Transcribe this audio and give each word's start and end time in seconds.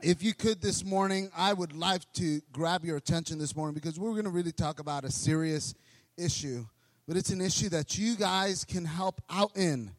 if 0.00 0.22
you 0.22 0.32
could 0.32 0.62
this 0.62 0.84
morning, 0.84 1.30
I 1.36 1.52
would 1.52 1.74
like 1.74 2.02
to 2.14 2.40
grab 2.52 2.84
your 2.84 2.96
attention 2.96 3.38
this 3.38 3.56
morning 3.56 3.74
because 3.74 3.98
we're 3.98 4.12
going 4.12 4.24
to 4.24 4.30
really 4.30 4.52
talk 4.52 4.78
about 4.78 5.04
a 5.04 5.10
serious 5.10 5.74
issue. 6.16 6.64
But 7.08 7.16
it's 7.16 7.30
an 7.30 7.40
issue 7.40 7.68
that 7.70 7.98
you 7.98 8.14
guys 8.14 8.64
can 8.64 8.84
help 8.84 9.20
out 9.28 9.56
in 9.56 9.90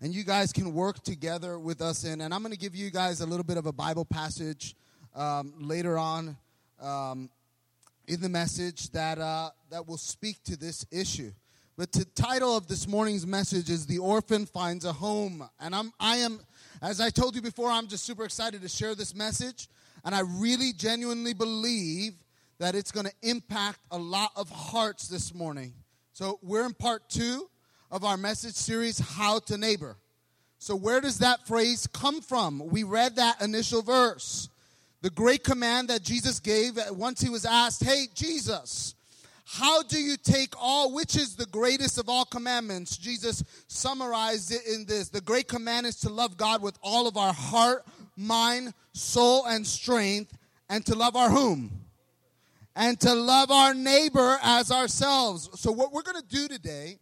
and 0.00 0.14
you 0.14 0.22
guys 0.22 0.52
can 0.52 0.74
work 0.74 1.02
together 1.02 1.58
with 1.58 1.80
us 1.80 2.04
in. 2.04 2.20
And 2.20 2.32
I'm 2.32 2.42
going 2.42 2.52
to 2.52 2.58
give 2.58 2.76
you 2.76 2.90
guys 2.90 3.20
a 3.20 3.26
little 3.26 3.44
bit 3.44 3.56
of 3.56 3.66
a 3.66 3.72
Bible 3.72 4.04
passage 4.04 4.76
um, 5.16 5.52
later 5.58 5.98
on 5.98 6.36
um, 6.80 7.28
in 8.06 8.20
the 8.20 8.28
message 8.28 8.90
that, 8.90 9.18
uh, 9.18 9.50
that 9.70 9.88
will 9.88 9.96
speak 9.96 10.42
to 10.44 10.56
this 10.56 10.86
issue. 10.92 11.32
But 11.76 11.92
the 11.92 12.04
title 12.04 12.56
of 12.56 12.66
this 12.66 12.88
morning's 12.88 13.24
message 13.24 13.70
is 13.70 13.86
"The 13.86 13.98
Orphan 13.98 14.46
Finds 14.46 14.84
a 14.84 14.92
Home," 14.92 15.48
and 15.60 15.76
I'm 15.76 15.92
I 16.00 16.16
am, 16.16 16.40
as 16.80 17.00
I 17.00 17.10
told 17.10 17.34
you 17.34 17.42
before, 17.42 17.70
I'm 17.70 17.88
just 17.88 18.04
super 18.04 18.24
excited 18.24 18.62
to 18.62 18.68
share 18.68 18.94
this 18.94 19.14
message, 19.14 19.68
and 20.04 20.14
I 20.14 20.20
really 20.20 20.72
genuinely 20.72 21.34
believe 21.34 22.14
that 22.58 22.74
it's 22.74 22.90
going 22.90 23.06
to 23.06 23.12
impact 23.22 23.80
a 23.90 23.98
lot 23.98 24.32
of 24.36 24.50
hearts 24.50 25.08
this 25.08 25.34
morning. 25.34 25.74
So 26.12 26.38
we're 26.42 26.66
in 26.66 26.74
part 26.74 27.08
two 27.08 27.48
of 27.90 28.04
our 28.04 28.16
message 28.16 28.54
series, 28.54 28.98
"How 28.98 29.38
to 29.40 29.56
Neighbor." 29.56 29.96
So 30.58 30.74
where 30.74 31.00
does 31.00 31.18
that 31.18 31.46
phrase 31.46 31.86
come 31.86 32.20
from? 32.20 32.58
We 32.66 32.82
read 32.82 33.16
that 33.16 33.40
initial 33.40 33.82
verse, 33.82 34.48
the 35.02 35.10
great 35.10 35.44
command 35.44 35.88
that 35.88 36.02
Jesus 36.02 36.40
gave 36.40 36.78
once 36.90 37.20
he 37.20 37.28
was 37.28 37.44
asked, 37.44 37.84
"Hey, 37.84 38.08
Jesus." 38.12 38.94
How 39.50 39.82
do 39.82 39.98
you 39.98 40.18
take 40.18 40.52
all, 40.60 40.92
which 40.92 41.16
is 41.16 41.34
the 41.34 41.46
greatest 41.46 41.96
of 41.96 42.10
all 42.10 42.26
commandments? 42.26 42.98
Jesus 42.98 43.42
summarized 43.66 44.52
it 44.52 44.60
in 44.66 44.84
this 44.84 45.08
The 45.08 45.22
great 45.22 45.48
command 45.48 45.86
is 45.86 45.96
to 46.00 46.10
love 46.10 46.36
God 46.36 46.60
with 46.60 46.78
all 46.82 47.08
of 47.08 47.16
our 47.16 47.32
heart, 47.32 47.86
mind, 48.14 48.74
soul, 48.92 49.46
and 49.46 49.66
strength, 49.66 50.36
and 50.68 50.84
to 50.84 50.94
love 50.94 51.16
our 51.16 51.30
whom? 51.30 51.70
And 52.76 53.00
to 53.00 53.14
love 53.14 53.50
our 53.50 53.72
neighbor 53.72 54.38
as 54.42 54.70
ourselves. 54.70 55.48
So, 55.58 55.72
what 55.72 55.94
we're 55.94 56.02
going 56.02 56.20
to 56.20 56.28
do 56.28 56.46
today 56.46 56.98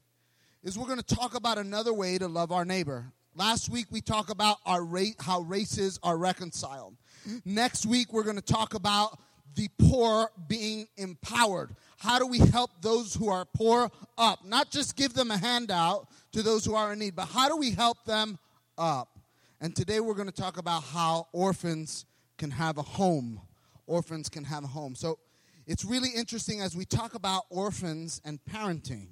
is 0.62 0.78
we're 0.78 0.86
going 0.86 1.02
to 1.02 1.14
talk 1.14 1.34
about 1.34 1.58
another 1.58 1.92
way 1.92 2.16
to 2.16 2.28
love 2.28 2.52
our 2.52 2.64
neighbor. 2.64 3.06
Last 3.34 3.70
week 3.70 3.86
we 3.90 4.00
talked 4.00 4.30
about 4.30 4.58
our 4.64 4.84
rate, 4.84 5.16
how 5.18 5.40
races 5.40 5.98
are 6.04 6.16
reconciled. 6.16 6.96
Next 7.44 7.86
week 7.86 8.12
we're 8.12 8.22
going 8.22 8.36
to 8.36 8.40
talk 8.40 8.74
about 8.74 9.18
the 9.56 9.68
poor 9.78 10.30
being 10.46 10.86
empowered. 10.96 11.74
How 11.98 12.18
do 12.18 12.26
we 12.26 12.38
help 12.38 12.70
those 12.82 13.14
who 13.14 13.28
are 13.28 13.44
poor 13.44 13.90
up? 14.16 14.44
Not 14.44 14.70
just 14.70 14.96
give 14.96 15.14
them 15.14 15.30
a 15.30 15.36
handout 15.36 16.08
to 16.32 16.42
those 16.42 16.64
who 16.64 16.74
are 16.74 16.92
in 16.92 16.98
need, 16.98 17.16
but 17.16 17.26
how 17.26 17.48
do 17.48 17.56
we 17.56 17.70
help 17.70 18.04
them 18.04 18.38
up? 18.78 19.18
And 19.60 19.74
today 19.74 20.00
we're 20.00 20.14
going 20.14 20.28
to 20.28 20.40
talk 20.42 20.58
about 20.58 20.84
how 20.84 21.26
orphans 21.32 22.04
can 22.36 22.50
have 22.50 22.76
a 22.76 22.82
home. 22.82 23.40
Orphans 23.86 24.28
can 24.28 24.44
have 24.44 24.62
a 24.62 24.68
home. 24.68 24.94
So 24.94 25.18
it's 25.66 25.84
really 25.84 26.10
interesting 26.10 26.60
as 26.60 26.76
we 26.76 26.84
talk 26.84 27.14
about 27.14 27.44
orphans 27.48 28.20
and 28.24 28.38
parenting 28.44 29.08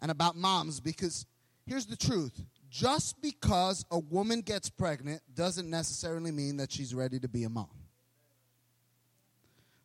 and 0.00 0.12
about 0.12 0.36
moms 0.36 0.78
because 0.78 1.26
here's 1.66 1.86
the 1.86 1.96
truth 1.96 2.40
just 2.70 3.20
because 3.20 3.84
a 3.90 3.98
woman 3.98 4.42
gets 4.42 4.70
pregnant 4.70 5.20
doesn't 5.34 5.68
necessarily 5.68 6.30
mean 6.30 6.56
that 6.58 6.70
she's 6.70 6.94
ready 6.94 7.18
to 7.18 7.28
be 7.28 7.42
a 7.42 7.48
mom 7.48 7.79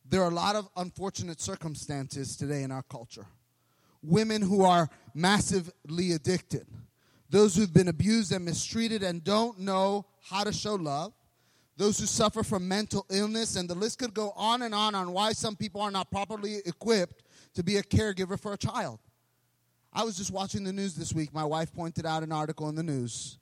there 0.07 0.21
are 0.21 0.29
a 0.29 0.33
lot 0.33 0.55
of 0.55 0.69
unfortunate 0.77 1.41
circumstances 1.41 2.35
today 2.35 2.63
in 2.63 2.71
our 2.71 2.83
culture. 2.83 3.25
Women 4.03 4.41
who 4.41 4.63
are 4.63 4.87
massively 5.15 6.11
addicted, 6.11 6.67
those 7.29 7.55
who've 7.55 7.73
been 7.73 7.87
abused 7.87 8.31
and 8.31 8.45
mistreated 8.45 9.01
and 9.01 9.23
don't 9.23 9.59
know 9.59 10.05
how 10.29 10.43
to 10.43 10.53
show 10.53 10.75
love, 10.75 11.13
those 11.77 11.99
who 11.99 12.05
suffer 12.05 12.43
from 12.43 12.67
mental 12.67 13.05
illness, 13.09 13.55
and 13.55 13.67
the 13.67 13.75
list 13.75 13.99
could 13.99 14.13
go 14.13 14.31
on 14.35 14.61
and 14.61 14.73
on 14.73 14.95
on 14.95 15.11
why 15.11 15.33
some 15.33 15.55
people 15.55 15.81
are 15.81 15.91
not 15.91 16.11
properly 16.11 16.57
equipped 16.65 17.23
to 17.55 17.63
be 17.63 17.77
a 17.77 17.83
caregiver 17.83 18.39
for 18.39 18.53
a 18.53 18.57
child. 18.57 18.99
I 19.91 20.03
was 20.03 20.17
just 20.17 20.31
watching 20.31 20.63
the 20.63 20.73
news 20.73 20.93
this 20.93 21.13
week. 21.13 21.33
My 21.33 21.43
wife 21.43 21.73
pointed 21.73 22.05
out 22.05 22.21
an 22.21 22.31
article 22.31 22.69
in 22.69 22.75
the 22.75 22.83
news. 22.83 23.37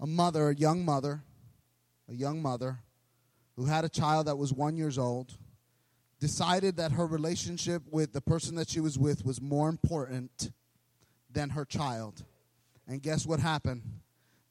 A 0.00 0.06
mother, 0.06 0.50
a 0.50 0.54
young 0.54 0.84
mother, 0.84 1.22
a 2.08 2.14
young 2.14 2.40
mother 2.40 2.78
who 3.56 3.64
had 3.64 3.84
a 3.84 3.88
child 3.88 4.26
that 4.26 4.36
was 4.36 4.52
one 4.52 4.76
years 4.76 4.98
old 4.98 5.32
decided 6.26 6.76
that 6.76 6.90
her 6.90 7.06
relationship 7.06 7.82
with 7.88 8.12
the 8.12 8.20
person 8.20 8.56
that 8.56 8.68
she 8.68 8.80
was 8.80 8.98
with 8.98 9.24
was 9.24 9.40
more 9.40 9.68
important 9.68 10.50
than 11.30 11.50
her 11.50 11.64
child. 11.64 12.24
And 12.88 13.00
guess 13.00 13.24
what 13.24 13.38
happened? 13.38 13.82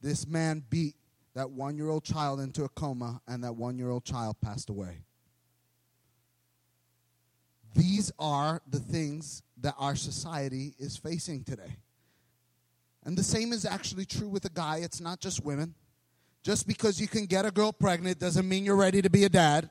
This 0.01 0.25
man 0.25 0.63
beat 0.69 0.95
that 1.33 1.49
one 1.49 1.75
year 1.75 1.89
old 1.89 2.05
child 2.05 2.39
into 2.39 2.63
a 2.63 2.69
coma, 2.69 3.19
and 3.27 3.43
that 3.43 3.57
one 3.57 3.77
year 3.77 3.89
old 3.89 4.05
child 4.05 4.37
passed 4.41 4.69
away. 4.69 4.99
These 7.73 8.09
are 8.17 8.61
the 8.69 8.79
things 8.79 9.43
that 9.57 9.75
our 9.77 9.97
society 9.97 10.75
is 10.79 10.95
facing 10.95 11.43
today. 11.43 11.75
And 13.03 13.17
the 13.17 13.23
same 13.23 13.51
is 13.51 13.65
actually 13.65 14.05
true 14.05 14.29
with 14.29 14.45
a 14.45 14.49
guy, 14.49 14.77
it's 14.77 15.01
not 15.01 15.19
just 15.19 15.43
women. 15.43 15.75
Just 16.41 16.69
because 16.69 17.01
you 17.01 17.09
can 17.09 17.25
get 17.25 17.45
a 17.45 17.51
girl 17.51 17.73
pregnant 17.73 18.17
doesn't 18.17 18.47
mean 18.47 18.63
you're 18.63 18.77
ready 18.77 19.01
to 19.01 19.09
be 19.09 19.25
a 19.25 19.29
dad. 19.29 19.69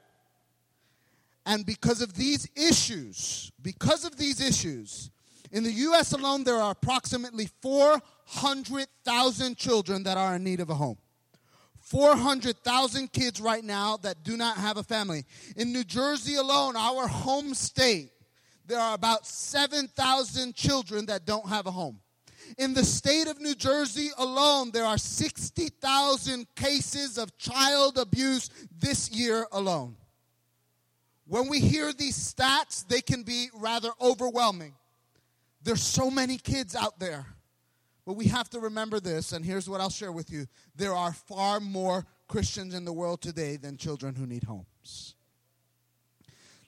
And 1.47 1.67
because 1.67 2.01
of 2.01 2.15
these 2.15 2.49
issues, 2.57 3.53
because 3.61 4.05
of 4.05 4.17
these 4.17 4.41
issues, 4.41 5.11
in 5.53 5.63
the 5.63 5.73
US 5.73 6.13
alone, 6.13 6.43
there 6.45 6.57
are 6.57 6.73
approximately 6.73 7.49
400,000 7.63 9.57
children 9.57 10.03
that 10.05 10.17
are 10.17 10.37
in 10.37 10.45
need 10.45 10.61
of 10.61 10.71
a 10.71 10.75
home. 10.75 10.99
400,000 11.81 13.13
kids 13.13 13.41
right 13.41 13.63
now 13.63 13.99
that 13.99 14.23
do 14.25 14.37
not 14.39 14.57
have 14.57 14.79
a 14.79 14.83
family. 14.83 15.25
In 15.57 15.73
New 15.73 15.85
Jersey 15.85 16.37
alone, 16.37 16.77
our 16.77 17.07
home 17.07 17.53
state, 17.53 18.11
there 18.67 18.81
are 18.81 18.95
about 18.95 19.27
7,000 19.27 20.55
children 20.55 21.07
that 21.07 21.27
don't 21.27 21.47
have 21.47 21.67
a 21.67 21.71
home. 21.71 22.01
In 22.59 22.75
the 22.75 22.85
state 22.85 23.29
of 23.29 23.41
New 23.41 23.55
Jersey 23.55 24.11
alone, 24.17 24.71
there 24.73 24.85
are 24.85 24.99
60,000 24.99 26.47
cases 26.57 27.19
of 27.19 27.37
child 27.37 27.99
abuse 27.99 28.51
this 28.77 29.11
year 29.11 29.47
alone. 29.53 29.97
When 31.27 31.49
we 31.49 31.61
hear 31.61 31.93
these 31.93 32.17
stats, 32.17 32.87
they 32.87 33.01
can 33.01 33.23
be 33.23 33.49
rather 33.55 33.91
overwhelming. 34.01 34.75
There's 35.63 35.83
so 35.83 36.11
many 36.11 36.37
kids 36.37 36.77
out 36.77 36.99
there. 36.99 37.27
But 38.05 38.15
we 38.15 38.27
have 38.27 38.51
to 38.51 38.61
remember 38.61 39.01
this, 39.01 39.33
and 39.33 39.45
here's 39.45 39.69
what 39.69 39.81
I'll 39.81 39.89
share 39.89 40.13
with 40.13 40.31
you. 40.31 40.47
There 40.77 40.95
are 40.95 41.13
far 41.13 41.59
more 41.59 42.05
Christians 42.29 42.75
in 42.75 42.85
the 42.85 42.93
world 42.93 43.23
today 43.23 43.57
than 43.57 43.79
children 43.79 44.15
who 44.15 44.27
need 44.27 44.45
homes. 44.45 45.14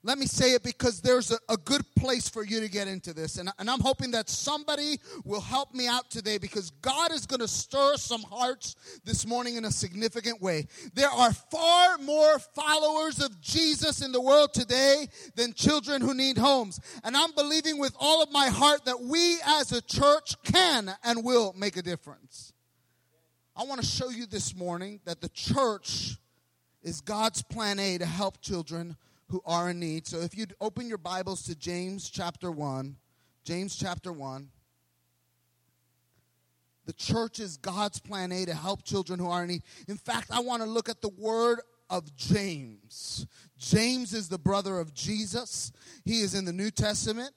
Let 0.07 0.19
me 0.19 0.27
say 0.27 0.53
it 0.53 0.63
because 0.63 1.01
there's 1.01 1.33
a, 1.33 1.39
a, 1.49 1.57
good 1.57 1.83
place 1.97 2.29
for 2.29 2.45
you 2.45 2.61
to 2.61 2.69
get 2.69 2.87
into 2.87 3.13
this. 3.13 3.39
And, 3.39 3.51
and 3.59 3.69
I'm 3.69 3.81
hoping 3.81 4.13
that 4.13 4.29
somebody 4.29 5.01
will 5.25 5.41
help 5.41 5.75
me 5.75 5.89
out 5.89 6.13
today 6.13 6.39
because 6.39 6.71
God 6.81 7.11
is 7.11 7.27
going 7.27 7.41
to 7.41 7.49
stir 7.49 7.97
some 7.97 8.23
hearts 8.23 8.77
this 9.05 9.27
morning 9.27 9.57
in 9.57 9.65
a 9.65 9.71
significant 9.73 10.41
way. 10.41 10.69
There 10.95 11.11
are 11.11 11.33
far 11.33 11.99
more 11.99 12.39
followers 12.39 13.21
of 13.21 13.41
Jesus 13.41 14.01
in 14.01 14.13
the 14.13 14.21
world 14.21 14.55
today 14.55 15.09
than 15.35 15.55
children 15.55 16.01
who 16.01 16.15
need 16.15 16.39
homes. 16.39 16.79
And 17.03 17.17
I'm 17.17 17.33
believing 17.33 17.77
with 17.81 17.97
all 17.99 18.23
of 18.23 18.31
my 18.31 18.47
heart 18.47 18.85
that 18.85 19.01
we 19.01 19.39
as 19.45 19.73
a 19.73 19.83
church 19.83 20.41
can 20.45 20.95
and 21.03 21.25
will 21.25 21.53
make 21.59 21.77
a 21.77 21.83
difference. 21.83 22.53
I 23.57 23.65
want 23.65 23.81
to 23.81 23.87
show 23.87 24.11
you 24.11 24.27
this 24.27 24.55
morning 24.55 25.01
that 25.05 25.21
the 25.21 25.31
church 25.31 26.15
is 26.85 27.01
God's 27.01 27.43
plan 27.43 27.81
A 27.81 27.99
to 27.99 28.07
help 28.07 28.41
children 28.41 28.97
who 29.29 29.41
are 29.45 29.71
in 29.71 29.81
need. 29.81 30.07
So 30.07 30.21
if 30.21 30.37
you'd 30.37 30.55
open 30.61 30.89
your 30.89 30.99
Bibles 30.99 31.43
to 31.45 31.55
James 31.55 32.09
chapter 32.11 32.51
1, 32.51 32.97
James 33.45 33.77
chapter 33.77 34.13
1. 34.13 34.49
The 36.87 36.93
church 36.93 37.41
is 37.41 37.57
God's 37.57 37.99
plan 37.99 38.31
A 38.31 38.45
to 38.45 38.55
help 38.55 38.85
children 38.85 39.19
who 39.19 39.29
are 39.29 39.43
in 39.43 39.49
need. 39.49 39.63
In 39.89 39.97
fact, 39.97 40.31
I 40.31 40.41
want 40.41 40.63
to 40.63 40.69
look 40.69 40.89
at 40.89 41.03
the 41.03 41.09
word 41.09 41.61
of 41.91 42.15
James. 42.17 43.27
James 43.59 44.13
is 44.13 44.29
the 44.29 44.39
brother 44.39 44.79
of 44.79 44.95
Jesus. 44.95 45.73
He 46.05 46.21
is 46.21 46.35
in 46.35 46.45
the 46.45 46.53
New 46.53 46.71
Testament. 46.71 47.33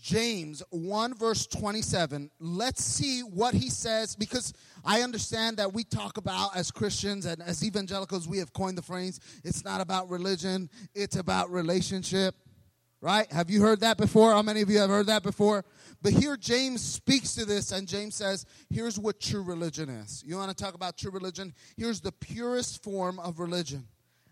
James 0.00 0.62
1, 0.70 1.14
verse 1.14 1.46
27. 1.46 2.30
Let's 2.38 2.84
see 2.84 3.20
what 3.20 3.54
he 3.54 3.70
says 3.70 4.14
because 4.14 4.52
I 4.84 5.02
understand 5.02 5.56
that 5.56 5.72
we 5.72 5.84
talk 5.84 6.16
about 6.16 6.56
as 6.56 6.70
Christians 6.70 7.26
and 7.26 7.42
as 7.42 7.64
evangelicals, 7.64 8.28
we 8.28 8.38
have 8.38 8.52
coined 8.52 8.78
the 8.78 8.82
phrase 8.82 9.20
it's 9.44 9.64
not 9.64 9.80
about 9.80 10.08
religion, 10.10 10.70
it's 10.94 11.16
about 11.16 11.50
relationship. 11.50 12.34
Right? 13.02 13.30
Have 13.30 13.50
you 13.50 13.60
heard 13.60 13.80
that 13.80 13.98
before? 13.98 14.32
How 14.32 14.42
many 14.42 14.62
of 14.62 14.70
you 14.70 14.78
have 14.78 14.88
heard 14.88 15.06
that 15.06 15.22
before? 15.22 15.64
But 16.02 16.12
here 16.12 16.36
James 16.36 16.82
speaks 16.82 17.34
to 17.34 17.44
this, 17.44 17.70
and 17.70 17.86
James 17.86 18.14
says, 18.14 18.46
here's 18.70 18.98
what 18.98 19.20
true 19.20 19.42
religion 19.42 19.88
is. 19.88 20.24
You 20.26 20.36
want 20.36 20.56
to 20.56 20.64
talk 20.64 20.74
about 20.74 20.96
true 20.96 21.10
religion? 21.10 21.54
Here's 21.76 22.00
the 22.00 22.10
purest 22.10 22.82
form 22.82 23.18
of 23.18 23.38
religion. 23.38 23.86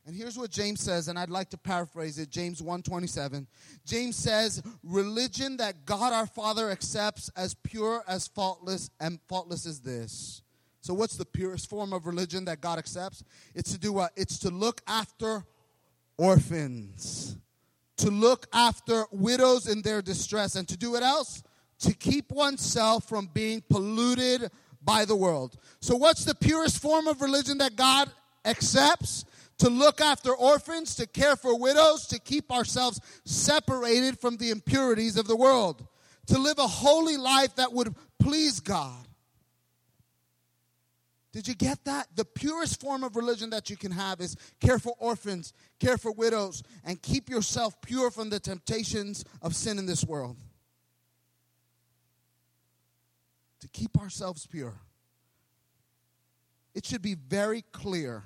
And 0.06 0.15
here's 0.15 0.37
what 0.37 0.51
James 0.51 0.81
says, 0.81 1.09
and 1.09 1.19
I'd 1.19 1.31
like 1.31 1.49
to 1.51 1.56
paraphrase 1.56 2.19
it. 2.19 2.29
James 2.29 2.61
1:27. 2.61 3.47
James 3.87 4.17
says, 4.17 4.62
"Religion 4.83 5.56
that 5.56 5.87
God 5.87 6.12
our 6.12 6.27
Father 6.27 6.71
accepts 6.71 7.31
as 7.37 7.55
pure 7.55 8.05
as 8.06 8.29
faultless 8.29 8.91
and 9.01 9.19
faultless 9.29 9.65
is 9.65 9.81
this: 9.81 10.43
So, 10.83 10.93
what's 10.93 11.17
the 11.17 11.25
purest 11.25 11.71
form 11.71 11.95
of 11.95 12.05
religion 12.05 12.45
that 12.45 12.61
God 12.61 12.79
accepts? 12.79 13.25
It's 13.55 13.73
to 13.73 13.79
do 13.79 13.95
what? 13.95 14.12
It's 14.17 14.39
to 14.41 14.51
look 14.51 14.83
after 14.87 15.47
orphans, 16.19 17.39
to 17.97 18.11
look 18.11 18.47
after 18.53 19.06
widows 19.11 19.67
in 19.67 19.81
their 19.81 20.03
distress, 20.03 20.55
and 20.55 20.69
to 20.69 20.77
do 20.77 20.91
what 20.91 21.03
else? 21.03 21.43
To 21.79 21.95
keep 21.95 22.31
oneself 22.31 23.09
from 23.09 23.31
being 23.33 23.62
polluted 23.62 24.51
by 24.83 25.06
the 25.06 25.17
world. 25.17 25.56
So, 25.81 25.97
what's 25.97 26.27
the 26.27 26.35
purest 26.35 26.83
form 26.83 27.09
of 27.09 27.23
religion 27.23 27.56
that 27.59 27.77
God 27.77 28.12
accepts? 28.45 29.25
To 29.59 29.71
look 29.71 30.01
after 30.01 30.35
orphans, 30.35 30.97
to 30.97 31.06
care 31.06 31.37
for 31.37 31.59
widows, 31.59 32.06
to 32.09 32.19
keep 32.19 32.51
ourselves 32.51 33.01
separated 33.25 34.19
from 34.19 34.37
the 34.37 34.51
impurities 34.51 35.17
of 35.17 35.29
the 35.29 35.37
world, 35.37 35.87
to 36.27 36.39
live 36.39 36.59
a 36.59 36.67
holy 36.67 37.17
life 37.17 37.55
that 37.56 37.73
would 37.73 37.95
please 38.19 38.61
God. 38.61 39.06
Did 41.33 41.49
you 41.49 41.55
get 41.55 41.85
that? 41.85 42.09
The 42.15 42.25
purest 42.25 42.81
form 42.81 43.03
of 43.03 43.17
religion 43.17 43.51
that 43.51 43.69
you 43.69 43.77
can 43.77 43.91
have 43.91 44.21
is 44.21 44.37
care 44.61 44.79
for 44.79 44.95
orphans, 44.99 45.53
care 45.81 45.99
for 45.99 46.12
widows, 46.12 46.62
and 46.85 47.01
keep 47.03 47.29
yourself 47.29 47.81
pure 47.81 48.12
from 48.12 48.31
the 48.31 48.39
temptations 48.39 49.25
of 49.43 49.56
sin 49.56 49.79
in 49.79 49.87
this 49.87 50.05
world. 50.05 50.37
To 53.61 53.69
keep 53.69 53.99
ourselves 53.99 54.47
pure. 54.47 54.75
It 56.73 56.85
should 56.87 57.03
be 57.03 57.15
very 57.15 57.62
clear 57.73 58.23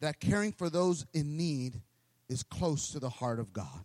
that 0.00 0.20
caring 0.20 0.52
for 0.52 0.70
those 0.70 1.06
in 1.12 1.36
need 1.36 1.80
is 2.28 2.42
close 2.42 2.90
to 2.90 2.98
the 2.98 3.08
heart 3.08 3.38
of 3.38 3.52
God. 3.52 3.84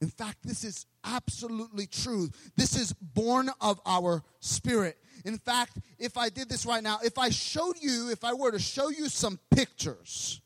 In 0.00 0.08
fact, 0.08 0.38
this 0.42 0.62
is 0.62 0.84
absolutely 1.04 1.86
true. 1.86 2.28
This 2.56 2.76
is 2.76 2.92
born 2.92 3.50
of 3.60 3.80
our 3.86 4.22
spirit. 4.40 4.98
In 5.24 5.38
fact, 5.38 5.78
if 5.98 6.18
I 6.18 6.28
did 6.28 6.48
this 6.48 6.66
right 6.66 6.82
now, 6.82 6.98
if 7.02 7.18
I 7.18 7.30
showed 7.30 7.76
you, 7.80 8.10
if 8.10 8.22
I 8.22 8.34
were 8.34 8.50
to 8.50 8.58
show 8.58 8.90
you 8.90 9.08
some 9.08 9.38
pictures 9.50 10.40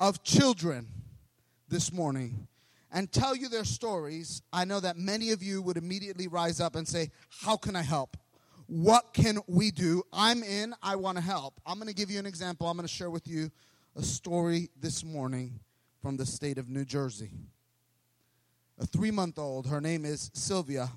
of 0.00 0.24
children 0.24 0.88
this 1.68 1.92
morning 1.92 2.48
and 2.90 3.10
tell 3.10 3.36
you 3.36 3.48
their 3.48 3.64
stories, 3.64 4.42
I 4.52 4.64
know 4.64 4.80
that 4.80 4.96
many 4.96 5.30
of 5.30 5.42
you 5.42 5.62
would 5.62 5.76
immediately 5.76 6.26
rise 6.26 6.60
up 6.60 6.74
and 6.74 6.86
say, 6.86 7.10
How 7.42 7.56
can 7.56 7.76
I 7.76 7.82
help? 7.82 8.16
What 8.66 9.12
can 9.12 9.38
we 9.46 9.70
do? 9.70 10.02
I'm 10.12 10.42
in, 10.42 10.74
I 10.82 10.96
want 10.96 11.18
to 11.18 11.22
help. 11.22 11.60
I'm 11.66 11.76
going 11.76 11.88
to 11.88 11.94
give 11.94 12.10
you 12.10 12.18
an 12.18 12.26
example. 12.26 12.66
I'm 12.66 12.76
going 12.76 12.86
to 12.86 12.92
share 12.92 13.10
with 13.10 13.28
you 13.28 13.50
a 13.96 14.02
story 14.02 14.70
this 14.80 15.04
morning 15.04 15.60
from 16.02 16.16
the 16.16 16.26
state 16.26 16.58
of 16.58 16.68
New 16.68 16.84
Jersey. 16.84 17.30
A 18.78 18.86
three 18.86 19.10
month 19.10 19.38
old, 19.38 19.66
her 19.66 19.80
name 19.80 20.04
is 20.04 20.30
Sylvia 20.34 20.90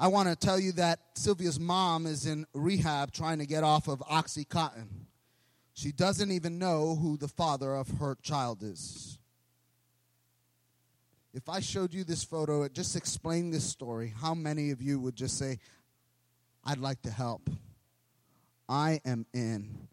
I 0.00 0.06
want 0.06 0.28
to 0.28 0.36
tell 0.36 0.60
you 0.60 0.70
that 0.72 1.00
Sylvia's 1.14 1.58
mom 1.58 2.06
is 2.06 2.24
in 2.24 2.46
rehab 2.54 3.10
trying 3.10 3.38
to 3.38 3.46
get 3.46 3.64
off 3.64 3.88
of 3.88 3.98
Oxycontin. 4.00 4.86
She 5.74 5.90
doesn't 5.90 6.30
even 6.30 6.58
know 6.58 6.94
who 6.94 7.16
the 7.16 7.26
father 7.26 7.74
of 7.74 7.88
her 7.98 8.16
child 8.22 8.62
is. 8.62 9.18
If 11.34 11.48
I 11.48 11.58
showed 11.58 11.92
you 11.92 12.04
this 12.04 12.22
photo, 12.22 12.62
it 12.62 12.74
just 12.74 12.94
explained 12.94 13.52
this 13.52 13.64
story, 13.64 14.14
how 14.16 14.34
many 14.34 14.70
of 14.70 14.80
you 14.80 15.00
would 15.00 15.16
just 15.16 15.36
say, 15.36 15.58
I'd 16.64 16.78
like 16.78 17.02
to 17.02 17.10
help? 17.10 17.48
I 18.68 19.00
am 19.04 19.26
in. 19.32 19.88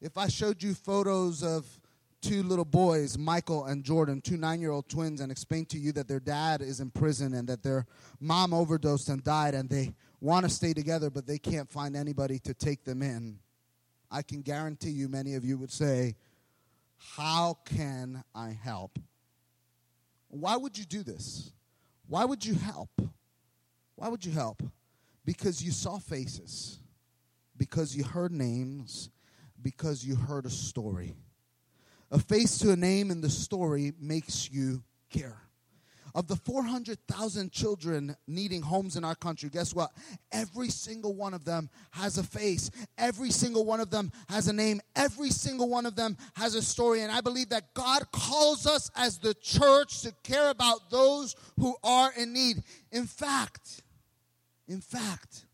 If 0.00 0.18
I 0.18 0.28
showed 0.28 0.62
you 0.62 0.74
photos 0.74 1.42
of 1.42 1.66
two 2.20 2.42
little 2.42 2.64
boys, 2.64 3.16
Michael 3.16 3.64
and 3.64 3.82
Jordan, 3.82 4.20
two 4.20 4.36
nine 4.36 4.60
year 4.60 4.70
old 4.70 4.88
twins, 4.88 5.20
and 5.20 5.32
explained 5.32 5.68
to 5.70 5.78
you 5.78 5.92
that 5.92 6.08
their 6.08 6.20
dad 6.20 6.60
is 6.60 6.80
in 6.80 6.90
prison 6.90 7.34
and 7.34 7.48
that 7.48 7.62
their 7.62 7.86
mom 8.20 8.52
overdosed 8.52 9.08
and 9.08 9.24
died, 9.24 9.54
and 9.54 9.68
they 9.68 9.94
want 10.20 10.44
to 10.44 10.50
stay 10.50 10.72
together, 10.72 11.10
but 11.10 11.26
they 11.26 11.38
can't 11.38 11.70
find 11.70 11.96
anybody 11.96 12.38
to 12.40 12.54
take 12.54 12.84
them 12.84 13.02
in, 13.02 13.38
I 14.10 14.22
can 14.22 14.42
guarantee 14.42 14.90
you 14.90 15.08
many 15.08 15.34
of 15.34 15.44
you 15.44 15.56
would 15.58 15.72
say, 15.72 16.16
How 17.16 17.58
can 17.64 18.22
I 18.34 18.50
help? 18.50 18.98
Why 20.28 20.56
would 20.56 20.76
you 20.76 20.84
do 20.84 21.02
this? 21.02 21.52
Why 22.06 22.24
would 22.24 22.44
you 22.44 22.54
help? 22.54 22.90
Why 23.96 24.08
would 24.08 24.24
you 24.24 24.32
help? 24.32 24.62
Because 25.24 25.62
you 25.62 25.70
saw 25.70 25.98
faces, 25.98 26.78
because 27.56 27.94
you 27.94 28.04
heard 28.04 28.32
names, 28.32 29.10
because 29.62 30.04
you 30.04 30.16
heard 30.16 30.46
a 30.46 30.50
story. 30.50 31.14
A 32.10 32.18
face 32.18 32.58
to 32.58 32.72
a 32.72 32.76
name 32.76 33.10
in 33.10 33.20
the 33.20 33.30
story 33.30 33.92
makes 34.00 34.50
you 34.50 34.82
care. 35.10 35.36
Of 36.12 36.26
the 36.26 36.34
400,000 36.34 37.52
children 37.52 38.16
needing 38.26 38.62
homes 38.62 38.96
in 38.96 39.04
our 39.04 39.14
country, 39.14 39.48
guess 39.48 39.72
what? 39.72 39.92
Every 40.32 40.68
single 40.68 41.14
one 41.14 41.34
of 41.34 41.44
them 41.44 41.70
has 41.92 42.18
a 42.18 42.24
face. 42.24 42.68
Every 42.98 43.30
single 43.30 43.64
one 43.64 43.78
of 43.78 43.90
them 43.90 44.10
has 44.28 44.48
a 44.48 44.52
name. 44.52 44.80
Every 44.96 45.30
single 45.30 45.68
one 45.68 45.86
of 45.86 45.94
them 45.94 46.16
has 46.34 46.56
a 46.56 46.62
story. 46.62 47.02
And 47.02 47.12
I 47.12 47.20
believe 47.20 47.50
that 47.50 47.74
God 47.74 48.10
calls 48.10 48.66
us 48.66 48.90
as 48.96 49.18
the 49.18 49.34
church 49.34 50.02
to 50.02 50.12
care 50.24 50.50
about 50.50 50.90
those 50.90 51.36
who 51.60 51.76
are 51.84 52.12
in 52.16 52.32
need. 52.32 52.64
In 52.90 53.06
fact, 53.06 53.82
in 54.70 54.80
fact, 54.80 55.46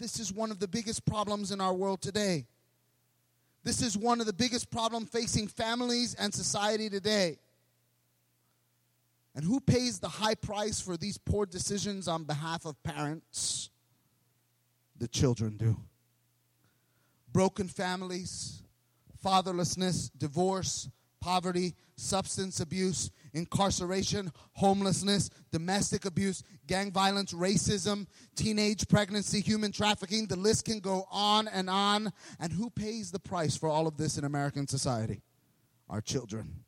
this 0.00 0.18
is 0.18 0.32
one 0.32 0.50
of 0.50 0.58
the 0.58 0.66
biggest 0.66 1.06
problems 1.06 1.52
in 1.52 1.60
our 1.60 1.72
world 1.72 2.02
today. 2.02 2.46
This 3.62 3.80
is 3.80 3.96
one 3.96 4.20
of 4.20 4.26
the 4.26 4.32
biggest 4.32 4.68
problems 4.68 5.10
facing 5.10 5.46
families 5.46 6.14
and 6.14 6.34
society 6.34 6.90
today. 6.90 7.38
And 9.36 9.44
who 9.44 9.60
pays 9.60 10.00
the 10.00 10.08
high 10.08 10.34
price 10.34 10.80
for 10.80 10.96
these 10.96 11.18
poor 11.18 11.46
decisions 11.46 12.08
on 12.08 12.24
behalf 12.24 12.64
of 12.66 12.82
parents? 12.82 13.70
The 14.98 15.06
children 15.06 15.56
do. 15.56 15.76
Broken 17.32 17.68
families, 17.68 18.62
fatherlessness, 19.24 20.10
divorce, 20.18 20.88
poverty, 21.20 21.74
substance 21.96 22.60
abuse, 22.60 23.10
incarceration, 23.32 24.32
homelessness, 24.52 25.30
domestic 25.52 26.04
abuse, 26.04 26.42
gang 26.66 26.90
violence, 26.90 27.32
racism, 27.32 28.06
teenage 28.36 28.88
pregnancy, 28.88 29.40
human 29.40 29.72
trafficking. 29.72 30.26
The 30.26 30.36
list 30.36 30.64
can 30.64 30.80
go 30.80 31.06
on 31.10 31.48
and 31.48 31.70
on. 31.70 32.12
And 32.40 32.52
who 32.52 32.70
pays 32.70 33.10
the 33.10 33.20
price 33.20 33.56
for 33.56 33.68
all 33.68 33.86
of 33.86 33.96
this 33.96 34.18
in 34.18 34.24
American 34.24 34.66
society? 34.66 35.22
Our 35.88 36.00
children. 36.00 36.64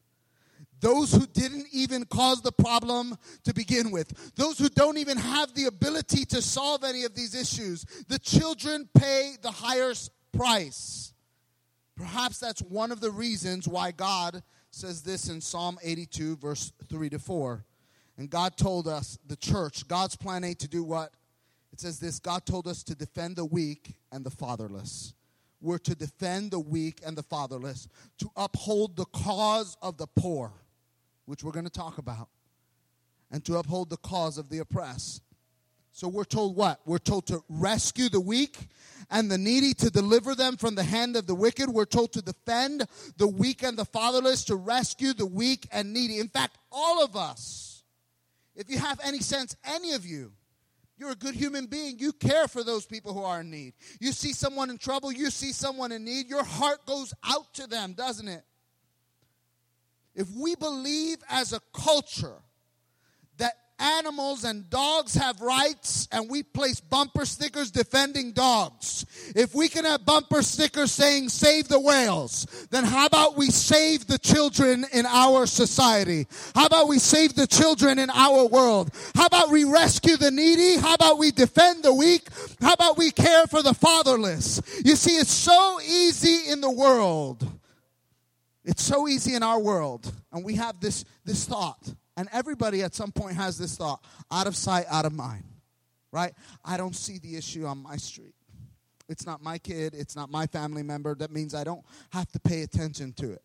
Those 0.81 1.13
who 1.13 1.27
didn't 1.27 1.69
even 1.73 2.05
cause 2.05 2.43
the 2.43 2.53
problem 2.53 3.17
to 3.45 3.55
begin 3.55 3.91
with. 3.91 4.35
Those 4.37 4.59
who 4.59 4.69
don't 4.69 4.99
even 4.99 5.17
have 5.17 5.55
the 5.55 5.65
ability 5.65 6.27
to 6.27 6.43
solve 6.43 6.85
any 6.85 7.05
of 7.05 7.15
these 7.15 7.35
issues. 7.35 7.85
The 8.09 8.19
children 8.19 8.89
pay 8.95 9.37
the 9.41 9.51
highest 9.51 10.11
price. 10.33 11.15
Perhaps 11.97 12.39
that's 12.39 12.61
one 12.61 12.93
of 12.93 13.01
the 13.01 13.11
reasons 13.11 13.67
why 13.67 13.91
God 13.91 14.43
says 14.77 15.01
this 15.01 15.31
in 15.31 15.41
Psalm 15.41 15.79
82, 15.83 16.37
verse 16.37 16.71
3 16.91 17.09
to 17.09 17.19
4. 17.19 17.65
And 18.19 18.29
God 18.29 18.59
told 18.59 18.87
us, 18.87 19.19
the 19.27 19.37
church, 19.37 19.89
God's 19.89 20.17
plan 20.17 20.45
A 20.45 20.53
to 20.55 20.69
do 20.69 20.85
what? 20.85 21.13
It 21.73 21.81
says 21.81 21.99
this 21.99 22.19
God 22.19 22.45
told 22.45 22.69
us 22.69 22.83
to 22.85 22.95
defend 22.95 23.37
the 23.37 23.45
weak 23.45 23.95
and 24.13 24.25
the 24.25 24.31
fatherless. 24.31 25.15
We're 25.63 25.79
to 25.79 25.95
defend 25.95 26.51
the 26.51 26.61
weak 26.61 27.01
and 27.05 27.17
the 27.17 27.23
fatherless, 27.23 27.89
to 28.19 28.31
uphold 28.37 28.97
the 28.97 29.07
cause 29.07 29.79
of 29.81 29.97
the 29.97 30.07
poor, 30.07 30.53
which 31.25 31.43
we're 31.43 31.53
going 31.53 31.65
to 31.65 31.71
talk 31.71 31.97
about, 31.97 32.29
and 33.31 33.43
to 33.47 33.57
uphold 33.57 33.89
the 33.89 33.97
cause 33.97 34.37
of 34.37 34.51
the 34.51 34.59
oppressed. 34.59 35.23
So 35.97 36.09
we're 36.09 36.25
told 36.25 36.57
what? 36.57 36.83
We're 36.85 36.99
told 36.99 37.27
to 37.29 37.43
rescue 37.49 38.11
the 38.11 38.21
weak 38.21 38.69
and 39.09 39.31
the 39.31 39.39
needy, 39.39 39.73
to 39.73 39.89
deliver 39.89 40.35
them 40.35 40.59
from 40.59 40.75
the 40.75 40.83
hand 40.83 41.17
of 41.17 41.27
the 41.27 41.35
wicked. 41.35 41.71
We're 41.71 41.87
told 41.87 42.13
to 42.13 42.21
defend 42.21 42.85
the 43.17 43.27
weak 43.27 43.63
and 43.63 43.79
the 43.79 43.87
fatherless, 43.87 44.45
to 44.45 44.57
rescue 44.57 45.15
the 45.15 45.25
weak 45.25 45.67
and 45.73 45.95
needy. 45.95 46.19
In 46.19 46.29
fact, 46.29 46.59
all 46.71 47.03
of 47.03 47.17
us, 47.17 47.83
if 48.55 48.69
you 48.71 48.79
have 48.79 49.01
any 49.03 49.21
sense, 49.21 49.57
any 49.65 49.93
of 49.93 50.05
you, 50.05 50.33
you're 50.99 51.13
a 51.13 51.17
good 51.17 51.35
human 51.35 51.65
being. 51.65 51.99
You 51.99 52.13
care 52.13 52.47
for 52.47 52.63
those 52.63 52.85
people 52.85 53.15
who 53.15 53.23
are 53.23 53.41
in 53.41 53.51
need. 53.51 53.73
You 53.99 54.13
see 54.13 54.35
someone 54.35 54.69
in 54.69 54.77
trouble, 54.77 55.11
you 55.11 55.31
see 55.31 55.53
someone 55.53 55.93
in 55.93 56.05
need, 56.05 56.29
your 56.29 56.45
heart 56.45 56.85
goes 56.85 57.15
out 57.25 57.55
to 57.55 57.67
them, 57.67 57.95
doesn't 57.95 58.29
it? 58.29 58.45
If 60.15 60.29
we 60.31 60.57
believe 60.57 61.17
as 61.31 61.55
a 61.55 61.61
culture 61.73 62.43
animals 63.79 64.45
and 64.45 64.69
dogs 64.71 65.15
have 65.15 65.41
rights 65.41 66.09
and 66.13 66.31
we 66.31 66.43
place 66.43 66.81
bumper 66.81 67.25
stickers 67.25 67.71
defending 67.71 68.33
dogs. 68.33 69.05
If 69.35 69.55
we 69.55 69.69
can 69.69 69.85
have 69.85 70.07
bumper 70.07 70.43
stickers 70.43 70.93
saying 70.93 71.29
save 71.29 71.69
the 71.69 71.81
whales, 71.81 72.47
then 72.71 72.85
how 72.85 73.07
about 73.07 73.37
we 73.37 73.51
save 73.51 74.07
the 74.07 74.19
children 74.19 74.87
in 74.93 75.07
our 75.07 75.47
society? 75.47 76.27
How 76.55 76.67
about 76.67 76.89
we 76.89 76.99
save 76.99 77.35
the 77.35 77.47
children 77.47 77.99
in 77.99 78.11
our 78.11 78.47
world? 78.47 78.91
How 79.15 79.27
about 79.27 79.51
we 79.51 79.65
rescue 79.65 80.17
the 80.17 80.31
needy? 80.31 80.77
How 80.77 80.95
about 80.95 81.19
we 81.19 81.31
defend 81.31 81.83
the 81.83 81.95
weak? 81.95 82.29
How 82.61 82.73
about 82.73 82.97
we 82.97 83.11
care 83.11 83.47
for 83.47 83.63
the 83.63 83.75
fatherless? 83.75 84.61
You 84.85 84.97
see, 84.97 85.17
it's 85.17 85.31
so 85.31 85.81
easy 85.83 86.51
in 86.51 86.61
the 86.61 86.71
world. 86.71 87.47
It's 88.65 88.83
so 88.83 89.07
easy 89.07 89.35
in 89.35 89.43
our 89.43 89.61
world. 89.61 90.13
And 90.33 90.45
we 90.45 90.55
have 90.55 90.81
this, 90.81 91.05
this 91.25 91.45
thought 91.45 91.95
and 92.17 92.29
everybody 92.33 92.83
at 92.83 92.95
some 92.95 93.13
point 93.13 93.37
has 93.37 93.59
this 93.59 93.77
thought 93.77 94.03
out 94.31 94.47
of 94.47 94.57
sight, 94.57 94.87
out 94.91 95.05
of 95.05 95.13
mind, 95.13 95.45
right? 96.13 96.33
I 96.65 96.77
don't 96.77 96.97
see 96.97 97.19
the 97.19 97.37
issue 97.37 97.67
on 97.67 97.79
my 97.79 97.97
street. 97.97 98.35
It's 99.09 99.27
not 99.27 99.43
my 99.43 99.59
kid, 99.59 99.95
it's 99.95 100.17
not 100.17 100.31
my 100.31 100.47
family 100.47 100.83
member. 100.83 101.15
That 101.15 101.31
means 101.31 101.55
I 101.55 101.65
don't 101.65 101.85
have 102.11 102.31
to 102.33 102.41
pay 102.41 102.63
attention 102.63 103.13
to 103.15 103.33
it. 103.33 103.43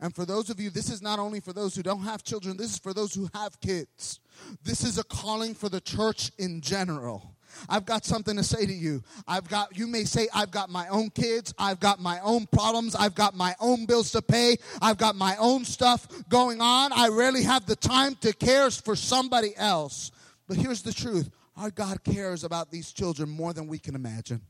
And 0.00 0.14
for 0.14 0.24
those 0.24 0.50
of 0.50 0.58
you, 0.60 0.70
this 0.70 0.90
is 0.90 1.02
not 1.02 1.18
only 1.18 1.40
for 1.40 1.52
those 1.52 1.76
who 1.76 1.82
don't 1.82 2.02
have 2.02 2.22
children, 2.22 2.56
this 2.56 2.72
is 2.72 2.78
for 2.78 2.92
those 2.92 3.14
who 3.14 3.28
have 3.34 3.60
kids. 3.60 4.20
This 4.62 4.84
is 4.84 4.98
a 4.98 5.04
calling 5.04 5.54
for 5.54 5.68
the 5.68 5.80
church 5.80 6.32
in 6.38 6.60
general. 6.60 7.33
I've 7.68 7.84
got 7.84 8.04
something 8.04 8.36
to 8.36 8.42
say 8.42 8.66
to 8.66 8.72
you. 8.72 9.02
I've 9.26 9.48
got, 9.48 9.76
you 9.76 9.86
may 9.86 10.04
say, 10.04 10.28
I've 10.34 10.50
got 10.50 10.70
my 10.70 10.88
own 10.88 11.10
kids. 11.10 11.54
I've 11.58 11.80
got 11.80 12.00
my 12.00 12.20
own 12.20 12.46
problems. 12.46 12.94
I've 12.94 13.14
got 13.14 13.34
my 13.34 13.54
own 13.60 13.86
bills 13.86 14.12
to 14.12 14.22
pay. 14.22 14.56
I've 14.80 14.98
got 14.98 15.16
my 15.16 15.36
own 15.36 15.64
stuff 15.64 16.06
going 16.28 16.60
on. 16.60 16.92
I 16.92 17.08
rarely 17.08 17.42
have 17.42 17.66
the 17.66 17.76
time 17.76 18.14
to 18.16 18.32
care 18.32 18.70
for 18.70 18.96
somebody 18.96 19.52
else. 19.56 20.10
But 20.46 20.56
here's 20.56 20.82
the 20.82 20.92
truth 20.92 21.30
our 21.56 21.70
God 21.70 22.02
cares 22.04 22.44
about 22.44 22.70
these 22.70 22.92
children 22.92 23.28
more 23.28 23.52
than 23.52 23.66
we 23.68 23.78
can 23.78 23.94
imagine. 23.94 24.40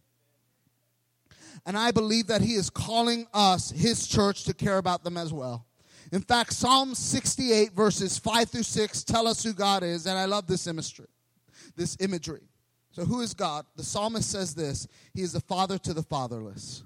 And 1.67 1.77
I 1.77 1.91
believe 1.91 2.27
that 2.29 2.41
He 2.41 2.55
is 2.55 2.71
calling 2.71 3.27
us, 3.33 3.71
His 3.71 4.07
church, 4.07 4.45
to 4.45 4.55
care 4.55 4.79
about 4.79 5.05
them 5.05 5.17
as 5.17 5.33
well. 5.33 5.67
In 6.13 6.21
fact, 6.21 6.53
Psalm 6.53 6.95
68, 6.95 7.73
verses 7.73 8.19
5 8.19 8.51
through 8.51 8.63
6, 8.63 9.05
tell 9.05 9.27
us 9.27 9.43
who 9.43 9.53
God 9.53 9.83
is. 9.83 10.07
And 10.07 10.19
I 10.19 10.27
love 10.27 10.47
this 10.47 10.67
imagery. 10.67 11.09
This 11.77 11.97
imagery. 12.01 12.43
So, 12.95 13.05
who 13.05 13.23
is 13.23 13.35
God? 13.35 13.67
The 13.75 13.83
psalmist 13.83 14.31
says 14.31 14.55
this 14.55 14.87
He 15.13 15.23
is 15.23 15.33
the 15.33 15.41
father 15.41 15.79
to 15.79 15.93
the 15.93 16.03
fatherless, 16.03 16.85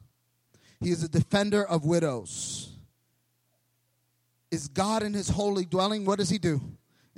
He 0.80 0.90
is 0.90 1.02
a 1.04 1.08
defender 1.08 1.64
of 1.64 1.84
widows. 1.84 2.72
Is 4.50 4.68
God 4.68 5.02
in 5.02 5.12
His 5.12 5.28
holy 5.28 5.66
dwelling? 5.66 6.06
What 6.06 6.18
does 6.18 6.30
He 6.30 6.38
do? 6.38 6.62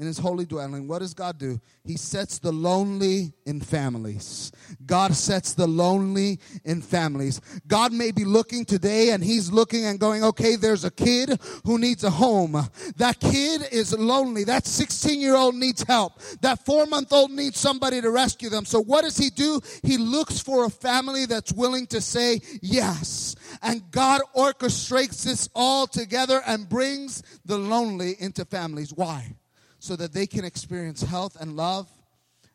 In 0.00 0.07
his 0.07 0.16
holy 0.16 0.47
dwelling, 0.47 0.88
what 0.88 1.00
does 1.00 1.12
God 1.12 1.37
do? 1.37 1.61
He 1.85 1.99
sets 1.99 2.38
the 2.38 2.50
lonely 2.50 3.35
in 3.45 3.61
families. 3.61 4.50
God 4.87 5.14
sets 5.14 5.52
the 5.52 5.66
lonely 5.66 6.40
in 6.64 6.80
families. 6.80 7.38
God 7.66 7.92
may 7.92 8.11
be 8.11 8.25
looking 8.25 8.64
today 8.64 9.11
and 9.11 9.23
he's 9.23 9.52
looking 9.52 9.85
and 9.85 10.00
going, 10.00 10.25
okay, 10.25 10.57
there's 10.57 10.87
a 10.87 10.90
kid 10.90 11.38
who 11.66 11.78
needs 11.78 12.02
a 12.02 12.09
home. 12.09 12.66
That 12.97 13.21
kid 13.21 13.69
is 13.71 13.92
lonely. 13.92 14.45
That 14.45 14.66
16 14.66 15.21
year 15.21 15.37
old 15.37 15.54
needs 15.54 15.83
help. 15.83 16.14
That 16.40 16.64
four 16.64 16.87
month 16.87 17.12
old 17.12 17.30
needs 17.30 17.59
somebody 17.59 18.00
to 18.00 18.11
rescue 18.11 18.49
them. 18.49 18.64
So 18.64 18.80
what 18.80 19.02
does 19.02 19.19
he 19.19 19.28
do? 19.28 19.61
He 19.83 19.99
looks 19.99 20.40
for 20.40 20.64
a 20.64 20.71
family 20.71 21.26
that's 21.26 21.52
willing 21.52 21.87
to 21.88 22.00
say 22.00 22.40
yes. 22.62 23.37
And 23.61 23.83
God 23.90 24.23
orchestrates 24.35 25.25
this 25.25 25.50
all 25.54 25.87
together 25.87 26.40
and 26.47 26.66
brings 26.66 27.23
the 27.45 27.59
lonely 27.59 28.16
into 28.19 28.47
families. 28.47 28.95
Why? 28.95 29.35
So 29.80 29.96
that 29.96 30.12
they 30.12 30.26
can 30.26 30.44
experience 30.44 31.02
health 31.02 31.37
and 31.40 31.56
love 31.56 31.88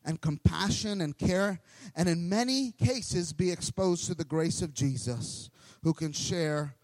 and 0.05 0.21
compassion 0.21 1.01
and 1.01 1.17
care, 1.17 1.59
and 1.95 2.07
in 2.07 2.29
many 2.29 2.71
cases 2.71 3.33
be 3.33 3.51
exposed 3.51 4.05
to 4.05 4.13
the 4.13 4.23
grace 4.23 4.61
of 4.61 4.73
Jesus, 4.73 5.49
who 5.83 5.91
can 5.91 6.11
share, 6.11 6.75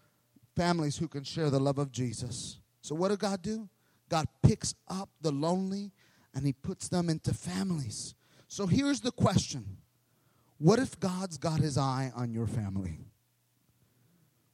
families 0.56 0.96
who 0.98 1.06
can 1.06 1.22
share 1.22 1.48
the 1.48 1.60
love 1.60 1.78
of 1.78 1.92
Jesus. 1.92 2.58
So, 2.80 2.96
what 2.96 3.08
did 3.08 3.20
God 3.20 3.40
do? 3.40 3.68
God 4.08 4.26
picks 4.42 4.74
up 4.88 5.08
the 5.20 5.30
lonely 5.30 5.92
and 6.34 6.44
He 6.44 6.52
puts 6.52 6.88
them 6.88 7.08
into 7.08 7.32
families. 7.32 8.14
So, 8.48 8.66
here's 8.66 9.00
the 9.00 9.12
question 9.12 9.78
What 10.58 10.80
if 10.80 10.98
God's 10.98 11.38
got 11.38 11.60
His 11.60 11.78
eye 11.78 12.10
on 12.16 12.32
your 12.32 12.48
family? 12.48 12.98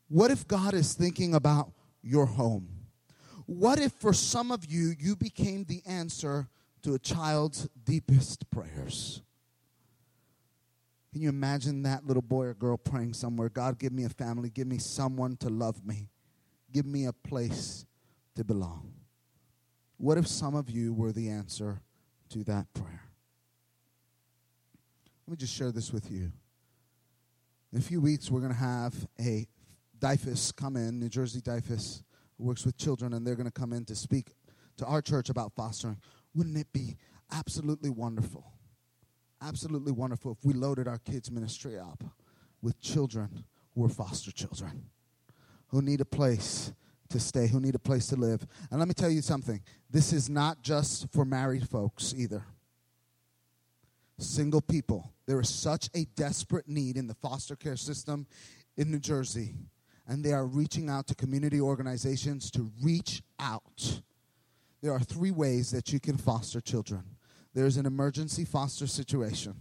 What 0.09 0.30
if 0.30 0.47
God 0.47 0.75
is 0.75 0.92
thinking 0.92 1.35
about 1.35 1.73
your 2.02 2.26
home? 2.26 2.77
What 3.49 3.78
if 3.78 3.93
for 3.93 4.12
some 4.12 4.52
of 4.52 4.67
you, 4.67 4.93
you 4.99 5.17
became 5.17 5.64
the 5.64 5.81
answer 5.87 6.50
to 6.83 6.93
a 6.93 6.99
child's 6.99 7.67
deepest 7.83 8.50
prayers? 8.50 9.23
Can 11.14 11.23
you 11.23 11.31
imagine 11.31 11.83
that 11.85 12.07
little 12.07 12.21
boy 12.21 12.45
or 12.45 12.55
girl 12.55 12.76
praying 12.76 13.14
somewhere? 13.14 13.49
God, 13.49 13.78
give 13.78 13.90
me 13.90 14.05
a 14.05 14.11
family, 14.11 14.50
give 14.50 14.67
me 14.67 14.76
someone 14.76 15.38
to 15.38 15.49
love 15.49 15.83
me, 15.87 16.11
give 16.73 16.85
me 16.85 17.07
a 17.07 17.12
place 17.14 17.87
to 18.37 18.45
belong. 18.45 18.93
What 19.97 20.19
if 20.19 20.26
some 20.26 20.55
of 20.55 20.69
you 20.69 20.93
were 20.93 21.11
the 21.11 21.31
answer 21.31 21.81
to 22.28 22.45
that 22.45 22.67
prayer? 22.75 23.09
Let 25.26 25.31
me 25.31 25.37
just 25.38 25.55
share 25.55 25.73
this 25.73 25.90
with 25.90 26.11
you. 26.11 26.31
In 27.73 27.78
a 27.78 27.83
few 27.83 28.02
weeks, 28.02 28.31
we're 28.31 28.40
going 28.40 28.52
to 28.52 28.59
have 28.59 28.95
a 29.19 29.49
DYFS 29.99 30.55
come 30.55 30.76
in, 30.76 31.00
New 31.00 31.09
Jersey 31.09 31.40
DYFS, 31.40 32.02
who 32.38 32.45
works 32.45 32.64
with 32.64 32.76
children, 32.76 33.12
and 33.12 33.26
they're 33.26 33.35
going 33.35 33.47
to 33.47 33.52
come 33.52 33.73
in 33.73 33.85
to 33.87 33.95
speak 33.95 34.35
to 34.76 34.87
our 34.87 35.02
church 35.02 35.28
about 35.28 35.52
fostering. 35.54 35.99
Wouldn't 36.35 36.57
it 36.57 36.73
be 36.73 36.97
absolutely 37.33 37.90
wonderful? 37.90 38.52
Absolutely 39.42 39.92
wonderful 39.92 40.33
if 40.33 40.45
we 40.45 40.52
loaded 40.54 40.88
our 40.88 40.99
kids' 40.99 41.30
ministry 41.30 41.78
up 41.78 42.02
with 42.62 42.80
children 42.80 43.45
who 43.75 43.85
are 43.85 43.88
foster 43.88 44.33
children, 44.33 44.87
who 45.68 45.83
need 45.83 46.00
a 46.00 46.04
place 46.04 46.73
to 47.11 47.21
stay, 47.21 47.47
who 47.47 47.61
need 47.61 47.75
a 47.75 47.80
place 47.80 48.07
to 48.09 48.16
live. 48.16 48.47
And 48.71 48.78
let 48.78 48.88
me 48.88 48.95
tell 48.95 49.11
you 49.11 49.23
something 49.23 49.62
this 49.90 50.12
is 50.12 50.28
not 50.28 50.62
just 50.62 51.11
for 51.12 51.25
married 51.25 51.68
folks 51.68 52.14
either. 52.16 52.45
Single 54.18 54.61
people. 54.61 55.12
There 55.26 55.40
is 55.40 55.49
such 55.49 55.88
a 55.95 56.04
desperate 56.16 56.68
need 56.68 56.97
in 56.97 57.07
the 57.07 57.14
foster 57.14 57.54
care 57.54 57.76
system 57.76 58.26
in 58.76 58.90
New 58.90 58.99
Jersey 58.99 59.54
and 60.09 60.25
they 60.25 60.33
are 60.33 60.47
reaching 60.47 60.88
out 60.88 61.07
to 61.07 61.15
community 61.15 61.61
organizations 61.61 62.50
to 62.53 62.73
reach 62.83 63.23
out. 63.38 64.00
There 64.83 64.93
are 64.93 65.00
three 65.00 65.31
ways 65.31 65.71
that 65.71 65.93
you 65.93 66.00
can 66.00 66.17
foster 66.17 66.61
children 66.61 67.05
there's 67.59 67.77
an 67.77 67.87
emergency 67.87 68.45
foster 68.45 68.87
situation, 68.87 69.55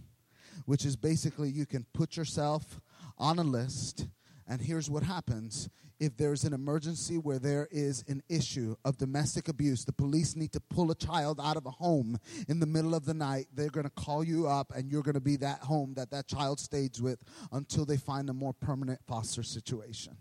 which 0.66 0.84
is 0.84 0.94
basically 0.96 1.50
you 1.50 1.66
can 1.66 1.84
put 1.92 2.16
yourself 2.16 2.80
on 3.18 3.40
a 3.40 3.42
list, 3.42 4.06
and 4.46 4.60
here's 4.60 4.88
what 4.88 5.02
happens. 5.02 5.68
If 5.98 6.16
there's 6.16 6.44
an 6.44 6.52
emergency 6.52 7.18
where 7.18 7.40
there 7.40 7.66
is 7.72 8.04
an 8.06 8.22
issue 8.28 8.76
of 8.84 8.98
domestic 8.98 9.48
abuse, 9.48 9.84
the 9.84 9.92
police 9.92 10.36
need 10.36 10.52
to 10.52 10.60
pull 10.60 10.92
a 10.92 10.94
child 10.94 11.40
out 11.42 11.56
of 11.56 11.66
a 11.66 11.72
home 11.72 12.18
in 12.46 12.60
the 12.60 12.66
middle 12.66 12.94
of 12.94 13.04
the 13.04 13.14
night. 13.14 13.48
They're 13.52 13.68
going 13.68 13.82
to 13.82 13.90
call 13.90 14.22
you 14.22 14.46
up, 14.46 14.72
and 14.76 14.88
you're 14.92 15.02
going 15.02 15.14
to 15.14 15.20
be 15.20 15.34
that 15.38 15.58
home 15.58 15.94
that 15.94 16.12
that 16.12 16.28
child 16.28 16.60
stays 16.60 17.02
with 17.02 17.24
until 17.50 17.84
they 17.84 17.96
find 17.96 18.30
a 18.30 18.32
more 18.32 18.52
permanent 18.52 19.00
foster 19.08 19.42
situation. 19.42 20.16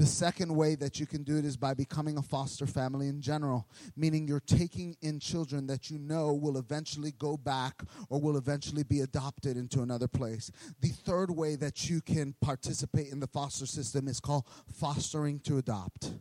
The 0.00 0.06
second 0.06 0.56
way 0.56 0.76
that 0.76 0.98
you 0.98 1.04
can 1.04 1.24
do 1.24 1.36
it 1.36 1.44
is 1.44 1.58
by 1.58 1.74
becoming 1.74 2.16
a 2.16 2.22
foster 2.22 2.66
family 2.66 3.08
in 3.08 3.20
general, 3.20 3.68
meaning 3.94 4.26
you're 4.26 4.40
taking 4.40 4.96
in 5.02 5.20
children 5.20 5.66
that 5.66 5.90
you 5.90 5.98
know 5.98 6.32
will 6.32 6.56
eventually 6.56 7.12
go 7.18 7.36
back 7.36 7.82
or 8.08 8.18
will 8.18 8.38
eventually 8.38 8.82
be 8.82 9.00
adopted 9.00 9.58
into 9.58 9.82
another 9.82 10.08
place. 10.08 10.50
The 10.80 10.88
third 10.88 11.30
way 11.30 11.54
that 11.56 11.90
you 11.90 12.00
can 12.00 12.34
participate 12.40 13.12
in 13.12 13.20
the 13.20 13.26
foster 13.26 13.66
system 13.66 14.08
is 14.08 14.20
called 14.20 14.46
fostering 14.74 15.38
to 15.40 15.58
adopt 15.58 16.14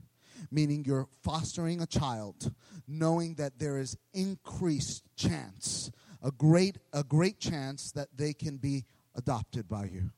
meaning 0.52 0.84
you're 0.86 1.08
fostering 1.22 1.82
a 1.82 1.86
child 1.86 2.54
knowing 2.88 3.36
that 3.36 3.60
there 3.60 3.78
is 3.78 3.98
increased 4.14 5.04
chance 5.18 5.92
a 6.24 6.32
great 6.32 6.78
a 6.94 7.04
great 7.04 7.40
chance 7.40 7.92
that 7.92 8.08
they 8.16 8.34
can 8.34 8.56
be 8.56 8.86
adopted 9.16 9.68
by 9.68 9.84
you 9.84 10.12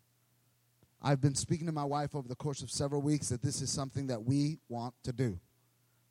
I've 1.02 1.22
been 1.22 1.36
speaking 1.36 1.66
to 1.66 1.72
my 1.72 1.84
wife 1.84 2.16
over 2.16 2.28
the 2.28 2.36
course 2.36 2.62
of 2.62 2.70
several 2.70 3.02
weeks 3.02 3.30
that 3.30 3.42
this 3.42 3.62
is 3.62 3.72
something 3.72 4.08
that 4.08 4.24
we 4.24 4.60
want 4.70 4.94
to 5.04 5.12
do. 5.12 5.40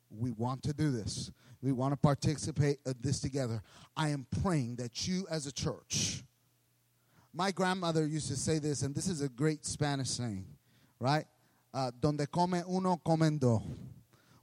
We 0.09 0.31
want 0.31 0.63
to 0.63 0.73
do 0.73 0.91
this. 0.91 1.31
We 1.61 1.71
want 1.71 1.93
to 1.93 1.97
participate 1.97 2.79
this 3.01 3.21
together. 3.21 3.61
I 3.95 4.09
am 4.09 4.25
praying 4.41 4.75
that 4.77 5.07
you, 5.07 5.25
as 5.29 5.47
a 5.47 5.51
church, 5.51 6.23
my 7.33 7.51
grandmother 7.51 8.05
used 8.05 8.27
to 8.27 8.35
say 8.35 8.59
this, 8.59 8.81
and 8.81 8.93
this 8.93 9.07
is 9.07 9.21
a 9.21 9.29
great 9.29 9.65
Spanish 9.65 10.09
saying, 10.09 10.45
right? 10.99 11.25
Uh, 11.73 11.91
donde 12.01 12.29
come 12.29 12.61
uno, 12.67 12.99
comen 13.05 13.39
dos. 13.39 13.61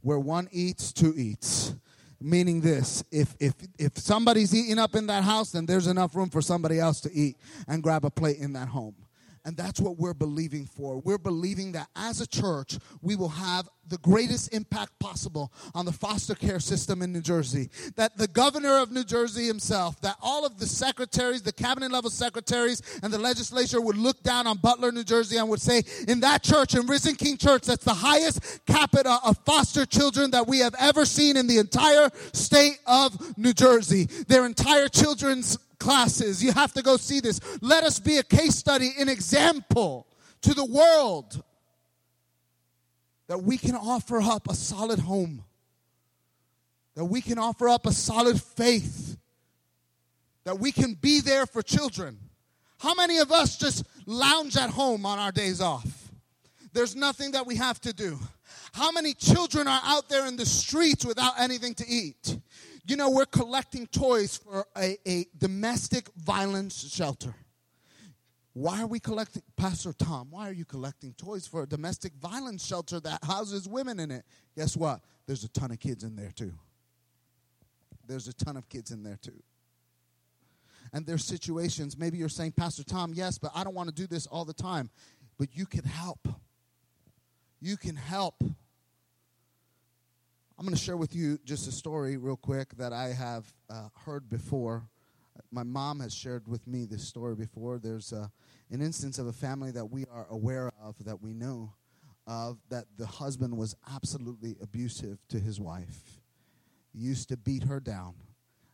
Where 0.01 0.19
one 0.19 0.49
eats, 0.51 0.93
two 0.93 1.13
eats. 1.17 1.75
Meaning 2.21 2.61
this 2.61 3.05
if, 3.13 3.37
if, 3.39 3.55
if 3.79 3.97
somebody's 3.99 4.53
eating 4.53 4.79
up 4.79 4.97
in 4.97 5.07
that 5.07 5.23
house, 5.23 5.53
then 5.53 5.67
there's 5.67 5.87
enough 5.87 6.17
room 6.17 6.31
for 6.31 6.43
somebody 6.43 6.81
else 6.81 7.01
to 7.03 7.13
eat 7.13 7.37
and 7.69 7.83
grab 7.83 8.05
a 8.05 8.11
plate 8.11 8.39
in 8.39 8.55
that 8.55 8.69
home. 8.69 8.97
And 9.45 9.57
that's 9.57 9.81
what 9.81 9.99
we're 9.99 10.15
believing 10.15 10.67
for. 10.67 10.99
We're 10.99 11.19
believing 11.19 11.73
that 11.73 11.89
as 11.97 12.21
a 12.21 12.27
church, 12.27 12.79
we 13.03 13.17
will 13.17 13.29
have 13.29 13.69
the 13.89 13.99
greatest 13.99 14.53
impact 14.53 14.99
possible 14.99 15.53
on 15.75 15.87
the 15.87 15.93
foster 15.93 16.35
care 16.35 16.61
system 16.61 17.01
in 17.01 17.13
New 17.13 17.23
Jersey. 17.23 17.71
That 17.97 18.19
the 18.19 18.29
governor 18.29 18.79
of 18.79 18.93
New 18.93 19.05
Jersey 19.05 19.47
himself, 19.47 20.01
that 20.03 20.17
all 20.21 20.45
of 20.45 20.59
the 20.59 20.67
secretaries, 20.67 21.43
the 21.43 21.53
cabinet 21.53 21.91
level 21.91 22.11
secretaries, 22.11 22.83
and 23.03 23.13
the 23.13 23.19
legislature 23.19 23.81
would 23.81 23.97
look 23.97 24.23
down 24.23 24.47
on 24.47 24.59
Butler, 24.59 24.93
New 24.93 25.05
Jersey, 25.05 25.39
and 25.39 25.49
would 25.49 25.61
say, 25.61 25.83
in 26.07 26.21
that 26.21 26.43
church, 26.43 26.75
in 26.75 26.87
Risen 26.87 27.15
King 27.15 27.37
Church, 27.37 27.63
that's 27.63 27.85
the 27.85 27.95
highest 27.95 28.65
capita 28.67 29.19
of 29.25 29.39
foster 29.47 29.87
children 29.87 30.33
that 30.33 30.47
we 30.47 30.59
have 30.59 30.75
ever 30.79 31.05
seen 31.05 31.37
in 31.37 31.47
the 31.47 31.59
entire 31.59 32.11
state 32.33 32.79
of 32.87 33.39
New 33.39 33.53
Jersey. 33.53 34.05
Their 34.05 34.45
entire 34.45 34.89
children's 34.89 35.59
classes. 35.79 36.43
You 36.43 36.53
have 36.53 36.73
to 36.75 36.83
go 36.83 36.97
see 36.97 37.21
this. 37.21 37.41
Let 37.61 37.85
us 37.85 37.99
be 37.99 38.19
a 38.19 38.23
case 38.23 38.57
study, 38.57 38.93
an 38.99 39.09
example 39.09 40.07
to 40.43 40.55
the 40.55 40.65
world 40.65 41.43
that 43.29 43.43
we 43.43 43.59
can 43.59 43.75
offer 43.75 44.21
up 44.21 44.49
a 44.49 44.55
solid 44.55 44.99
home, 44.99 45.45
that 46.95 47.05
we 47.05 47.21
can 47.21 47.39
offer 47.39 47.69
up 47.69 47.87
a 47.87 47.93
solid 47.93 48.41
faith, 48.43 49.17
that 50.45 50.59
we 50.59 50.73
can 50.73 50.95
be 50.95 51.21
there 51.21 51.47
for 51.47 51.63
children. 51.63 52.19
How 52.79 52.95
many 52.95 53.19
of 53.19 53.33
us 53.33 53.59
just 53.59 53.85
lounge 54.09 54.57
at 54.57 54.71
home 54.71 55.05
on 55.05 55.19
our 55.19 55.31
days 55.31 55.61
off. 55.61 56.11
There's 56.73 56.97
nothing 56.97 57.33
that 57.33 57.47
we 57.47 57.57
have 57.57 57.81
to 57.83 57.93
do. 57.93 58.19
How 58.73 58.91
many 58.91 59.13
children 59.15 59.69
are 59.69 59.81
out 59.85 60.09
there 60.09 60.27
in 60.27 60.37
the 60.37 60.47
streets 60.47 61.05
without 61.05 61.39
anything 61.39 61.75
to 61.75 61.87
eat? 61.87 62.39
You 62.89 62.97
know, 62.97 63.11
we're 63.11 63.27
collecting 63.27 63.87
toys 63.87 64.39
for 64.39 64.65
a, 64.75 64.97
a 65.07 65.27
domestic 65.37 66.09
violence 66.17 66.91
shelter. 66.91 67.35
Why 68.55 68.81
are 68.81 68.87
we 68.87 68.99
collecting, 68.99 69.43
Pastor 69.59 69.93
Tom? 69.93 70.29
Why 70.31 70.49
are 70.49 70.53
you 70.55 70.65
collecting 70.65 71.13
toys 71.13 71.47
for 71.47 71.63
a 71.63 71.67
domestic 71.67 72.15
violence 72.15 72.65
shelter 72.65 72.99
that 73.01 73.23
houses 73.23 73.69
women 73.69 74.01
in 74.01 74.11
it? 74.11 74.25
Guess 74.57 74.75
what? 74.75 75.01
There's 75.27 75.45
a 75.45 75.51
ton 75.51 75.71
of 75.71 75.79
kids 75.79 76.03
in 76.03 76.17
there 76.17 76.33
too. 76.35 76.55
There's 78.07 78.27
a 78.27 78.33
ton 78.33 78.57
of 78.57 78.71
kids 78.71 78.91
in 78.91 79.03
there 79.03 79.19
too. 79.21 79.43
And 80.95 81.05
there's 81.05 81.27
situations, 81.27 81.99
maybe 81.99 82.17
you're 82.17 82.31
saying, 82.31 82.53
Pastor 82.53 82.85
Tom, 82.85 83.13
yes, 83.15 83.37
but 83.37 83.51
I 83.55 83.65
don't 83.65 83.75
want 83.75 83.91
to 83.91 83.95
do 83.95 84.07
this 84.07 84.27
all 84.27 84.47
the 84.47 84.55
time. 84.55 84.89
But 85.39 85.55
you 85.55 85.67
can 85.67 85.85
help. 85.85 86.27
You 87.61 87.77
can 87.77 87.97
help. 87.97 88.43
I'm 90.59 90.65
going 90.65 90.75
to 90.75 90.83
share 90.83 90.97
with 90.97 91.15
you 91.15 91.39
just 91.45 91.69
a 91.69 91.71
story, 91.71 92.17
real 92.17 92.37
quick, 92.37 92.77
that 92.79 92.93
I 92.93 93.13
have 93.13 93.47
uh, 93.71 93.91
heard 94.05 94.29
before. 94.29 94.89
My 95.53 95.63
mom 95.63 96.01
has 96.01 96.13
shared 96.13 96.49
with 96.49 96.67
me 96.67 96.85
this 96.85 97.07
story 97.07 97.37
before. 97.37 97.79
There's 97.79 98.13
uh, 98.13 98.27
an 98.73 98.83
instance 98.83 99.21
of 99.21 99.29
a 99.29 99.33
family 99.33 99.71
that 99.71 99.85
we 99.85 100.05
are 100.13 100.27
aware 100.29 100.73
of, 100.83 100.97
that 101.05 101.23
we 101.23 101.33
know 101.33 101.75
of, 102.27 102.59
that 102.71 102.87
the 102.97 103.07
husband 103.07 103.57
was 103.57 103.77
absolutely 103.95 104.57
abusive 104.61 105.19
to 105.29 105.39
his 105.39 105.61
wife. 105.61 106.19
He 106.93 106.99
used 106.99 107.29
to 107.29 107.37
beat 107.37 107.63
her 107.63 107.79
down, 107.79 108.15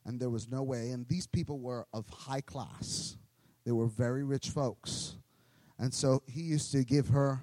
and 0.06 0.18
there 0.18 0.30
was 0.30 0.50
no 0.50 0.62
way. 0.62 0.88
And 0.88 1.06
these 1.06 1.26
people 1.26 1.58
were 1.58 1.86
of 1.92 2.08
high 2.08 2.40
class, 2.40 3.18
they 3.66 3.72
were 3.72 3.88
very 3.88 4.24
rich 4.24 4.48
folks. 4.48 5.16
And 5.78 5.92
so 5.92 6.22
he 6.26 6.40
used 6.40 6.72
to 6.72 6.82
give 6.82 7.08
her 7.08 7.42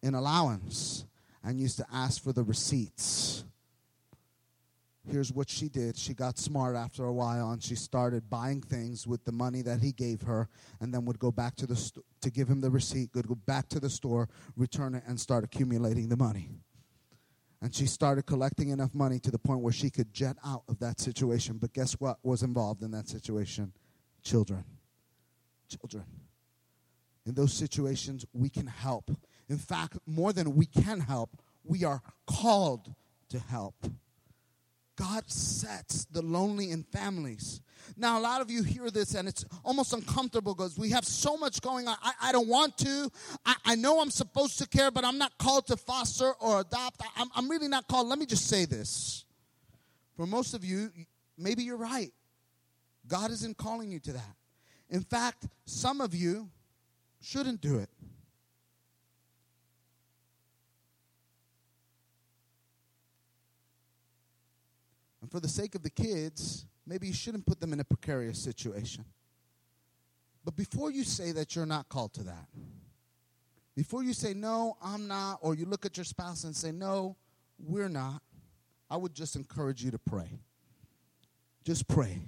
an 0.00 0.14
allowance 0.14 1.06
and 1.42 1.58
used 1.58 1.78
to 1.78 1.86
ask 1.92 2.22
for 2.22 2.32
the 2.32 2.44
receipts 2.44 3.42
here's 5.10 5.32
what 5.32 5.48
she 5.48 5.68
did. 5.68 5.96
She 5.96 6.14
got 6.14 6.38
smart 6.38 6.76
after 6.76 7.04
a 7.04 7.12
while 7.12 7.50
and 7.50 7.62
she 7.62 7.74
started 7.74 8.30
buying 8.30 8.60
things 8.60 9.06
with 9.06 9.24
the 9.24 9.32
money 9.32 9.62
that 9.62 9.80
he 9.80 9.92
gave 9.92 10.22
her 10.22 10.48
and 10.80 10.92
then 10.94 11.04
would 11.04 11.18
go 11.18 11.30
back 11.30 11.56
to 11.56 11.66
the 11.66 11.76
st- 11.76 12.04
to 12.22 12.30
give 12.30 12.48
him 12.48 12.60
the 12.60 12.70
receipt, 12.70 13.10
would 13.14 13.28
go 13.28 13.34
back 13.34 13.68
to 13.68 13.80
the 13.80 13.90
store, 13.90 14.28
return 14.56 14.94
it 14.94 15.02
and 15.06 15.18
start 15.18 15.44
accumulating 15.44 16.08
the 16.08 16.16
money. 16.16 16.50
And 17.62 17.74
she 17.74 17.86
started 17.86 18.24
collecting 18.24 18.70
enough 18.70 18.94
money 18.94 19.18
to 19.20 19.30
the 19.30 19.38
point 19.38 19.60
where 19.60 19.72
she 19.72 19.90
could 19.90 20.14
jet 20.14 20.36
out 20.44 20.62
of 20.68 20.78
that 20.78 20.98
situation. 20.98 21.58
But 21.58 21.74
guess 21.74 21.92
what 21.94 22.18
was 22.22 22.42
involved 22.42 22.82
in 22.82 22.90
that 22.92 23.08
situation? 23.08 23.72
Children. 24.22 24.64
Children. 25.68 26.04
In 27.26 27.34
those 27.34 27.52
situations, 27.52 28.24
we 28.32 28.48
can 28.48 28.66
help. 28.66 29.10
In 29.48 29.58
fact, 29.58 29.98
more 30.06 30.32
than 30.32 30.54
we 30.54 30.64
can 30.64 31.00
help, 31.00 31.36
we 31.64 31.84
are 31.84 32.00
called 32.26 32.94
to 33.28 33.38
help. 33.38 33.74
God 35.00 35.30
sets 35.30 36.04
the 36.04 36.20
lonely 36.20 36.72
in 36.72 36.82
families. 36.82 37.62
Now, 37.96 38.18
a 38.18 38.20
lot 38.20 38.42
of 38.42 38.50
you 38.50 38.62
hear 38.62 38.90
this 38.90 39.14
and 39.14 39.26
it's 39.26 39.46
almost 39.64 39.94
uncomfortable 39.94 40.54
because 40.54 40.78
we 40.78 40.90
have 40.90 41.06
so 41.06 41.38
much 41.38 41.62
going 41.62 41.88
on. 41.88 41.96
I, 42.02 42.12
I 42.24 42.32
don't 42.32 42.48
want 42.48 42.76
to. 42.78 43.10
I, 43.46 43.54
I, 43.64 43.74
know 43.76 44.02
I'm 44.02 44.10
supposed 44.10 44.58
to 44.58 44.68
care, 44.68 44.90
but 44.90 45.02
I'm 45.02 45.16
not 45.16 45.38
called 45.38 45.66
to 45.68 45.78
foster 45.78 46.32
or 46.38 46.60
adopt. 46.60 47.00
I, 47.00 47.06
I'm, 47.16 47.28
I'm 47.34 47.48
really 47.50 47.66
not 47.66 47.88
called. 47.88 48.08
Let 48.08 48.18
me 48.18 48.26
just 48.26 48.46
say 48.46 48.66
this. 48.66 49.24
For 50.16 50.26
most 50.26 50.52
of 50.52 50.66
you, 50.66 50.90
maybe 51.38 51.62
you're 51.62 51.78
right. 51.78 52.12
God 53.08 53.30
isn't 53.30 53.56
calling 53.56 53.90
you 53.90 54.00
to 54.00 54.12
that. 54.12 54.34
In 54.90 55.00
fact, 55.00 55.48
some 55.64 56.02
of 56.02 56.14
you 56.14 56.50
shouldn't 57.22 57.62
do 57.62 57.78
it. 57.78 57.88
For 65.30 65.40
the 65.40 65.48
sake 65.48 65.74
of 65.74 65.82
the 65.82 65.90
kids, 65.90 66.66
maybe 66.86 67.06
you 67.06 67.12
shouldn't 67.12 67.46
put 67.46 67.60
them 67.60 67.72
in 67.72 67.80
a 67.80 67.84
precarious 67.84 68.38
situation. 68.38 69.04
But 70.44 70.56
before 70.56 70.90
you 70.90 71.04
say 71.04 71.32
that 71.32 71.54
you're 71.54 71.66
not 71.66 71.88
called 71.88 72.12
to 72.14 72.24
that, 72.24 72.48
before 73.76 74.02
you 74.02 74.12
say, 74.12 74.34
no, 74.34 74.76
I'm 74.82 75.06
not, 75.06 75.38
or 75.42 75.54
you 75.54 75.64
look 75.64 75.86
at 75.86 75.96
your 75.96 76.04
spouse 76.04 76.44
and 76.44 76.54
say, 76.54 76.72
no, 76.72 77.16
we're 77.58 77.88
not, 77.88 78.22
I 78.90 78.96
would 78.96 79.14
just 79.14 79.36
encourage 79.36 79.84
you 79.84 79.90
to 79.92 79.98
pray. 79.98 80.40
Just 81.64 81.86
pray. 81.86 82.22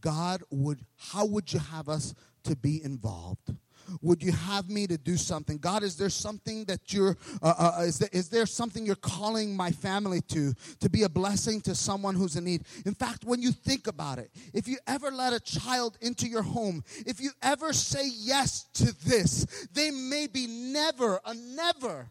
God 0.00 0.42
would, 0.50 0.80
how 0.96 1.26
would 1.26 1.52
you 1.52 1.58
have 1.58 1.88
us 1.88 2.14
to 2.44 2.56
be 2.56 2.82
involved? 2.82 3.54
Would 4.02 4.22
you 4.22 4.32
have 4.32 4.68
me 4.68 4.86
to 4.86 4.96
do 4.96 5.16
something? 5.16 5.58
God, 5.58 5.82
is 5.82 5.96
there 5.96 6.10
something 6.10 6.64
that 6.66 6.92
you're, 6.92 7.16
uh, 7.42 7.54
uh, 7.58 7.72
uh, 7.78 7.82
is, 7.82 7.98
there, 7.98 8.08
is 8.12 8.28
there 8.28 8.46
something 8.46 8.86
you're 8.86 8.96
calling 8.96 9.56
my 9.56 9.70
family 9.70 10.20
to, 10.22 10.54
to 10.80 10.88
be 10.88 11.02
a 11.02 11.08
blessing 11.08 11.60
to 11.62 11.74
someone 11.74 12.14
who's 12.14 12.36
in 12.36 12.44
need? 12.44 12.64
In 12.86 12.94
fact, 12.94 13.24
when 13.24 13.42
you 13.42 13.52
think 13.52 13.86
about 13.86 14.18
it, 14.18 14.30
if 14.54 14.68
you 14.68 14.78
ever 14.86 15.10
let 15.10 15.32
a 15.32 15.40
child 15.40 15.98
into 16.00 16.28
your 16.28 16.42
home, 16.42 16.84
if 17.06 17.20
you 17.20 17.30
ever 17.42 17.72
say 17.72 18.08
yes 18.12 18.64
to 18.74 18.92
this, 19.04 19.66
they 19.72 19.90
may 19.90 20.26
be 20.26 20.46
never, 20.46 21.20
a 21.24 21.34
never, 21.34 22.10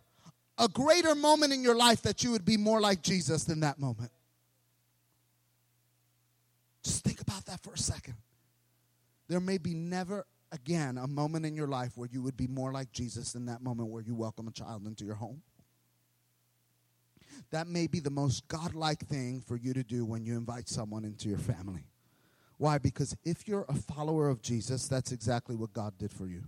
a 0.57 0.67
greater 0.67 1.15
moment 1.15 1.53
in 1.53 1.63
your 1.63 1.75
life 1.75 2.01
that 2.03 2.23
you 2.23 2.31
would 2.31 2.45
be 2.45 2.57
more 2.57 2.81
like 2.81 3.01
Jesus 3.01 3.45
than 3.45 3.61
that 3.61 3.79
moment. 3.79 4.11
Just 6.83 7.03
think 7.03 7.21
about 7.21 7.45
that 7.45 7.61
for 7.61 7.73
a 7.73 7.77
second. 7.77 8.15
There 9.27 9.39
may 9.39 9.57
be 9.57 9.73
never 9.73 10.25
again 10.51 10.97
a 10.97 11.07
moment 11.07 11.45
in 11.45 11.55
your 11.55 11.67
life 11.67 11.91
where 11.95 12.09
you 12.11 12.21
would 12.21 12.37
be 12.37 12.47
more 12.47 12.71
like 12.71 12.91
Jesus 12.91 13.33
than 13.33 13.45
that 13.45 13.61
moment 13.61 13.89
where 13.89 14.01
you 14.01 14.15
welcome 14.15 14.47
a 14.47 14.51
child 14.51 14.85
into 14.85 15.05
your 15.05 15.15
home. 15.15 15.41
That 17.51 17.67
may 17.67 17.87
be 17.87 17.99
the 17.99 18.09
most 18.09 18.47
godlike 18.47 19.07
thing 19.07 19.41
for 19.41 19.55
you 19.55 19.73
to 19.73 19.83
do 19.83 20.05
when 20.05 20.25
you 20.25 20.37
invite 20.37 20.67
someone 20.67 21.05
into 21.05 21.29
your 21.29 21.37
family. 21.37 21.85
Why? 22.57 22.77
Because 22.77 23.15
if 23.23 23.47
you're 23.47 23.65
a 23.69 23.73
follower 23.73 24.29
of 24.29 24.41
Jesus, 24.41 24.87
that's 24.87 25.11
exactly 25.11 25.55
what 25.55 25.73
God 25.73 25.97
did 25.97 26.11
for 26.11 26.27
you. 26.27 26.43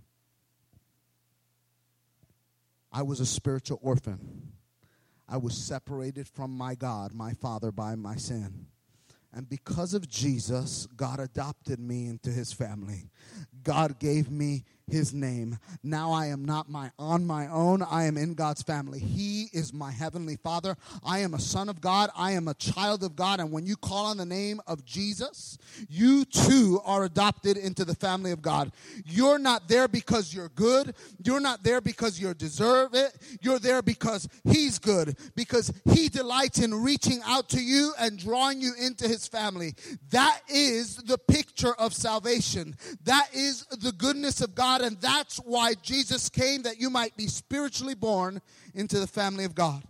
I 2.92 3.02
was 3.02 3.20
a 3.20 3.26
spiritual 3.26 3.78
orphan. 3.82 4.52
I 5.26 5.38
was 5.38 5.56
separated 5.56 6.28
from 6.28 6.50
my 6.50 6.74
God, 6.74 7.14
my 7.14 7.32
Father, 7.32 7.72
by 7.72 7.94
my 7.94 8.16
sin. 8.16 8.66
And 9.32 9.48
because 9.48 9.94
of 9.94 10.06
Jesus, 10.08 10.86
God 10.94 11.18
adopted 11.18 11.80
me 11.80 12.06
into 12.06 12.28
his 12.28 12.52
family. 12.52 13.08
God 13.64 13.98
gave 13.98 14.30
me 14.30 14.64
his 14.90 15.14
name. 15.14 15.58
Now 15.82 16.12
I 16.12 16.26
am 16.26 16.44
not 16.44 16.68
my 16.68 16.90
on 16.98 17.24
my 17.24 17.48
own. 17.48 17.82
I 17.82 18.04
am 18.04 18.16
in 18.18 18.34
God's 18.34 18.62
family. 18.62 18.98
He 18.98 19.48
is 19.52 19.72
my 19.72 19.90
heavenly 19.90 20.36
Father. 20.36 20.76
I 21.04 21.20
am 21.20 21.34
a 21.34 21.38
son 21.38 21.68
of 21.68 21.80
God. 21.80 22.10
I 22.16 22.32
am 22.32 22.48
a 22.48 22.54
child 22.54 23.02
of 23.02 23.16
God. 23.16 23.40
And 23.40 23.52
when 23.52 23.64
you 23.66 23.76
call 23.76 24.06
on 24.06 24.16
the 24.16 24.26
name 24.26 24.60
of 24.66 24.84
Jesus, 24.84 25.56
you 25.88 26.24
too 26.24 26.80
are 26.84 27.04
adopted 27.04 27.56
into 27.56 27.84
the 27.84 27.94
family 27.94 28.32
of 28.32 28.42
God. 28.42 28.72
You're 29.04 29.38
not 29.38 29.68
there 29.68 29.88
because 29.88 30.34
you're 30.34 30.50
good. 30.50 30.94
You're 31.24 31.40
not 31.40 31.62
there 31.62 31.80
because 31.80 32.20
you 32.20 32.34
deserve 32.34 32.94
it. 32.94 33.16
You're 33.40 33.58
there 33.58 33.82
because 33.82 34.28
he's 34.44 34.78
good, 34.78 35.16
because 35.34 35.72
he 35.92 36.08
delights 36.08 36.58
in 36.58 36.74
reaching 36.74 37.20
out 37.24 37.48
to 37.50 37.62
you 37.62 37.92
and 37.98 38.18
drawing 38.18 38.60
you 38.60 38.72
into 38.78 39.08
his 39.08 39.26
family. 39.26 39.74
That 40.10 40.40
is 40.48 40.96
the 40.96 41.18
picture 41.18 41.74
of 41.74 41.94
salvation. 41.94 42.76
That 43.04 43.28
is 43.32 43.51
the 43.80 43.92
goodness 43.92 44.40
of 44.40 44.54
God 44.54 44.80
and 44.82 45.00
that's 45.00 45.36
why 45.38 45.74
Jesus 45.82 46.28
came 46.28 46.62
that 46.62 46.80
you 46.80 46.90
might 46.90 47.16
be 47.16 47.26
spiritually 47.26 47.94
born 47.94 48.40
into 48.74 48.98
the 48.98 49.06
family 49.06 49.44
of 49.44 49.54
God. 49.54 49.82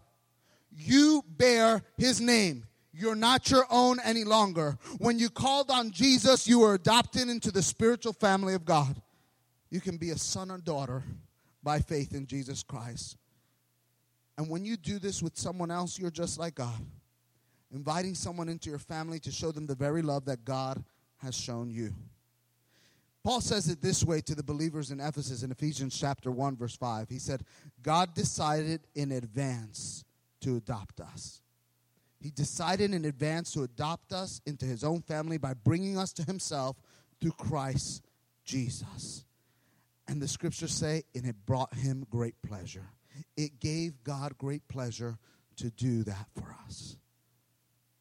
You 0.70 1.25
bear 1.29 1.83
his 1.96 2.20
name. 2.20 2.64
You're 2.92 3.14
not 3.14 3.51
your 3.51 3.66
own 3.70 3.98
any 4.05 4.25
longer. 4.25 4.77
When 4.98 5.18
you 5.18 5.31
called 5.31 5.70
on 5.70 5.90
Jesus, 5.90 6.46
you 6.46 6.61
were 6.61 6.75
adopted 6.75 7.29
into 7.29 7.51
the 7.51 7.62
spiritual 7.62 8.12
family 8.12 8.55
of 8.55 8.64
God. 8.64 9.01
You 9.70 9.81
can 9.81 9.96
be 9.96 10.11
a 10.11 10.18
son 10.18 10.51
or 10.51 10.59
daughter 10.59 11.03
by 11.62 11.79
faith 11.79 12.14
in 12.14 12.27
Jesus 12.27 12.62
Christ. 12.62 13.16
And 14.37 14.48
when 14.51 14.64
you 14.64 14.77
do 14.77 14.98
this 14.98 15.22
with 15.22 15.38
someone 15.38 15.70
else, 15.70 15.98
you're 15.98 16.11
just 16.11 16.38
like 16.38 16.57
God, 16.57 16.81
inviting 17.72 18.14
someone 18.14 18.48
into 18.48 18.68
your 18.68 18.79
family 18.79 19.18
to 19.20 19.31
show 19.31 19.53
them 19.53 19.66
the 19.66 19.75
very 19.75 20.03
love 20.03 20.27
that 20.27 20.44
God 20.44 20.83
has 21.18 21.35
shown 21.35 21.70
you. 21.70 21.94
Paul 23.25 23.41
says 23.41 23.69
it 23.69 23.81
this 23.81 24.03
way 24.05 24.21
to 24.23 24.35
the 24.35 24.43
believers 24.43 24.91
in 24.91 24.99
Ephesus 24.99 25.43
in 25.43 25.53
Ephesians 25.53 25.99
chapter 25.99 26.31
1 26.31 26.57
verse 26.57 26.77
5. 26.77 27.09
He 27.09 27.19
said, 27.19 27.45
"God 27.83 28.15
decided 28.15 28.87
in 28.95 29.13
advance 29.13 30.05
to 30.41 30.57
adopt 30.57 31.01
us." 31.01 31.41
He 32.23 32.31
decided 32.31 32.95
in 32.95 33.05
advance 33.05 33.53
to 33.53 33.65
adopt 33.65 34.13
us 34.13 34.41
into 34.47 34.65
his 34.65 34.85
own 34.85 35.03
family 35.03 35.39
by 35.39 35.55
bringing 35.55 35.99
us 35.99 36.13
to 36.15 36.23
himself 36.23 36.77
through 37.21 37.33
Christ 37.33 38.09
Jesus. 38.45 39.25
And 40.07 40.23
the 40.23 40.29
scriptures 40.29 40.73
say, 40.73 41.05
and 41.15 41.27
it 41.27 41.47
brought 41.47 41.75
him 41.75 42.07
great 42.11 42.41
pleasure. 42.43 42.91
It 43.37 43.61
gave 43.61 44.05
God 44.05 44.39
great 44.39 44.67
pleasure 44.69 45.19
to 45.57 45.71
do 45.71 46.05
that 46.05 46.29
for 46.35 46.55
us. 46.67 46.97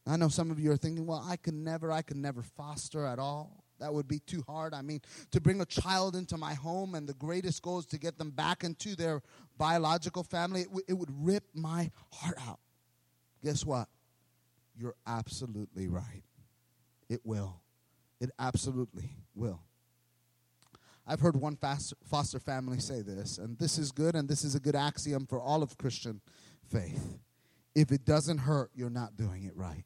I 0.05 0.17
know 0.17 0.29
some 0.29 0.51
of 0.51 0.59
you 0.59 0.71
are 0.71 0.77
thinking, 0.77 1.05
well, 1.05 1.23
I 1.27 1.35
could 1.35 1.53
never, 1.53 1.91
I 1.91 2.01
could 2.01 2.17
never 2.17 2.41
foster 2.41 3.05
at 3.05 3.19
all. 3.19 3.63
That 3.81 3.93
would 3.93 4.07
be 4.07 4.19
too 4.19 4.43
hard. 4.47 4.73
I 4.73 4.81
mean, 4.81 5.01
to 5.31 5.41
bring 5.41 5.59
a 5.59 5.65
child 5.65 6.15
into 6.15 6.37
my 6.37 6.53
home 6.53 6.95
and 6.95 7.09
the 7.09 7.13
greatest 7.15 7.61
goal 7.61 7.79
is 7.79 7.85
to 7.87 7.99
get 7.99 8.17
them 8.17 8.29
back 8.29 8.63
into 8.63 8.95
their 8.95 9.21
biological 9.57 10.23
family, 10.23 10.61
it, 10.61 10.67
w- 10.67 10.85
it 10.87 10.93
would 10.93 11.09
rip 11.11 11.43
my 11.53 11.91
heart 12.13 12.37
out. 12.47 12.59
Guess 13.43 13.65
what? 13.65 13.89
You're 14.77 14.95
absolutely 15.05 15.87
right. 15.87 16.23
It 17.09 17.21
will. 17.23 17.59
It 18.19 18.29
absolutely 18.39 19.17
will. 19.35 19.61
I've 21.07 21.19
heard 21.19 21.35
one 21.35 21.57
foster 21.57 22.39
family 22.39 22.79
say 22.79 23.01
this, 23.01 23.39
and 23.39 23.57
this 23.57 23.79
is 23.79 23.91
good, 23.91 24.15
and 24.15 24.29
this 24.29 24.43
is 24.43 24.53
a 24.53 24.59
good 24.59 24.75
axiom 24.75 25.25
for 25.25 25.41
all 25.41 25.63
of 25.63 25.77
Christian 25.77 26.21
faith. 26.69 27.17
If 27.73 27.91
it 27.91 28.05
doesn't 28.05 28.39
hurt, 28.39 28.69
you're 28.75 28.91
not 28.91 29.17
doing 29.17 29.43
it 29.43 29.55
right 29.55 29.85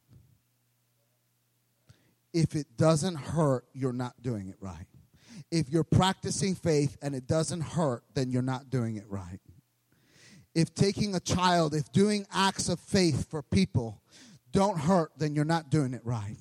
if 2.36 2.54
it 2.54 2.76
doesn't 2.76 3.14
hurt, 3.14 3.64
you're 3.72 3.94
not 3.94 4.22
doing 4.22 4.48
it 4.48 4.56
right. 4.60 4.86
If 5.50 5.70
you're 5.70 5.84
practicing 5.84 6.54
faith 6.54 6.98
and 7.00 7.14
it 7.14 7.26
doesn't 7.26 7.62
hurt, 7.62 8.02
then 8.12 8.30
you're 8.30 8.42
not 8.42 8.68
doing 8.68 8.96
it 8.96 9.06
right. 9.08 9.40
If 10.54 10.74
taking 10.74 11.14
a 11.14 11.20
child, 11.20 11.74
if 11.74 11.90
doing 11.92 12.26
acts 12.30 12.68
of 12.68 12.78
faith 12.78 13.30
for 13.30 13.42
people 13.42 14.02
don't 14.52 14.78
hurt, 14.78 15.12
then 15.16 15.34
you're 15.34 15.46
not 15.46 15.70
doing 15.70 15.94
it 15.94 16.02
right 16.04 16.36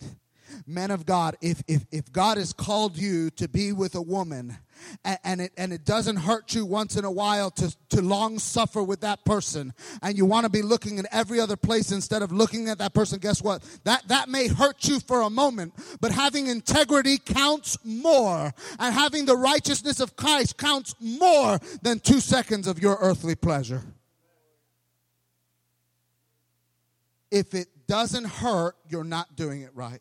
men 0.67 0.91
of 0.91 1.05
God, 1.05 1.37
if, 1.41 1.61
if, 1.67 1.85
if 1.91 2.11
God 2.11 2.37
has 2.37 2.53
called 2.53 2.97
you 2.97 3.29
to 3.31 3.47
be 3.47 3.71
with 3.71 3.95
a 3.95 4.01
woman 4.01 4.57
and, 5.03 5.19
and, 5.23 5.41
it, 5.41 5.51
and 5.57 5.73
it 5.73 5.85
doesn't 5.85 6.17
hurt 6.17 6.53
you 6.53 6.65
once 6.65 6.95
in 6.95 7.05
a 7.05 7.11
while 7.11 7.51
to, 7.51 7.75
to 7.89 8.01
long 8.01 8.39
suffer 8.39 8.83
with 8.83 9.01
that 9.01 9.23
person 9.25 9.73
and 10.01 10.17
you 10.17 10.25
want 10.25 10.45
to 10.45 10.49
be 10.49 10.61
looking 10.61 10.97
in 10.97 11.07
every 11.11 11.39
other 11.39 11.55
place 11.55 11.91
instead 11.91 12.21
of 12.21 12.31
looking 12.31 12.69
at 12.69 12.77
that 12.79 12.93
person, 12.93 13.19
guess 13.19 13.41
what? 13.41 13.63
That, 13.83 14.07
that 14.07 14.29
may 14.29 14.47
hurt 14.47 14.87
you 14.87 14.99
for 14.99 15.21
a 15.21 15.29
moment, 15.29 15.73
but 16.01 16.11
having 16.11 16.47
integrity 16.47 17.17
counts 17.17 17.77
more 17.83 18.53
and 18.79 18.93
having 18.93 19.25
the 19.25 19.37
righteousness 19.37 19.99
of 19.99 20.15
Christ 20.15 20.57
counts 20.57 20.95
more 20.99 21.59
than 21.81 21.99
two 21.99 22.19
seconds 22.19 22.67
of 22.67 22.79
your 22.79 22.97
earthly 22.99 23.35
pleasure. 23.35 23.83
If 27.31 27.53
it 27.53 27.67
doesn't 27.87 28.25
hurt, 28.25 28.75
you're 28.89 29.03
not 29.03 29.35
doing 29.35 29.61
it 29.61 29.71
right. 29.73 29.99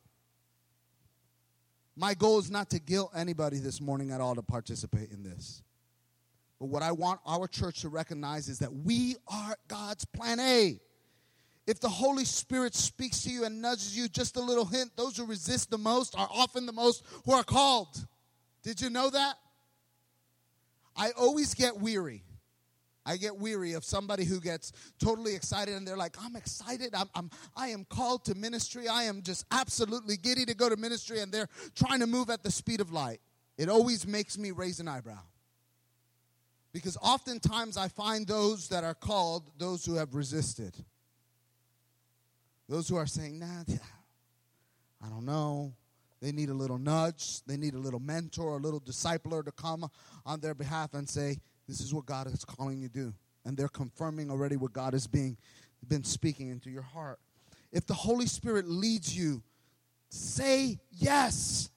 My 1.96 2.14
goal 2.14 2.38
is 2.38 2.50
not 2.50 2.70
to 2.70 2.80
guilt 2.80 3.12
anybody 3.14 3.58
this 3.58 3.80
morning 3.80 4.10
at 4.10 4.20
all 4.20 4.34
to 4.34 4.42
participate 4.42 5.10
in 5.10 5.22
this. 5.22 5.62
But 6.58 6.66
what 6.66 6.82
I 6.82 6.92
want 6.92 7.20
our 7.26 7.46
church 7.46 7.82
to 7.82 7.88
recognize 7.88 8.48
is 8.48 8.58
that 8.60 8.72
we 8.72 9.16
are 9.28 9.56
God's 9.68 10.04
plan 10.04 10.40
A. 10.40 10.80
If 11.66 11.80
the 11.80 11.88
Holy 11.88 12.24
Spirit 12.24 12.74
speaks 12.74 13.22
to 13.22 13.30
you 13.30 13.44
and 13.44 13.62
nudges 13.62 13.96
you 13.96 14.08
just 14.08 14.36
a 14.36 14.40
little 14.40 14.66
hint, 14.66 14.90
those 14.96 15.16
who 15.16 15.24
resist 15.24 15.70
the 15.70 15.78
most 15.78 16.14
are 16.16 16.28
often 16.30 16.66
the 16.66 16.72
most 16.72 17.04
who 17.24 17.32
are 17.32 17.44
called. 17.44 18.06
Did 18.62 18.80
you 18.80 18.90
know 18.90 19.10
that? 19.10 19.36
I 20.96 21.10
always 21.12 21.54
get 21.54 21.78
weary 21.78 22.24
I 23.06 23.16
get 23.16 23.36
weary 23.36 23.74
of 23.74 23.84
somebody 23.84 24.24
who 24.24 24.40
gets 24.40 24.72
totally 24.98 25.34
excited 25.34 25.74
and 25.74 25.86
they're 25.86 25.96
like, 25.96 26.16
I'm 26.22 26.36
excited. 26.36 26.94
I'm, 26.94 27.10
I'm, 27.14 27.30
I 27.56 27.68
am 27.68 27.84
called 27.84 28.24
to 28.26 28.34
ministry. 28.34 28.88
I 28.88 29.04
am 29.04 29.22
just 29.22 29.44
absolutely 29.50 30.16
giddy 30.16 30.46
to 30.46 30.54
go 30.54 30.68
to 30.68 30.76
ministry 30.76 31.20
and 31.20 31.30
they're 31.30 31.48
trying 31.74 32.00
to 32.00 32.06
move 32.06 32.30
at 32.30 32.42
the 32.42 32.50
speed 32.50 32.80
of 32.80 32.92
light. 32.92 33.20
It 33.58 33.68
always 33.68 34.06
makes 34.06 34.38
me 34.38 34.50
raise 34.50 34.80
an 34.80 34.88
eyebrow. 34.88 35.20
Because 36.72 36.96
oftentimes 37.00 37.76
I 37.76 37.88
find 37.88 38.26
those 38.26 38.68
that 38.68 38.82
are 38.82 38.94
called 38.94 39.50
those 39.58 39.84
who 39.84 39.94
have 39.94 40.14
resisted. 40.14 40.74
Those 42.68 42.88
who 42.88 42.96
are 42.96 43.06
saying, 43.06 43.38
nah, 43.38 43.62
I 45.04 45.08
don't 45.08 45.26
know. 45.26 45.74
They 46.20 46.32
need 46.32 46.48
a 46.48 46.54
little 46.54 46.78
nudge. 46.78 47.44
They 47.46 47.58
need 47.58 47.74
a 47.74 47.78
little 47.78 48.00
mentor, 48.00 48.56
a 48.56 48.60
little 48.60 48.80
discipler 48.80 49.44
to 49.44 49.52
come 49.52 49.88
on 50.24 50.40
their 50.40 50.54
behalf 50.54 50.94
and 50.94 51.08
say, 51.08 51.36
this 51.68 51.80
is 51.80 51.94
what 51.94 52.06
God 52.06 52.26
is 52.26 52.44
calling 52.44 52.80
you 52.80 52.88
to 52.88 52.94
do. 52.94 53.14
And 53.44 53.56
they're 53.56 53.68
confirming 53.68 54.30
already 54.30 54.56
what 54.56 54.72
God 54.72 54.92
has 54.92 55.06
being, 55.06 55.36
been 55.86 56.04
speaking 56.04 56.48
into 56.48 56.70
your 56.70 56.82
heart. 56.82 57.18
If 57.72 57.86
the 57.86 57.94
Holy 57.94 58.26
Spirit 58.26 58.68
leads 58.68 59.16
you, 59.16 59.42
say 60.08 60.78
yes. 60.92 61.70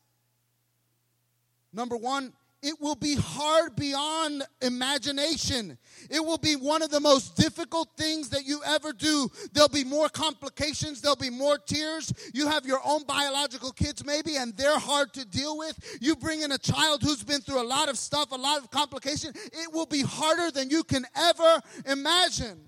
Number 1.73 1.97
one, 1.97 2.33
it 2.67 2.81
will 2.81 2.95
be 2.95 3.15
hard 3.15 3.77
beyond 3.77 4.43
imagination. 4.61 5.77
It 6.09 6.19
will 6.19 6.37
be 6.37 6.57
one 6.57 6.81
of 6.81 6.89
the 6.89 6.99
most 6.99 7.37
difficult 7.37 7.87
things 7.95 8.27
that 8.31 8.43
you 8.43 8.59
ever 8.65 8.91
do. 8.91 9.31
There'll 9.53 9.69
be 9.69 9.85
more 9.85 10.09
complications, 10.09 10.99
there'll 10.99 11.15
be 11.15 11.29
more 11.29 11.57
tears. 11.57 12.11
You 12.33 12.49
have 12.49 12.65
your 12.65 12.81
own 12.83 13.05
biological 13.05 13.71
kids, 13.71 14.03
maybe, 14.03 14.35
and 14.35 14.55
they're 14.57 14.79
hard 14.79 15.13
to 15.13 15.23
deal 15.23 15.57
with. 15.57 15.97
You 16.01 16.17
bring 16.17 16.41
in 16.41 16.51
a 16.51 16.57
child 16.57 17.03
who's 17.03 17.23
been 17.23 17.39
through 17.39 17.61
a 17.61 17.63
lot 17.63 17.87
of 17.87 17.97
stuff, 17.97 18.33
a 18.33 18.35
lot 18.35 18.59
of 18.59 18.69
complication. 18.69 19.31
It 19.33 19.71
will 19.71 19.85
be 19.85 20.01
harder 20.01 20.51
than 20.51 20.69
you 20.69 20.83
can 20.83 21.05
ever 21.15 21.61
imagine. 21.85 22.59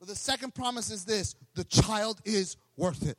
But 0.00 0.08
the 0.08 0.16
second 0.16 0.52
promise 0.52 0.90
is 0.90 1.04
this 1.04 1.36
the 1.54 1.64
child 1.64 2.20
is 2.24 2.56
worth 2.76 3.06
it. 3.06 3.18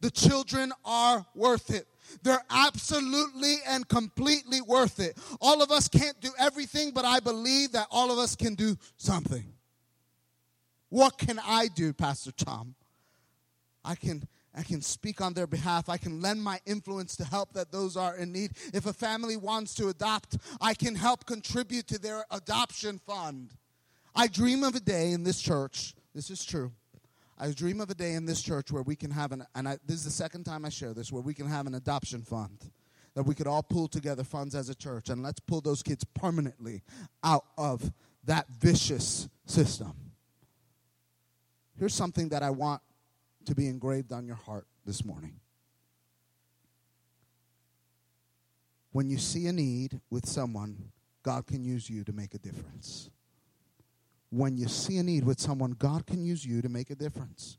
The 0.00 0.12
children 0.12 0.72
are 0.84 1.26
worth 1.34 1.70
it. 1.70 1.88
They're 2.22 2.44
absolutely 2.50 3.56
and 3.66 3.88
completely 3.88 4.60
worth 4.60 5.00
it. 5.00 5.18
All 5.40 5.62
of 5.62 5.70
us 5.70 5.88
can't 5.88 6.20
do 6.20 6.30
everything, 6.38 6.92
but 6.92 7.04
I 7.04 7.20
believe 7.20 7.72
that 7.72 7.86
all 7.90 8.12
of 8.12 8.18
us 8.18 8.36
can 8.36 8.54
do 8.54 8.76
something. 8.96 9.44
What 10.88 11.18
can 11.18 11.40
I 11.44 11.68
do, 11.68 11.92
Pastor 11.92 12.32
Tom? 12.32 12.74
I 13.84 13.94
can 13.94 14.28
I 14.56 14.62
can 14.62 14.80
speak 14.82 15.20
on 15.20 15.34
their 15.34 15.48
behalf. 15.48 15.88
I 15.88 15.96
can 15.96 16.22
lend 16.22 16.42
my 16.42 16.60
influence 16.64 17.16
to 17.16 17.24
help 17.24 17.54
that 17.54 17.72
those 17.72 17.96
are 17.96 18.16
in 18.16 18.32
need. 18.32 18.52
If 18.72 18.86
a 18.86 18.92
family 18.92 19.36
wants 19.36 19.74
to 19.74 19.88
adopt, 19.88 20.36
I 20.60 20.74
can 20.74 20.94
help 20.94 21.26
contribute 21.26 21.88
to 21.88 21.98
their 21.98 22.24
adoption 22.30 23.00
fund. 23.04 23.50
I 24.14 24.28
dream 24.28 24.62
of 24.62 24.76
a 24.76 24.80
day 24.80 25.10
in 25.10 25.24
this 25.24 25.40
church, 25.40 25.94
this 26.14 26.30
is 26.30 26.44
true, 26.44 26.70
I 27.36 27.50
dream 27.50 27.80
of 27.80 27.90
a 27.90 27.94
day 27.94 28.12
in 28.12 28.26
this 28.26 28.42
church 28.42 28.70
where 28.70 28.82
we 28.82 28.94
can 28.94 29.10
have 29.10 29.32
an, 29.32 29.44
and 29.54 29.68
I, 29.68 29.78
this 29.86 29.96
is 29.96 30.04
the 30.04 30.10
second 30.10 30.44
time 30.44 30.64
I 30.64 30.68
share 30.68 30.94
this, 30.94 31.10
where 31.10 31.22
we 31.22 31.34
can 31.34 31.48
have 31.48 31.66
an 31.66 31.74
adoption 31.74 32.22
fund. 32.22 32.70
That 33.14 33.24
we 33.24 33.34
could 33.36 33.46
all 33.46 33.62
pull 33.62 33.86
together 33.86 34.24
funds 34.24 34.56
as 34.56 34.68
a 34.68 34.74
church 34.74 35.08
and 35.08 35.22
let's 35.22 35.38
pull 35.38 35.60
those 35.60 35.84
kids 35.84 36.02
permanently 36.02 36.82
out 37.22 37.44
of 37.56 37.92
that 38.24 38.46
vicious 38.58 39.28
system. 39.46 39.94
Here's 41.78 41.94
something 41.94 42.30
that 42.30 42.42
I 42.42 42.50
want 42.50 42.82
to 43.44 43.54
be 43.54 43.68
engraved 43.68 44.12
on 44.12 44.26
your 44.26 44.36
heart 44.36 44.66
this 44.84 45.04
morning. 45.04 45.34
When 48.90 49.08
you 49.08 49.18
see 49.18 49.46
a 49.46 49.52
need 49.52 50.00
with 50.10 50.26
someone, 50.26 50.90
God 51.22 51.46
can 51.46 51.64
use 51.64 51.88
you 51.88 52.04
to 52.04 52.12
make 52.12 52.34
a 52.34 52.38
difference 52.38 53.10
when 54.34 54.56
you 54.56 54.66
see 54.66 54.98
a 54.98 55.02
need 55.02 55.24
with 55.24 55.40
someone, 55.40 55.72
God 55.72 56.06
can 56.06 56.24
use 56.24 56.44
you 56.44 56.60
to 56.62 56.68
make 56.68 56.90
a 56.90 56.94
difference. 56.94 57.58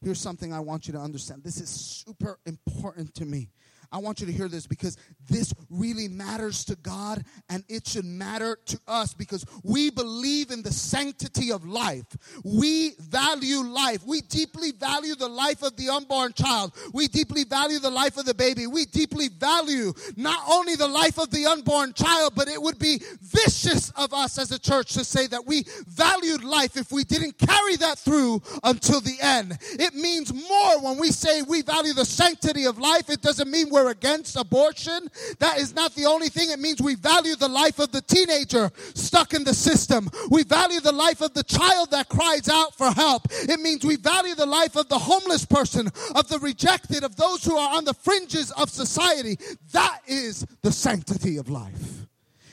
Here's 0.00 0.20
something 0.20 0.52
I 0.52 0.60
want 0.60 0.86
you 0.86 0.92
to 0.92 1.00
understand. 1.00 1.42
This 1.42 1.60
is 1.60 1.68
super 1.68 2.38
important 2.46 3.14
to 3.14 3.24
me. 3.24 3.50
I 3.94 3.98
want 3.98 4.18
you 4.18 4.26
to 4.26 4.32
hear 4.32 4.48
this 4.48 4.66
because 4.66 4.96
this 5.30 5.54
really 5.70 6.08
matters 6.08 6.64
to 6.64 6.74
God 6.74 7.24
and 7.48 7.62
it 7.68 7.86
should 7.86 8.04
matter 8.04 8.58
to 8.66 8.80
us 8.88 9.14
because 9.14 9.46
we 9.62 9.88
believe 9.88 10.50
in 10.50 10.64
the 10.64 10.72
sanctity 10.72 11.52
of 11.52 11.64
life. 11.64 12.04
We 12.44 12.94
value 12.98 13.60
life. 13.60 14.04
We 14.04 14.22
deeply 14.22 14.72
value 14.72 15.14
the 15.14 15.28
life 15.28 15.62
of 15.62 15.76
the 15.76 15.90
unborn 15.90 16.32
child. 16.32 16.72
We 16.92 17.06
deeply 17.06 17.44
value 17.44 17.78
the 17.78 17.90
life 17.90 18.16
of 18.16 18.24
the 18.24 18.34
baby. 18.34 18.66
We 18.66 18.84
deeply 18.86 19.28
value 19.28 19.92
not 20.16 20.42
only 20.50 20.74
the 20.74 20.88
life 20.88 21.16
of 21.16 21.30
the 21.30 21.46
unborn 21.46 21.92
child, 21.92 22.32
but 22.34 22.48
it 22.48 22.60
would 22.60 22.80
be 22.80 23.00
vicious 23.22 23.90
of 23.90 24.12
us 24.12 24.38
as 24.38 24.50
a 24.50 24.58
church 24.58 24.94
to 24.94 25.04
say 25.04 25.28
that 25.28 25.46
we 25.46 25.66
valued 25.86 26.42
life 26.42 26.76
if 26.76 26.90
we 26.90 27.04
didn't 27.04 27.38
carry 27.38 27.76
that 27.76 28.00
through 28.00 28.42
until 28.64 29.00
the 29.00 29.18
end. 29.22 29.56
It 29.78 29.94
means 29.94 30.34
more 30.34 30.80
when 30.80 30.98
we 30.98 31.12
say 31.12 31.42
we 31.42 31.62
value 31.62 31.92
the 31.92 32.04
sanctity 32.04 32.64
of 32.64 32.76
life. 32.76 33.08
It 33.08 33.22
doesn't 33.22 33.48
mean 33.48 33.70
we're 33.70 33.83
against 33.88 34.36
abortion. 34.36 35.08
That 35.38 35.58
is 35.58 35.74
not 35.74 35.94
the 35.94 36.06
only 36.06 36.28
thing. 36.28 36.50
It 36.50 36.58
means 36.58 36.80
we 36.80 36.94
value 36.94 37.36
the 37.36 37.48
life 37.48 37.78
of 37.78 37.92
the 37.92 38.02
teenager 38.02 38.70
stuck 38.94 39.34
in 39.34 39.44
the 39.44 39.54
system. 39.54 40.10
We 40.30 40.44
value 40.44 40.80
the 40.80 40.92
life 40.92 41.20
of 41.20 41.34
the 41.34 41.42
child 41.42 41.90
that 41.90 42.08
cries 42.08 42.48
out 42.48 42.74
for 42.74 42.90
help. 42.90 43.26
It 43.30 43.60
means 43.60 43.84
we 43.84 43.96
value 43.96 44.34
the 44.34 44.46
life 44.46 44.76
of 44.76 44.88
the 44.88 44.98
homeless 44.98 45.44
person, 45.44 45.88
of 46.14 46.28
the 46.28 46.38
rejected, 46.40 47.04
of 47.04 47.16
those 47.16 47.44
who 47.44 47.56
are 47.56 47.76
on 47.76 47.84
the 47.84 47.94
fringes 47.94 48.50
of 48.52 48.70
society. 48.70 49.38
That 49.72 50.00
is 50.06 50.46
the 50.62 50.72
sanctity 50.72 51.36
of 51.36 51.48
life. 51.48 52.06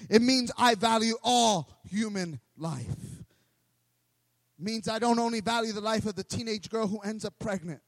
It 0.09 0.21
means 0.21 0.51
I 0.57 0.75
value 0.75 1.15
all 1.23 1.69
human 1.89 2.39
life. 2.57 2.87
It 2.87 4.63
means 4.63 4.87
I 4.87 4.99
don't 4.99 5.19
only 5.19 5.41
value 5.41 5.71
the 5.71 5.81
life 5.81 6.05
of 6.05 6.15
the 6.15 6.23
teenage 6.23 6.69
girl 6.69 6.87
who 6.87 6.99
ends 6.99 7.25
up 7.25 7.33
pregnant 7.39 7.81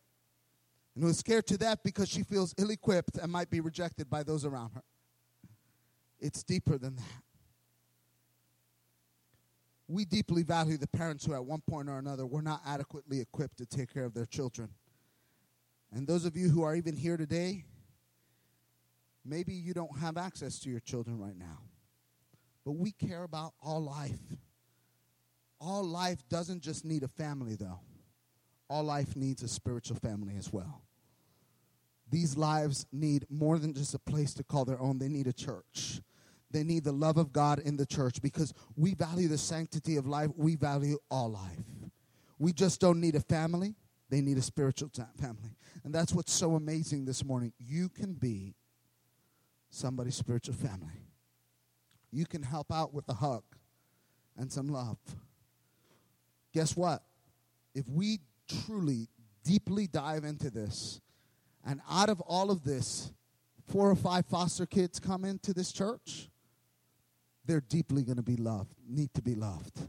and 0.95 1.03
who 1.03 1.09
is 1.09 1.17
scared 1.17 1.47
to 1.47 1.57
death 1.57 1.79
because 1.83 2.09
she 2.09 2.23
feels 2.23 2.53
ill 2.57 2.69
equipped 2.69 3.17
and 3.17 3.31
might 3.31 3.49
be 3.49 3.59
rejected 3.59 4.09
by 4.09 4.23
those 4.23 4.45
around 4.45 4.71
her. 4.71 4.83
It's 6.19 6.43
deeper 6.43 6.77
than 6.77 6.95
that. 6.95 7.03
We 9.87 10.05
deeply 10.05 10.43
value 10.43 10.77
the 10.77 10.87
parents 10.87 11.25
who, 11.25 11.33
at 11.33 11.43
one 11.43 11.61
point 11.67 11.89
or 11.89 11.99
another, 11.99 12.25
were 12.25 12.41
not 12.41 12.61
adequately 12.65 13.19
equipped 13.19 13.57
to 13.57 13.65
take 13.65 13.93
care 13.93 14.05
of 14.05 14.13
their 14.13 14.25
children. 14.25 14.69
And 15.91 16.07
those 16.07 16.25
of 16.25 16.37
you 16.37 16.49
who 16.49 16.63
are 16.63 16.75
even 16.75 16.95
here 16.95 17.17
today, 17.17 17.65
Maybe 19.25 19.53
you 19.53 19.73
don't 19.73 19.99
have 19.99 20.17
access 20.17 20.59
to 20.59 20.69
your 20.69 20.81
children 20.81 21.17
right 21.17 21.37
now. 21.37 21.59
But 22.65 22.73
we 22.73 22.91
care 22.91 23.23
about 23.23 23.53
all 23.61 23.81
life. 23.81 24.19
All 25.59 25.83
life 25.83 26.27
doesn't 26.29 26.61
just 26.61 26.83
need 26.83 27.03
a 27.03 27.07
family, 27.07 27.55
though. 27.55 27.79
All 28.73 28.83
life 28.83 29.15
needs 29.15 29.43
a 29.43 29.47
spiritual 29.47 29.97
family 29.97 30.33
as 30.35 30.51
well. 30.51 30.81
These 32.09 32.35
lives 32.35 32.87
need 32.91 33.23
more 33.29 33.59
than 33.59 33.75
just 33.75 33.93
a 33.93 33.99
place 33.99 34.33
to 34.33 34.43
call 34.43 34.65
their 34.65 34.81
own, 34.81 34.97
they 34.97 35.09
need 35.09 35.27
a 35.27 35.33
church. 35.33 36.01
They 36.49 36.63
need 36.63 36.83
the 36.83 36.91
love 36.91 37.17
of 37.17 37.31
God 37.31 37.59
in 37.59 37.77
the 37.77 37.85
church 37.85 38.19
because 38.19 38.51
we 38.75 38.95
value 38.95 39.27
the 39.27 39.37
sanctity 39.37 39.95
of 39.97 40.07
life. 40.07 40.31
We 40.35 40.55
value 40.55 40.97
all 41.11 41.29
life. 41.29 41.91
We 42.39 42.51
just 42.51 42.81
don't 42.81 42.99
need 42.99 43.13
a 43.13 43.19
family, 43.19 43.75
they 44.09 44.21
need 44.21 44.39
a 44.39 44.41
spiritual 44.41 44.89
family. 45.21 45.55
And 45.83 45.93
that's 45.93 46.11
what's 46.11 46.33
so 46.33 46.55
amazing 46.55 47.05
this 47.05 47.23
morning. 47.23 47.53
You 47.59 47.89
can 47.89 48.13
be 48.13 48.55
somebody's 49.69 50.15
spiritual 50.15 50.55
family. 50.55 51.05
You 52.11 52.25
can 52.25 52.41
help 52.41 52.71
out 52.73 52.91
with 52.91 53.07
a 53.07 53.13
hug 53.13 53.43
and 54.35 54.51
some 54.51 54.67
love. 54.67 54.97
Guess 56.55 56.75
what? 56.75 57.03
If 57.75 57.87
we 57.87 58.19
truly, 58.65 59.07
deeply 59.43 59.87
dive 59.87 60.23
into 60.23 60.49
this, 60.49 61.01
and 61.65 61.81
out 61.89 62.09
of 62.09 62.21
all 62.21 62.51
of 62.51 62.63
this, 62.63 63.11
four 63.67 63.89
or 63.89 63.95
five 63.95 64.25
foster 64.25 64.65
kids 64.65 64.99
come 64.99 65.25
into 65.25 65.53
this 65.53 65.71
church, 65.71 66.29
they're 67.45 67.61
deeply 67.61 68.03
going 68.03 68.17
to 68.17 68.23
be 68.23 68.37
loved, 68.37 68.73
need 68.87 69.13
to 69.13 69.21
be 69.21 69.35
loved. 69.35 69.79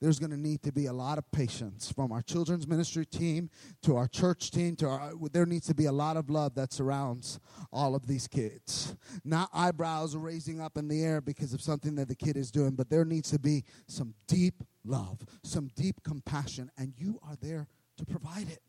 There's 0.00 0.18
going 0.18 0.32
to 0.32 0.36
need 0.36 0.62
to 0.64 0.72
be 0.72 0.86
a 0.86 0.92
lot 0.92 1.18
of 1.18 1.30
patience 1.30 1.90
from 1.90 2.12
our 2.12 2.20
children's 2.20 2.66
ministry 2.66 3.06
team 3.06 3.48
to 3.82 3.96
our 3.96 4.08
church 4.08 4.50
team 4.50 4.76
to 4.76 4.88
our 4.88 5.12
there 5.32 5.46
needs 5.46 5.66
to 5.68 5.74
be 5.74 5.86
a 5.86 5.92
lot 5.92 6.16
of 6.16 6.28
love 6.28 6.54
that 6.56 6.72
surrounds 6.72 7.38
all 7.72 7.94
of 7.94 8.06
these 8.06 8.26
kids. 8.26 8.96
Not 9.24 9.50
eyebrows 9.52 10.16
raising 10.16 10.60
up 10.60 10.76
in 10.76 10.88
the 10.88 11.02
air 11.02 11.20
because 11.20 11.54
of 11.54 11.60
something 11.60 11.94
that 11.94 12.08
the 12.08 12.16
kid 12.16 12.36
is 12.36 12.50
doing, 12.50 12.72
but 12.72 12.90
there 12.90 13.04
needs 13.04 13.30
to 13.30 13.38
be 13.38 13.64
some 13.86 14.14
deep 14.26 14.62
love, 14.84 15.20
some 15.42 15.70
deep 15.76 16.02
compassion 16.02 16.70
and 16.76 16.94
you 16.98 17.20
are 17.22 17.36
there 17.40 17.68
to 17.96 18.04
provide 18.04 18.48
it. 18.48 18.60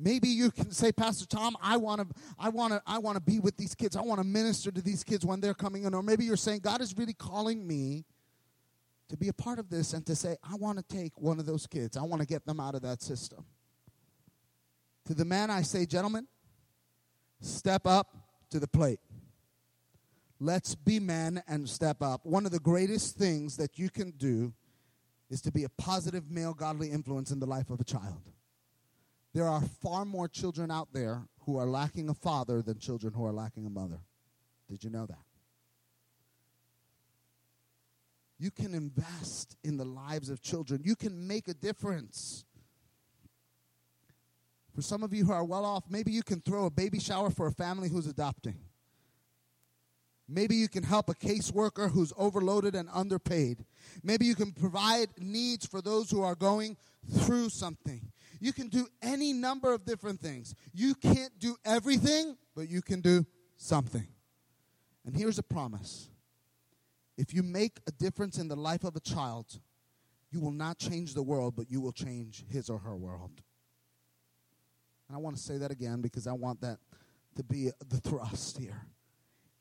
Maybe 0.00 0.28
you 0.28 0.52
can 0.52 0.70
say, 0.70 0.92
Pastor 0.92 1.26
Tom, 1.26 1.56
I 1.60 1.76
want 1.76 2.00
to, 2.00 2.14
I 2.38 2.50
want 2.50 2.72
to, 2.72 2.80
I 2.86 2.98
want 2.98 3.16
to 3.16 3.20
be 3.20 3.40
with 3.40 3.56
these 3.56 3.74
kids. 3.74 3.96
I 3.96 4.02
want 4.02 4.20
to 4.20 4.26
minister 4.26 4.70
to 4.70 4.80
these 4.80 5.02
kids 5.02 5.26
when 5.26 5.40
they're 5.40 5.54
coming 5.54 5.84
in. 5.84 5.94
Or 5.94 6.04
maybe 6.04 6.24
you're 6.24 6.36
saying, 6.36 6.60
God 6.60 6.80
is 6.80 6.96
really 6.96 7.14
calling 7.14 7.66
me 7.66 8.04
to 9.08 9.16
be 9.16 9.28
a 9.28 9.32
part 9.32 9.58
of 9.58 9.70
this 9.70 9.94
and 9.94 10.06
to 10.06 10.14
say, 10.14 10.36
I 10.48 10.54
want 10.54 10.78
to 10.78 10.84
take 10.84 11.20
one 11.20 11.40
of 11.40 11.46
those 11.46 11.66
kids. 11.66 11.96
I 11.96 12.02
want 12.02 12.20
to 12.20 12.28
get 12.28 12.46
them 12.46 12.60
out 12.60 12.76
of 12.76 12.82
that 12.82 13.02
system. 13.02 13.44
To 15.06 15.14
the 15.14 15.24
man, 15.24 15.50
I 15.50 15.62
say, 15.62 15.84
gentlemen, 15.84 16.28
step 17.40 17.86
up 17.86 18.14
to 18.50 18.60
the 18.60 18.68
plate. 18.68 19.00
Let's 20.38 20.76
be 20.76 21.00
men 21.00 21.42
and 21.48 21.68
step 21.68 22.02
up. 22.02 22.24
One 22.24 22.46
of 22.46 22.52
the 22.52 22.60
greatest 22.60 23.16
things 23.16 23.56
that 23.56 23.78
you 23.78 23.90
can 23.90 24.12
do 24.12 24.52
is 25.30 25.40
to 25.42 25.52
be 25.52 25.64
a 25.64 25.68
positive 25.68 26.30
male 26.30 26.54
godly 26.54 26.90
influence 26.90 27.30
in 27.30 27.40
the 27.40 27.46
life 27.46 27.70
of 27.70 27.80
a 27.80 27.84
child. 27.84 28.22
There 29.34 29.46
are 29.46 29.60
far 29.82 30.04
more 30.04 30.28
children 30.28 30.70
out 30.70 30.88
there 30.92 31.22
who 31.40 31.58
are 31.58 31.66
lacking 31.66 32.08
a 32.08 32.14
father 32.14 32.62
than 32.62 32.78
children 32.78 33.12
who 33.12 33.24
are 33.24 33.32
lacking 33.32 33.66
a 33.66 33.70
mother. 33.70 34.00
Did 34.68 34.84
you 34.84 34.90
know 34.90 35.06
that? 35.06 35.18
You 38.38 38.50
can 38.50 38.74
invest 38.74 39.56
in 39.64 39.76
the 39.76 39.84
lives 39.84 40.30
of 40.30 40.40
children. 40.40 40.82
You 40.84 40.94
can 40.94 41.26
make 41.26 41.48
a 41.48 41.54
difference. 41.54 42.44
For 44.74 44.82
some 44.82 45.02
of 45.02 45.12
you 45.12 45.24
who 45.24 45.32
are 45.32 45.44
well 45.44 45.64
off, 45.64 45.84
maybe 45.90 46.12
you 46.12 46.22
can 46.22 46.40
throw 46.40 46.66
a 46.66 46.70
baby 46.70 47.00
shower 47.00 47.30
for 47.30 47.48
a 47.48 47.52
family 47.52 47.88
who's 47.88 48.06
adopting. 48.06 48.56
Maybe 50.28 50.56
you 50.56 50.68
can 50.68 50.82
help 50.82 51.08
a 51.08 51.14
caseworker 51.14 51.90
who's 51.90 52.12
overloaded 52.18 52.74
and 52.74 52.88
underpaid. 52.92 53.64
Maybe 54.02 54.26
you 54.26 54.34
can 54.34 54.52
provide 54.52 55.08
needs 55.18 55.64
for 55.66 55.80
those 55.80 56.10
who 56.10 56.22
are 56.22 56.34
going 56.34 56.76
through 57.10 57.48
something. 57.48 58.02
You 58.38 58.52
can 58.52 58.68
do 58.68 58.86
any 59.00 59.32
number 59.32 59.72
of 59.72 59.86
different 59.86 60.20
things. 60.20 60.54
You 60.74 60.94
can't 60.94 61.36
do 61.38 61.56
everything, 61.64 62.36
but 62.54 62.68
you 62.68 62.82
can 62.82 63.00
do 63.00 63.24
something. 63.56 64.06
And 65.06 65.16
here's 65.16 65.38
a 65.38 65.42
promise 65.42 66.10
if 67.16 67.34
you 67.34 67.42
make 67.42 67.78
a 67.86 67.92
difference 67.92 68.38
in 68.38 68.46
the 68.46 68.54
life 68.54 68.84
of 68.84 68.94
a 68.94 69.00
child, 69.00 69.58
you 70.30 70.40
will 70.40 70.52
not 70.52 70.78
change 70.78 71.14
the 71.14 71.22
world, 71.22 71.54
but 71.56 71.70
you 71.70 71.80
will 71.80 71.92
change 71.92 72.44
his 72.48 72.68
or 72.68 72.78
her 72.78 72.94
world. 72.94 73.32
And 75.08 75.16
I 75.16 75.18
want 75.18 75.36
to 75.36 75.42
say 75.42 75.56
that 75.56 75.70
again 75.70 76.02
because 76.02 76.26
I 76.26 76.32
want 76.32 76.60
that 76.60 76.78
to 77.36 77.42
be 77.42 77.70
the 77.88 77.96
thrust 77.96 78.58
here. 78.58 78.86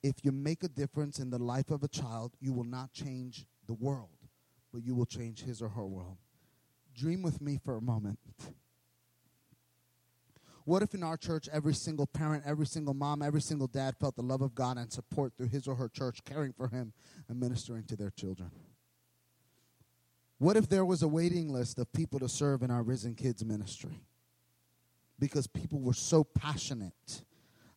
If 0.04 0.24
you 0.24 0.32
make 0.32 0.64
a 0.64 0.68
difference 0.68 1.20
in 1.20 1.30
the 1.30 1.40
life 1.40 1.72
of 1.72 1.84
a 1.84 1.88
child, 1.88 2.34
you 2.40 2.54
will 2.54 2.64
not 2.64 2.94
change 2.94 3.46
the 3.66 3.74
world, 3.74 4.10
but 4.74 4.84
you 4.84 4.96
will 4.96 5.06
change 5.06 5.44
his 5.44 5.62
or 5.62 5.70
her 5.70 5.86
world. 5.86 6.18
Dream 6.96 7.22
with 7.22 7.42
me 7.42 7.60
for 7.64 7.78
a 7.78 7.82
moment. 7.82 8.20
What 10.66 10.84
if 10.84 10.94
in 10.94 11.02
our 11.02 11.16
church, 11.16 11.48
every 11.54 11.74
single 11.74 12.06
parent, 12.06 12.44
every 12.46 12.66
single 12.66 12.94
mom, 12.94 13.22
every 13.22 13.40
single 13.40 13.68
dad 13.68 13.96
felt 14.02 14.18
the 14.18 14.22
love 14.22 14.42
of 14.42 14.54
God 14.54 14.78
and 14.78 14.92
support 14.92 15.32
through 15.38 15.48
his 15.48 15.66
or 15.66 15.76
her 15.76 15.88
church, 15.88 16.20
caring 16.26 16.52
for 16.52 16.68
him 16.68 16.92
and 17.30 17.40
ministering 17.40 17.86
to 17.86 17.96
their 17.96 18.10
children? 18.10 18.52
What 20.40 20.58
if 20.58 20.68
there 20.68 20.84
was 20.84 21.02
a 21.02 21.08
waiting 21.08 21.50
list 21.50 21.80
of 21.80 21.92
people 21.94 22.20
to 22.20 22.28
serve 22.28 22.64
in 22.64 22.70
our 22.70 22.84
Risen 22.84 23.16
Kids 23.16 23.46
ministry? 23.46 24.02
Because 25.18 25.48
people 25.48 25.80
were 25.80 25.94
so 25.94 26.24
passionate 26.24 27.24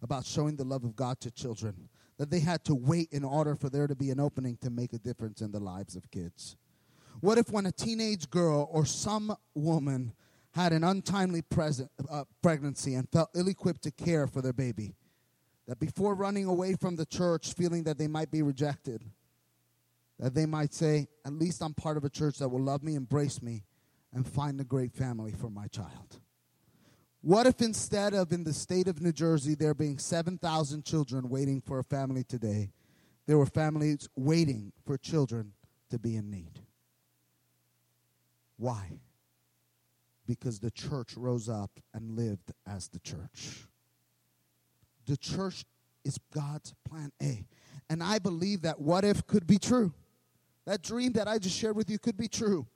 about 0.02 0.26
showing 0.26 0.56
the 0.56 0.64
love 0.64 0.82
of 0.82 0.96
God 0.96 1.20
to 1.20 1.30
children 1.30 1.88
that 2.20 2.30
they 2.30 2.40
had 2.40 2.62
to 2.64 2.74
wait 2.74 3.08
in 3.12 3.24
order 3.24 3.56
for 3.56 3.70
there 3.70 3.86
to 3.86 3.96
be 3.96 4.10
an 4.10 4.20
opening 4.20 4.58
to 4.58 4.68
make 4.68 4.92
a 4.92 4.98
difference 4.98 5.40
in 5.40 5.52
the 5.52 5.58
lives 5.58 5.96
of 5.96 6.10
kids. 6.10 6.54
What 7.22 7.38
if, 7.38 7.50
when 7.50 7.64
a 7.64 7.72
teenage 7.72 8.28
girl 8.28 8.68
or 8.70 8.84
some 8.84 9.34
woman 9.54 10.12
had 10.52 10.74
an 10.74 10.84
untimely 10.84 11.40
present, 11.40 11.90
uh, 12.10 12.24
pregnancy 12.42 12.94
and 12.94 13.08
felt 13.08 13.30
ill 13.34 13.48
equipped 13.48 13.82
to 13.82 13.90
care 13.90 14.26
for 14.26 14.42
their 14.42 14.52
baby. 14.52 14.94
That 15.66 15.80
before 15.80 16.14
running 16.14 16.44
away 16.44 16.74
from 16.74 16.96
the 16.96 17.06
church, 17.06 17.54
feeling 17.54 17.84
that 17.84 17.96
they 17.96 18.08
might 18.08 18.30
be 18.30 18.42
rejected, 18.42 19.02
that 20.18 20.34
they 20.34 20.44
might 20.44 20.74
say, 20.74 21.08
At 21.24 21.32
least 21.32 21.62
I'm 21.62 21.72
part 21.72 21.96
of 21.96 22.04
a 22.04 22.10
church 22.10 22.36
that 22.38 22.48
will 22.50 22.60
love 22.60 22.82
me, 22.82 22.96
embrace 22.96 23.40
me, 23.40 23.62
and 24.12 24.26
find 24.26 24.60
a 24.60 24.64
great 24.64 24.92
family 24.92 25.32
for 25.32 25.48
my 25.48 25.68
child. 25.68 26.20
What 27.22 27.46
if 27.46 27.60
instead 27.60 28.14
of 28.14 28.32
in 28.32 28.44
the 28.44 28.52
state 28.52 28.88
of 28.88 29.00
New 29.00 29.12
Jersey 29.12 29.54
there 29.54 29.74
being 29.74 29.98
7,000 29.98 30.84
children 30.84 31.28
waiting 31.28 31.60
for 31.60 31.78
a 31.78 31.84
family 31.84 32.24
today, 32.24 32.70
there 33.26 33.36
were 33.36 33.46
families 33.46 34.08
waiting 34.16 34.72
for 34.86 34.96
children 34.96 35.52
to 35.90 35.98
be 35.98 36.16
in 36.16 36.30
need? 36.30 36.60
Why? 38.56 39.00
because 40.30 40.60
the 40.60 40.70
church 40.70 41.16
rose 41.16 41.48
up 41.48 41.72
and 41.92 42.16
lived 42.16 42.52
as 42.64 42.86
the 42.86 43.00
church. 43.00 43.66
The 45.06 45.16
church 45.16 45.64
is 46.04 46.18
God's 46.32 46.72
plan 46.88 47.10
A. 47.20 47.44
And 47.88 48.00
I 48.00 48.20
believe 48.20 48.62
that 48.62 48.80
what 48.80 49.04
if 49.04 49.26
could 49.26 49.44
be 49.44 49.58
true. 49.58 49.92
That 50.66 50.82
dream 50.82 51.14
that 51.14 51.26
I 51.26 51.38
just 51.38 51.56
shared 51.56 51.74
with 51.74 51.90
you 51.90 51.98
could 51.98 52.16
be 52.16 52.28
true. 52.28 52.68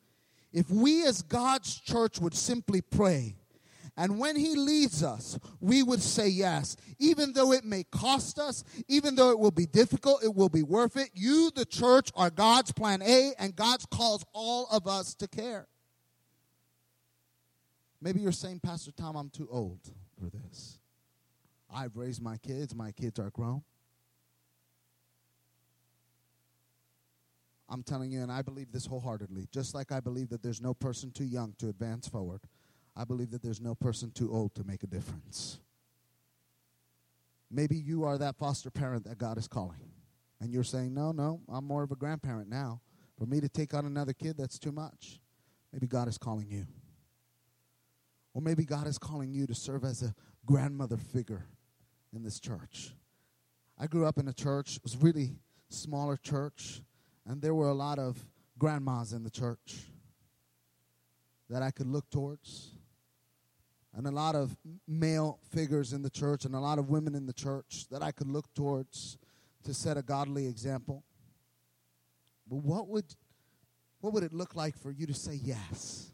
If 0.52 0.68
we 0.68 1.06
as 1.06 1.22
God's 1.22 1.76
church 1.78 2.18
would 2.18 2.34
simply 2.34 2.80
pray, 2.80 3.36
and 3.96 4.18
when 4.18 4.36
He 4.36 4.56
leads 4.56 5.02
us, 5.04 5.38
we 5.60 5.82
would 5.82 6.02
say 6.02 6.28
yes, 6.28 6.76
even 6.98 7.32
though 7.32 7.52
it 7.52 7.64
may 7.64 7.84
cost 7.84 8.38
us, 8.38 8.64
even 8.88 9.14
though 9.14 9.30
it 9.30 9.38
will 9.38 9.52
be 9.52 9.66
difficult, 9.66 10.24
it 10.24 10.34
will 10.34 10.48
be 10.48 10.62
worth 10.62 10.96
it. 10.96 11.10
You, 11.14 11.50
the 11.54 11.64
church, 11.64 12.10
are 12.16 12.30
God's 12.30 12.72
plan 12.72 13.02
A, 13.02 13.32
and 13.38 13.54
God 13.54 13.88
calls 13.90 14.24
all 14.32 14.66
of 14.70 14.86
us 14.88 15.14
to 15.16 15.28
care. 15.28 15.68
Maybe 18.00 18.20
you're 18.20 18.32
saying, 18.32 18.60
Pastor 18.60 18.90
Tom, 18.90 19.16
I'm 19.16 19.30
too 19.30 19.48
old 19.50 19.80
for 20.18 20.28
this. 20.28 20.78
I've 21.72 21.96
raised 21.96 22.22
my 22.22 22.36
kids, 22.36 22.74
my 22.74 22.92
kids 22.92 23.18
are 23.18 23.30
grown. 23.30 23.62
I'm 27.68 27.82
telling 27.82 28.12
you, 28.12 28.22
and 28.22 28.30
I 28.30 28.42
believe 28.42 28.72
this 28.72 28.86
wholeheartedly, 28.86 29.48
just 29.50 29.74
like 29.74 29.90
I 29.90 30.00
believe 30.00 30.28
that 30.30 30.42
there's 30.42 30.60
no 30.60 30.74
person 30.74 31.10
too 31.10 31.24
young 31.24 31.54
to 31.58 31.68
advance 31.68 32.06
forward, 32.06 32.42
I 32.96 33.04
believe 33.04 33.30
that 33.30 33.42
there's 33.42 33.60
no 33.60 33.74
person 33.74 34.10
too 34.10 34.32
old 34.32 34.54
to 34.54 34.64
make 34.64 34.82
a 34.82 34.86
difference. 34.86 35.58
Maybe 37.50 37.76
you 37.76 38.04
are 38.04 38.18
that 38.18 38.36
foster 38.36 38.70
parent 38.70 39.04
that 39.04 39.18
God 39.18 39.38
is 39.38 39.48
calling. 39.48 39.80
And 40.40 40.52
you're 40.52 40.64
saying, 40.64 40.92
no, 40.92 41.12
no, 41.12 41.40
I'm 41.48 41.64
more 41.64 41.82
of 41.82 41.90
a 41.90 41.96
grandparent 41.96 42.48
now. 42.48 42.80
For 43.18 43.26
me 43.26 43.40
to 43.40 43.48
take 43.48 43.74
on 43.74 43.86
another 43.86 44.12
kid, 44.12 44.36
that's 44.36 44.58
too 44.58 44.72
much. 44.72 45.20
Maybe 45.72 45.86
God 45.86 46.08
is 46.08 46.18
calling 46.18 46.50
you. 46.50 46.66
Or 48.34 48.42
maybe 48.42 48.64
God 48.64 48.86
is 48.86 48.98
calling 48.98 49.32
you 49.32 49.46
to 49.46 49.54
serve 49.54 49.84
as 49.84 50.02
a 50.02 50.14
grandmother 50.44 50.96
figure 50.96 51.46
in 52.12 52.22
this 52.22 52.40
church. 52.40 52.94
I 53.78 53.86
grew 53.86 54.06
up 54.06 54.18
in 54.18 54.28
a 54.28 54.32
church, 54.32 54.76
it 54.76 54.82
was 54.82 54.96
really 54.96 55.36
smaller 55.68 56.16
church, 56.16 56.82
and 57.26 57.40
there 57.40 57.54
were 57.54 57.68
a 57.68 57.74
lot 57.74 57.98
of 57.98 58.24
grandmas 58.58 59.12
in 59.12 59.24
the 59.24 59.30
church 59.30 59.84
that 61.50 61.62
I 61.62 61.70
could 61.70 61.86
look 61.86 62.08
towards. 62.10 62.70
And 63.96 64.06
a 64.06 64.10
lot 64.10 64.34
of 64.34 64.56
male 64.88 65.38
figures 65.54 65.92
in 65.92 66.02
the 66.02 66.10
church 66.10 66.44
and 66.44 66.54
a 66.54 66.60
lot 66.60 66.78
of 66.78 66.88
women 66.88 67.14
in 67.14 67.26
the 67.26 67.32
church 67.32 67.86
that 67.90 68.02
I 68.02 68.10
could 68.10 68.28
look 68.28 68.52
towards 68.54 69.18
to 69.64 69.72
set 69.72 69.96
a 69.96 70.02
godly 70.02 70.46
example. 70.46 71.04
But 72.48 72.56
what 72.56 72.88
would 72.88 73.04
what 74.00 74.12
would 74.12 74.22
it 74.22 74.34
look 74.34 74.54
like 74.54 74.76
for 74.76 74.90
you 74.90 75.06
to 75.06 75.14
say 75.14 75.38
yes? 75.42 76.10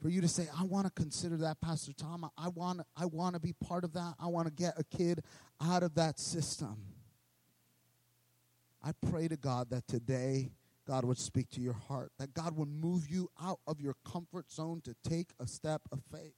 For 0.00 0.08
you 0.08 0.20
to 0.20 0.28
say, 0.28 0.46
I 0.58 0.62
want 0.62 0.86
to 0.86 0.92
consider 0.92 1.36
that, 1.38 1.60
Pastor 1.60 1.92
Tom. 1.92 2.30
I 2.38 2.48
want 2.48 2.80
I 2.96 3.06
want 3.06 3.34
to 3.34 3.40
be 3.40 3.52
part 3.52 3.84
of 3.84 3.92
that. 3.94 4.14
I 4.20 4.26
want 4.28 4.46
to 4.46 4.52
get 4.52 4.74
a 4.78 4.84
kid 4.84 5.22
out 5.60 5.82
of 5.82 5.94
that 5.96 6.18
system. 6.18 6.76
I 8.82 8.92
pray 9.10 9.26
to 9.28 9.36
God 9.36 9.70
that 9.70 9.88
today 9.88 10.52
God 10.86 11.04
would 11.04 11.18
speak 11.18 11.50
to 11.50 11.60
your 11.60 11.74
heart, 11.74 12.12
that 12.18 12.32
God 12.32 12.56
would 12.56 12.68
move 12.68 13.08
you 13.08 13.28
out 13.42 13.58
of 13.66 13.80
your 13.80 13.96
comfort 14.10 14.50
zone 14.50 14.80
to 14.84 14.94
take 15.08 15.30
a 15.40 15.46
step 15.46 15.82
of 15.90 16.00
faith. 16.12 16.34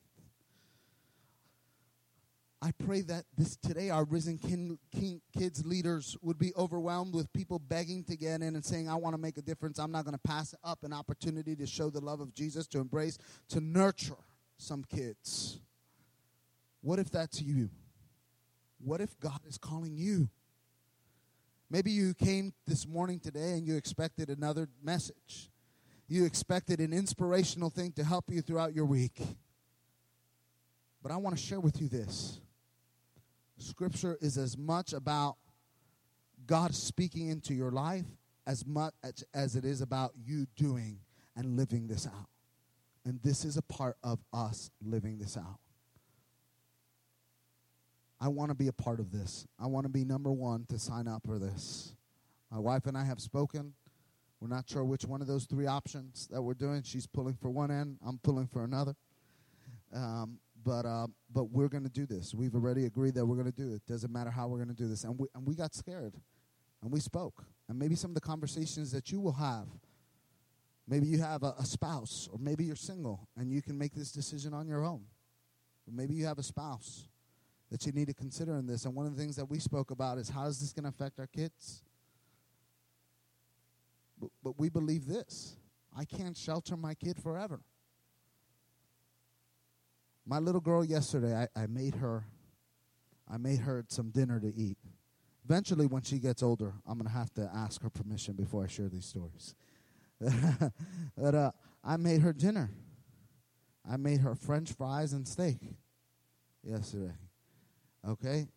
I 2.60 2.72
pray 2.72 3.02
that 3.02 3.24
this 3.36 3.56
today 3.56 3.90
our 3.90 4.04
risen 4.04 4.36
kin, 4.36 4.78
kin, 4.90 5.20
kids 5.36 5.64
leaders 5.64 6.16
would 6.22 6.38
be 6.38 6.52
overwhelmed 6.56 7.14
with 7.14 7.32
people 7.32 7.60
begging 7.60 8.02
to 8.04 8.16
get 8.16 8.42
in 8.42 8.56
and 8.56 8.64
saying, 8.64 8.88
I 8.88 8.96
want 8.96 9.14
to 9.14 9.20
make 9.20 9.38
a 9.38 9.42
difference. 9.42 9.78
I'm 9.78 9.92
not 9.92 10.04
going 10.04 10.16
to 10.16 10.28
pass 10.28 10.54
up 10.64 10.82
an 10.82 10.92
opportunity 10.92 11.54
to 11.54 11.66
show 11.66 11.88
the 11.88 12.00
love 12.00 12.20
of 12.20 12.34
Jesus, 12.34 12.66
to 12.68 12.78
embrace, 12.78 13.16
to 13.50 13.60
nurture 13.60 14.16
some 14.56 14.82
kids. 14.82 15.60
What 16.80 16.98
if 16.98 17.10
that's 17.10 17.40
you? 17.40 17.70
What 18.80 19.00
if 19.00 19.18
God 19.20 19.40
is 19.46 19.56
calling 19.58 19.96
you? 19.96 20.28
Maybe 21.70 21.90
you 21.90 22.14
came 22.14 22.52
this 22.66 22.86
morning 22.86 23.20
today 23.20 23.52
and 23.52 23.66
you 23.66 23.76
expected 23.76 24.30
another 24.30 24.68
message. 24.82 25.50
You 26.08 26.24
expected 26.24 26.80
an 26.80 26.94
inspirational 26.94 27.68
thing 27.68 27.92
to 27.92 28.04
help 28.04 28.24
you 28.28 28.40
throughout 28.40 28.74
your 28.74 28.86
week. 28.86 29.20
But 31.02 31.12
I 31.12 31.16
want 31.16 31.36
to 31.36 31.42
share 31.42 31.60
with 31.60 31.80
you 31.80 31.88
this. 31.88 32.40
Scripture 33.58 34.16
is 34.20 34.38
as 34.38 34.56
much 34.56 34.94
about 34.94 35.36
God 36.46 36.74
speaking 36.74 37.28
into 37.28 37.52
your 37.52 37.70
life 37.70 38.06
as 38.46 38.66
much 38.66 38.94
as 39.34 39.56
it 39.56 39.66
is 39.66 39.82
about 39.82 40.12
you 40.24 40.46
doing 40.56 40.98
and 41.36 41.56
living 41.56 41.86
this 41.86 42.06
out. 42.06 42.28
And 43.04 43.20
this 43.22 43.44
is 43.44 43.58
a 43.58 43.62
part 43.62 43.98
of 44.02 44.18
us 44.32 44.70
living 44.82 45.18
this 45.18 45.36
out. 45.36 45.58
I 48.20 48.28
want 48.28 48.50
to 48.50 48.54
be 48.54 48.66
a 48.66 48.72
part 48.72 48.98
of 48.98 49.12
this. 49.12 49.46
I 49.60 49.66
want 49.66 49.84
to 49.84 49.90
be 49.90 50.04
number 50.04 50.32
one 50.32 50.66
to 50.70 50.78
sign 50.78 51.06
up 51.06 51.22
for 51.24 51.38
this. 51.38 51.94
My 52.50 52.58
wife 52.58 52.86
and 52.86 52.96
I 52.96 53.04
have 53.04 53.20
spoken. 53.20 53.74
We're 54.40 54.48
not 54.48 54.68
sure 54.68 54.84
which 54.84 55.04
one 55.04 55.20
of 55.20 55.26
those 55.26 55.44
three 55.44 55.66
options 55.66 56.28
that 56.30 56.42
we're 56.42 56.54
doing. 56.54 56.82
She's 56.82 57.06
pulling 57.06 57.34
for 57.34 57.50
one 57.50 57.70
end, 57.70 57.98
I'm 58.04 58.18
pulling 58.18 58.46
for 58.46 58.64
another. 58.64 58.94
Um, 59.94 60.38
but 60.64 60.84
uh, 60.84 61.06
but 61.32 61.44
we're 61.44 61.68
going 61.68 61.84
to 61.84 61.90
do 61.90 62.06
this. 62.06 62.34
We've 62.34 62.54
already 62.54 62.86
agreed 62.86 63.14
that 63.14 63.24
we're 63.24 63.36
going 63.36 63.50
to 63.50 63.56
do 63.56 63.72
it. 63.74 63.86
Doesn't 63.86 64.12
matter 64.12 64.30
how 64.30 64.48
we're 64.48 64.58
going 64.58 64.74
to 64.74 64.82
do 64.82 64.88
this. 64.88 65.04
And 65.04 65.18
we 65.18 65.28
and 65.34 65.46
we 65.46 65.54
got 65.54 65.74
scared, 65.74 66.14
and 66.82 66.92
we 66.92 67.00
spoke. 67.00 67.44
And 67.68 67.78
maybe 67.78 67.94
some 67.94 68.10
of 68.10 68.14
the 68.16 68.20
conversations 68.20 68.90
that 68.92 69.10
you 69.10 69.20
will 69.20 69.32
have. 69.32 69.66
Maybe 70.86 71.06
you 71.06 71.18
have 71.18 71.42
a, 71.42 71.54
a 71.58 71.64
spouse, 71.64 72.28
or 72.32 72.38
maybe 72.38 72.64
you're 72.64 72.76
single, 72.76 73.28
and 73.36 73.52
you 73.52 73.60
can 73.60 73.76
make 73.76 73.94
this 73.94 74.10
decision 74.10 74.54
on 74.54 74.66
your 74.66 74.84
own. 74.84 75.02
Or 75.86 75.92
maybe 75.92 76.14
you 76.14 76.24
have 76.26 76.38
a 76.38 76.42
spouse 76.42 77.08
that 77.70 77.84
you 77.86 77.92
need 77.92 78.08
to 78.08 78.14
consider 78.14 78.56
in 78.56 78.66
this. 78.66 78.84
And 78.84 78.94
one 78.94 79.06
of 79.06 79.14
the 79.14 79.20
things 79.20 79.36
that 79.36 79.44
we 79.44 79.58
spoke 79.58 79.90
about 79.90 80.18
is 80.18 80.28
how 80.28 80.46
is 80.46 80.60
this 80.60 80.72
going 80.72 80.84
to 80.84 80.88
affect 80.88 81.18
our 81.18 81.26
kids? 81.26 81.82
But, 84.20 84.30
but 84.42 84.58
we 84.58 84.68
believe 84.68 85.06
this 85.06 85.56
I 85.96 86.04
can't 86.04 86.36
shelter 86.36 86.76
my 86.76 86.94
kid 86.94 87.18
forever. 87.22 87.60
My 90.26 90.38
little 90.38 90.60
girl 90.60 90.84
yesterday, 90.84 91.34
I, 91.34 91.62
I 91.62 91.66
made 91.66 91.96
her 91.96 92.24
I 93.30 93.36
made 93.36 93.60
her 93.60 93.84
some 93.88 94.10
dinner 94.10 94.40
to 94.40 94.54
eat. 94.54 94.78
Eventually, 95.44 95.86
when 95.86 96.02
she 96.02 96.18
gets 96.18 96.42
older, 96.42 96.74
I'm 96.86 96.98
going 96.98 97.10
to 97.10 97.16
have 97.16 97.32
to 97.34 97.50
ask 97.54 97.82
her 97.82 97.90
permission 97.90 98.34
before 98.34 98.64
I 98.64 98.66
share 98.68 98.88
these 98.88 99.04
stories. 99.04 99.54
but 101.16 101.34
uh, 101.34 101.50
I 101.84 101.96
made 101.96 102.22
her 102.22 102.32
dinner. 102.32 102.70
I 103.90 103.96
made 103.96 104.20
her 104.20 104.34
French 104.34 104.72
fries 104.72 105.12
and 105.12 105.26
steak 105.26 105.58
yesterday. 106.62 107.14
Okay? 108.06 108.48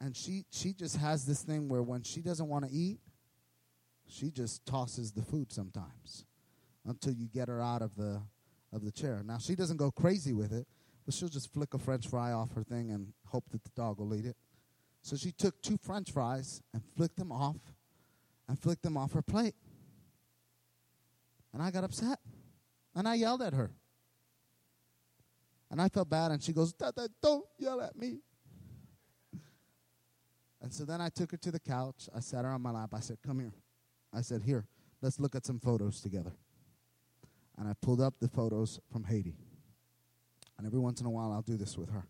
And 0.00 0.16
she, 0.16 0.44
she 0.50 0.72
just 0.72 0.96
has 0.96 1.24
this 1.24 1.42
thing 1.42 1.68
where 1.68 1.82
when 1.82 2.02
she 2.02 2.20
doesn't 2.20 2.48
want 2.48 2.64
to 2.66 2.70
eat, 2.70 2.98
she 4.08 4.30
just 4.30 4.66
tosses 4.66 5.12
the 5.12 5.22
food 5.22 5.52
sometimes 5.52 6.26
until 6.86 7.12
you 7.12 7.28
get 7.28 7.48
her 7.48 7.62
out 7.62 7.82
of 7.82 7.94
the 7.96 8.20
of 8.72 8.84
the 8.84 8.90
chair. 8.90 9.22
Now 9.24 9.38
she 9.38 9.54
doesn't 9.54 9.76
go 9.76 9.90
crazy 9.90 10.32
with 10.32 10.52
it, 10.52 10.66
but 11.04 11.14
she'll 11.14 11.28
just 11.28 11.52
flick 11.52 11.74
a 11.74 11.78
french 11.78 12.08
fry 12.08 12.32
off 12.32 12.54
her 12.54 12.62
thing 12.62 12.90
and 12.90 13.12
hope 13.26 13.44
that 13.50 13.62
the 13.62 13.70
dog 13.76 13.98
will 13.98 14.14
eat 14.14 14.24
it. 14.24 14.36
So 15.02 15.16
she 15.16 15.30
took 15.32 15.60
two 15.62 15.76
french 15.76 16.10
fries 16.10 16.62
and 16.72 16.82
flicked 16.96 17.16
them 17.16 17.32
off 17.32 17.56
and 18.48 18.58
flicked 18.58 18.82
them 18.82 18.96
off 18.96 19.12
her 19.12 19.22
plate. 19.22 19.54
And 21.52 21.62
I 21.62 21.70
got 21.70 21.84
upset. 21.84 22.18
And 22.94 23.08
I 23.08 23.14
yelled 23.14 23.42
at 23.42 23.52
her. 23.52 23.70
And 25.70 25.80
I 25.80 25.88
felt 25.88 26.10
bad, 26.10 26.30
and 26.30 26.42
she 26.42 26.52
goes, 26.52 26.74
don't 26.74 27.46
yell 27.58 27.80
at 27.80 27.96
me. 27.96 28.18
And 30.62 30.72
so 30.72 30.84
then 30.84 31.00
I 31.00 31.08
took 31.08 31.32
her 31.32 31.36
to 31.38 31.50
the 31.50 31.58
couch. 31.58 32.08
I 32.14 32.20
sat 32.20 32.44
her 32.44 32.50
on 32.50 32.62
my 32.62 32.70
lap. 32.70 32.90
I 32.94 33.00
said, 33.00 33.18
Come 33.26 33.40
here. 33.40 33.52
I 34.14 34.20
said, 34.20 34.42
Here, 34.42 34.64
let's 35.02 35.18
look 35.18 35.34
at 35.34 35.44
some 35.44 35.58
photos 35.58 36.00
together. 36.00 36.32
And 37.58 37.68
I 37.68 37.74
pulled 37.82 38.00
up 38.00 38.14
the 38.20 38.28
photos 38.28 38.80
from 38.90 39.04
Haiti. 39.04 39.34
And 40.56 40.66
every 40.66 40.78
once 40.78 41.00
in 41.00 41.06
a 41.06 41.10
while, 41.10 41.32
I'll 41.32 41.42
do 41.42 41.56
this 41.56 41.76
with 41.76 41.90
her. 41.90 42.06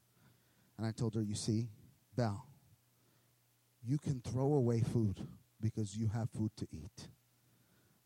And 0.76 0.86
I 0.86 0.90
told 0.90 1.14
her, 1.14 1.22
You 1.22 1.34
see, 1.34 1.68
Belle, 2.14 2.46
you 3.82 3.98
can 3.98 4.20
throw 4.20 4.54
away 4.54 4.80
food 4.80 5.26
because 5.60 5.96
you 5.96 6.08
have 6.08 6.28
food 6.30 6.50
to 6.58 6.66
eat. 6.70 7.08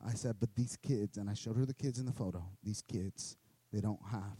I 0.06 0.12
said, 0.12 0.36
But 0.38 0.54
these 0.54 0.76
kids, 0.76 1.16
and 1.16 1.28
I 1.28 1.34
showed 1.34 1.56
her 1.56 1.66
the 1.66 1.74
kids 1.74 1.98
in 1.98 2.06
the 2.06 2.12
photo, 2.12 2.44
these 2.62 2.82
kids, 2.82 3.36
they 3.72 3.80
don't 3.80 4.00
have. 4.12 4.38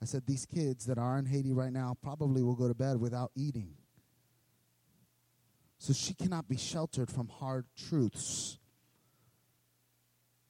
I 0.00 0.04
said, 0.04 0.22
These 0.24 0.46
kids 0.46 0.86
that 0.86 0.98
are 0.98 1.18
in 1.18 1.26
Haiti 1.26 1.52
right 1.52 1.72
now 1.72 1.96
probably 2.00 2.42
will 2.42 2.54
go 2.54 2.68
to 2.68 2.74
bed 2.74 3.00
without 3.00 3.32
eating. 3.34 3.74
So 5.82 5.92
she 5.92 6.14
cannot 6.14 6.48
be 6.48 6.56
sheltered 6.56 7.10
from 7.10 7.26
hard 7.26 7.66
truths. 7.76 8.56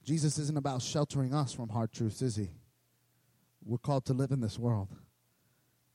Jesus 0.04 0.36
isn't 0.36 0.58
about 0.58 0.82
sheltering 0.82 1.32
us 1.32 1.54
from 1.54 1.70
hard 1.70 1.90
truths, 1.90 2.20
is 2.20 2.36
he? 2.36 2.50
We're 3.64 3.78
called 3.78 4.04
to 4.06 4.12
live 4.12 4.30
in 4.30 4.42
this 4.42 4.58
world. 4.58 4.88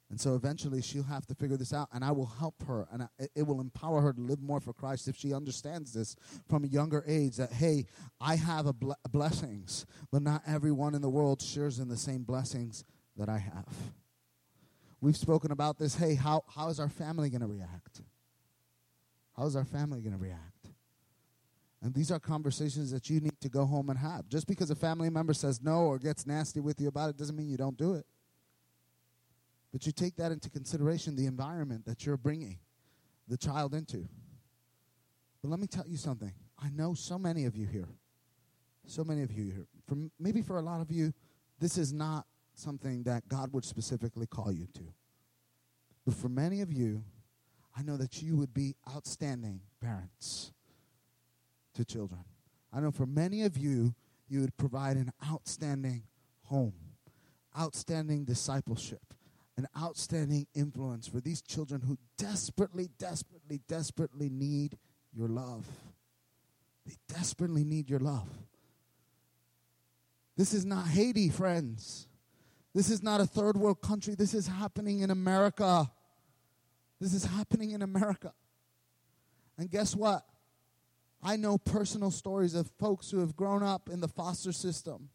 And 0.09 0.19
so 0.19 0.33
eventually 0.33 0.81
she'll 0.81 1.03
have 1.03 1.27
to 1.27 1.35
figure 1.35 1.55
this 1.55 1.71
out, 1.71 1.87
and 1.93 2.03
I 2.03 2.13
will 2.13 2.25
help 2.25 2.63
her, 2.65 2.87
and 2.91 3.03
I, 3.03 3.07
it 3.35 3.43
will 3.43 3.61
empower 3.61 4.01
her 4.01 4.11
to 4.11 4.19
live 4.19 4.41
more 4.41 4.59
for 4.59 4.73
Christ 4.73 5.07
if 5.07 5.15
she 5.15 5.35
understands 5.35 5.93
this 5.93 6.15
from 6.49 6.63
a 6.63 6.67
younger 6.67 7.03
age 7.05 7.35
that, 7.35 7.51
hey, 7.51 7.85
I 8.19 8.37
have 8.37 8.65
a 8.65 8.73
ble- 8.73 8.97
blessings, 9.11 9.85
but 10.11 10.23
not 10.23 10.41
everyone 10.47 10.95
in 10.95 11.03
the 11.03 11.09
world 11.11 11.43
shares 11.43 11.77
in 11.77 11.89
the 11.89 11.97
same 11.97 12.23
blessings 12.23 12.83
that 13.15 13.29
I 13.29 13.37
have. 13.37 13.75
We've 14.99 15.15
spoken 15.15 15.51
about 15.51 15.77
this. 15.77 15.93
Hey, 15.93 16.15
how, 16.15 16.43
how 16.55 16.69
is 16.69 16.79
our 16.79 16.89
family 16.89 17.29
going 17.29 17.41
to 17.41 17.47
react? 17.47 18.01
How 19.37 19.45
is 19.45 19.55
our 19.55 19.65
family 19.65 20.01
going 20.01 20.13
to 20.13 20.19
react? 20.21 20.69
And 21.81 21.93
these 21.93 22.11
are 22.11 22.19
conversations 22.19 22.91
that 22.91 23.09
you 23.09 23.19
need 23.19 23.39
to 23.41 23.49
go 23.49 23.65
home 23.65 23.89
and 23.89 23.99
have. 23.99 24.27
Just 24.29 24.47
because 24.47 24.71
a 24.71 24.75
family 24.75 25.09
member 25.09 25.33
says 25.33 25.61
no 25.61 25.81
or 25.81 25.99
gets 25.99 26.25
nasty 26.25 26.59
with 26.59 26.81
you 26.81 26.87
about 26.87 27.11
it 27.11 27.17
doesn't 27.17 27.35
mean 27.35 27.47
you 27.47 27.57
don't 27.57 27.77
do 27.77 27.93
it. 27.93 28.05
But 29.71 29.85
you 29.85 29.91
take 29.91 30.15
that 30.15 30.31
into 30.31 30.49
consideration 30.49 31.15
the 31.15 31.27
environment 31.27 31.85
that 31.85 32.05
you're 32.05 32.17
bringing 32.17 32.57
the 33.27 33.37
child 33.37 33.75
into. 33.75 34.07
But 35.41 35.49
let 35.49 35.59
me 35.59 35.67
tell 35.67 35.85
you 35.87 35.97
something. 35.97 36.33
I 36.57 36.69
know 36.69 36.95
so 36.95 37.19
many 37.19 37.45
of 37.45 37.55
you 37.55 37.67
here. 37.67 37.89
So 38.87 39.03
many 39.03 39.21
of 39.21 39.31
you 39.31 39.51
here. 39.51 39.67
For 39.87 39.97
maybe 40.19 40.41
for 40.41 40.57
a 40.57 40.61
lot 40.61 40.81
of 40.81 40.89
you, 40.89 41.13
this 41.59 41.77
is 41.77 41.93
not 41.93 42.25
something 42.55 43.03
that 43.03 43.27
God 43.27 43.53
would 43.53 43.65
specifically 43.65 44.25
call 44.25 44.51
you 44.51 44.67
to. 44.73 44.93
But 46.05 46.15
for 46.15 46.29
many 46.29 46.61
of 46.61 46.71
you, 46.71 47.03
I 47.77 47.83
know 47.83 47.97
that 47.97 48.21
you 48.21 48.35
would 48.37 48.53
be 48.53 48.75
outstanding 48.89 49.61
parents 49.81 50.51
to 51.75 51.85
children. 51.85 52.21
I 52.73 52.79
know 52.79 52.91
for 52.91 53.05
many 53.05 53.43
of 53.43 53.55
you, 53.57 53.93
you 54.27 54.41
would 54.41 54.57
provide 54.57 54.97
an 54.97 55.11
outstanding 55.29 56.03
home, 56.43 56.73
outstanding 57.57 58.25
discipleship, 58.25 59.13
an 59.57 59.67
outstanding 59.77 60.47
influence 60.55 61.07
for 61.07 61.21
these 61.21 61.41
children 61.41 61.81
who 61.81 61.97
desperately, 62.17 62.89
desperately, 62.97 63.61
desperately 63.67 64.29
need 64.29 64.77
your 65.13 65.27
love. 65.27 65.65
They 66.85 66.95
desperately 67.07 67.63
need 67.63 67.89
your 67.89 67.99
love. 67.99 68.27
This 70.35 70.53
is 70.53 70.65
not 70.65 70.87
Haiti, 70.87 71.29
friends. 71.29 72.07
This 72.73 72.89
is 72.89 73.01
not 73.01 73.21
a 73.21 73.25
third 73.25 73.57
world 73.57 73.81
country. 73.81 74.15
This 74.15 74.33
is 74.33 74.47
happening 74.47 74.99
in 74.99 75.09
America. 75.09 75.91
This 76.99 77.13
is 77.13 77.25
happening 77.25 77.71
in 77.71 77.81
America. 77.81 78.33
And 79.57 79.69
guess 79.69 79.95
what? 79.95 80.25
I 81.21 81.35
know 81.35 81.57
personal 81.57 82.11
stories 82.11 82.53
of 82.53 82.69
folks 82.79 83.09
who 83.11 83.19
have 83.19 83.35
grown 83.35 83.63
up 83.63 83.89
in 83.89 84.01
the 84.01 84.07
foster 84.07 84.51
system 84.51 85.09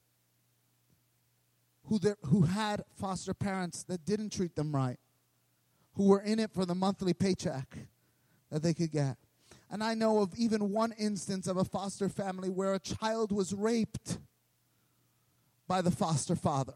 who, 1.87 1.99
there, 1.99 2.17
who 2.27 2.43
had 2.43 2.83
foster 2.97 3.35
parents 3.35 3.83
that 3.85 4.05
didn't 4.05 4.31
treat 4.31 4.55
them 4.55 4.75
right, 4.75 4.99
who 5.95 6.09
were 6.09 6.21
in 6.21 6.39
it 6.39 6.53
for 6.53 6.65
the 6.65 6.75
monthly 6.75 7.13
paycheck 7.13 7.77
that 8.51 8.63
they 8.63 8.75
could 8.75 8.91
get. 8.91 9.17
And 9.71 9.83
I 9.83 9.95
know 9.95 10.19
of 10.21 10.35
even 10.37 10.71
one 10.71 10.93
instance 10.99 11.47
of 11.47 11.57
a 11.57 11.65
foster 11.65 12.09
family 12.09 12.51
where 12.51 12.75
a 12.75 12.79
child 12.79 13.33
was 13.33 13.55
raped 13.55 14.19
by 15.67 15.81
the 15.81 15.91
foster 15.91 16.37
father. 16.37 16.75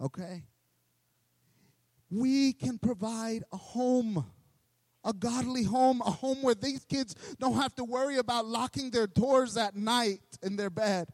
Okay? 0.00 0.42
We 2.12 2.52
can 2.52 2.78
provide 2.78 3.44
a 3.52 3.56
home 3.56 4.26
a 5.04 5.12
godly 5.12 5.64
home, 5.64 6.00
a 6.04 6.10
home 6.10 6.42
where 6.42 6.54
these 6.54 6.84
kids 6.84 7.14
don't 7.38 7.54
have 7.54 7.74
to 7.76 7.84
worry 7.84 8.18
about 8.18 8.46
locking 8.46 8.90
their 8.90 9.06
doors 9.06 9.56
at 9.56 9.74
night 9.74 10.20
in 10.42 10.56
their 10.56 10.70
bed, 10.70 11.08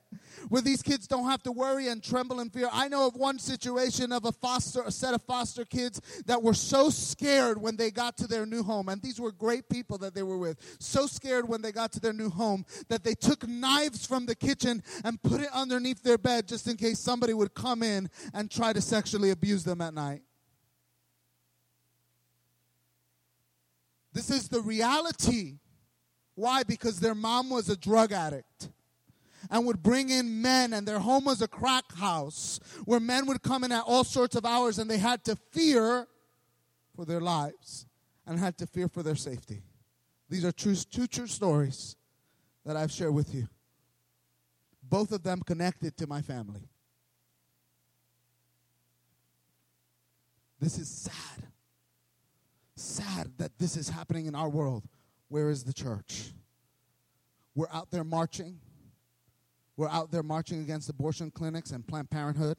where 0.49 0.63
these 0.63 0.83
kids 0.83 1.07
don't 1.07 1.25
have 1.25 1.43
to 1.43 1.53
worry 1.53 1.89
and 1.89 2.03
tremble 2.03 2.41
in 2.41 2.51
fear. 2.51 2.69
I 2.73 2.89
know 2.89 3.07
of 3.07 3.15
one 3.15 3.39
situation 3.39 4.13
of 4.13 4.25
a 4.25 4.33
foster, 4.33 4.83
a 4.83 4.91
set 4.91 5.15
of 5.15 5.23
foster 5.23 5.65
kids 5.65 6.01
that 6.27 6.43
were 6.43 6.55
so 6.55 6.91
scared 6.91 7.61
when 7.61 7.77
they 7.77 7.91
got 7.91 8.17
to 8.19 8.27
their 8.27 8.47
new 8.47 8.63
home, 8.63 8.89
and 8.89 9.01
these 9.01 9.21
were 9.21 9.33
great 9.33 9.69
people 9.69 9.99
that 9.99 10.15
they 10.15 10.23
were 10.23 10.39
with, 10.39 10.59
so 10.79 11.07
scared 11.07 11.49
when 11.49 11.63
they 11.63 11.73
got 11.73 11.93
to 11.93 12.01
their 12.01 12.13
new 12.13 12.31
home 12.31 12.65
that 12.89 13.05
they 13.05 13.15
took 13.15 13.47
knives 13.49 14.05
from 14.07 14.27
the 14.27 14.35
kitchen 14.35 14.83
and 15.05 15.23
put 15.23 15.41
it 15.41 15.49
underneath 15.53 16.03
their 16.03 16.19
bed 16.19 16.47
just 16.47 16.69
in 16.69 16.77
case 16.77 16.99
somebody 16.99 17.33
would 17.33 17.55
come 17.55 17.83
in 17.83 18.11
and 18.35 18.51
try 18.51 18.73
to 18.73 18.81
sexually 18.81 19.31
abuse 19.31 19.65
them 19.65 19.81
at 19.81 19.95
night. 19.95 20.23
This 24.19 24.31
is 24.31 24.49
the 24.49 24.61
reality. 24.61 25.61
Why? 26.35 26.65
Because 26.65 26.99
their 26.99 27.15
mom 27.15 27.51
was 27.51 27.69
a 27.69 27.77
drug 27.77 28.11
addict 28.11 28.69
and 29.49 29.65
would 29.65 29.81
bring 29.81 30.11
in 30.11 30.43
men, 30.43 30.73
and 30.73 30.89
their 30.89 30.99
home 30.99 31.25
was 31.25 31.41
a 31.41 31.47
crack 31.47 31.85
house 31.95 32.59
where 32.85 32.99
men 32.99 33.27
would 33.27 33.45
come 33.45 33.63
in 33.63 33.71
at 33.71 33.85
all 33.87 34.03
sorts 34.03 34.35
of 34.35 34.45
hours 34.45 34.81
and 34.81 34.91
they 34.91 34.99
had 34.99 35.23
to 35.27 35.37
fear 35.53 36.09
for 36.97 37.05
their 37.05 37.21
lives 37.21 37.87
and 38.27 38.41
had 38.41 38.59
to 38.59 38.67
fear 38.67 38.89
for 38.89 39.05
their 39.05 39.15
safety. 39.15 39.63
These 40.29 40.45
are 40.45 40.51
true, 40.51 40.75
two 40.75 41.07
true 41.07 41.29
stories 41.29 41.95
that 42.67 42.77
I've 42.77 42.91
shared 42.91 43.15
with 43.15 43.33
you. 43.33 43.47
Both 44.83 45.13
of 45.13 45.23
them 45.23 45.43
connected 45.47 45.97
to 45.99 46.09
my 46.09 46.23
family. 46.23 46.69
This 50.59 50.77
is 50.77 50.89
sad 50.89 51.48
sad 52.81 53.33
that 53.39 53.59
this 53.59 53.77
is 53.77 53.89
happening 53.89 54.27
in 54.27 54.35
our 54.35 54.49
world. 54.49 54.85
Where 55.29 55.51
is 55.51 55.65
the 55.65 55.73
church? 55.73 56.33
We're 57.55 57.69
out 57.73 57.91
there 57.91 58.05
marching. 58.05 58.61
We're 59.77 59.89
out 59.89 60.11
there 60.11 60.23
marching 60.23 60.61
against 60.61 60.89
abortion 60.89 61.31
clinics 61.31 61.71
and 61.71 61.87
Planned 61.87 62.11
Parenthood. 62.11 62.57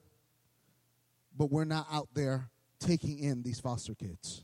But 1.38 1.52
we're 1.52 1.66
not 1.66 1.88
out 1.92 2.10
there 2.14 2.50
taking 2.80 3.20
in 3.20 3.44
these 3.44 3.60
foster 3.60 3.96
kids. 3.96 4.44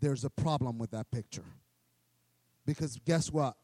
There's 0.00 0.24
a 0.24 0.30
problem 0.30 0.78
with 0.78 0.90
that 0.90 1.10
picture. 1.10 1.44
Because 2.64 2.98
guess 3.04 3.30
what? 3.30 3.54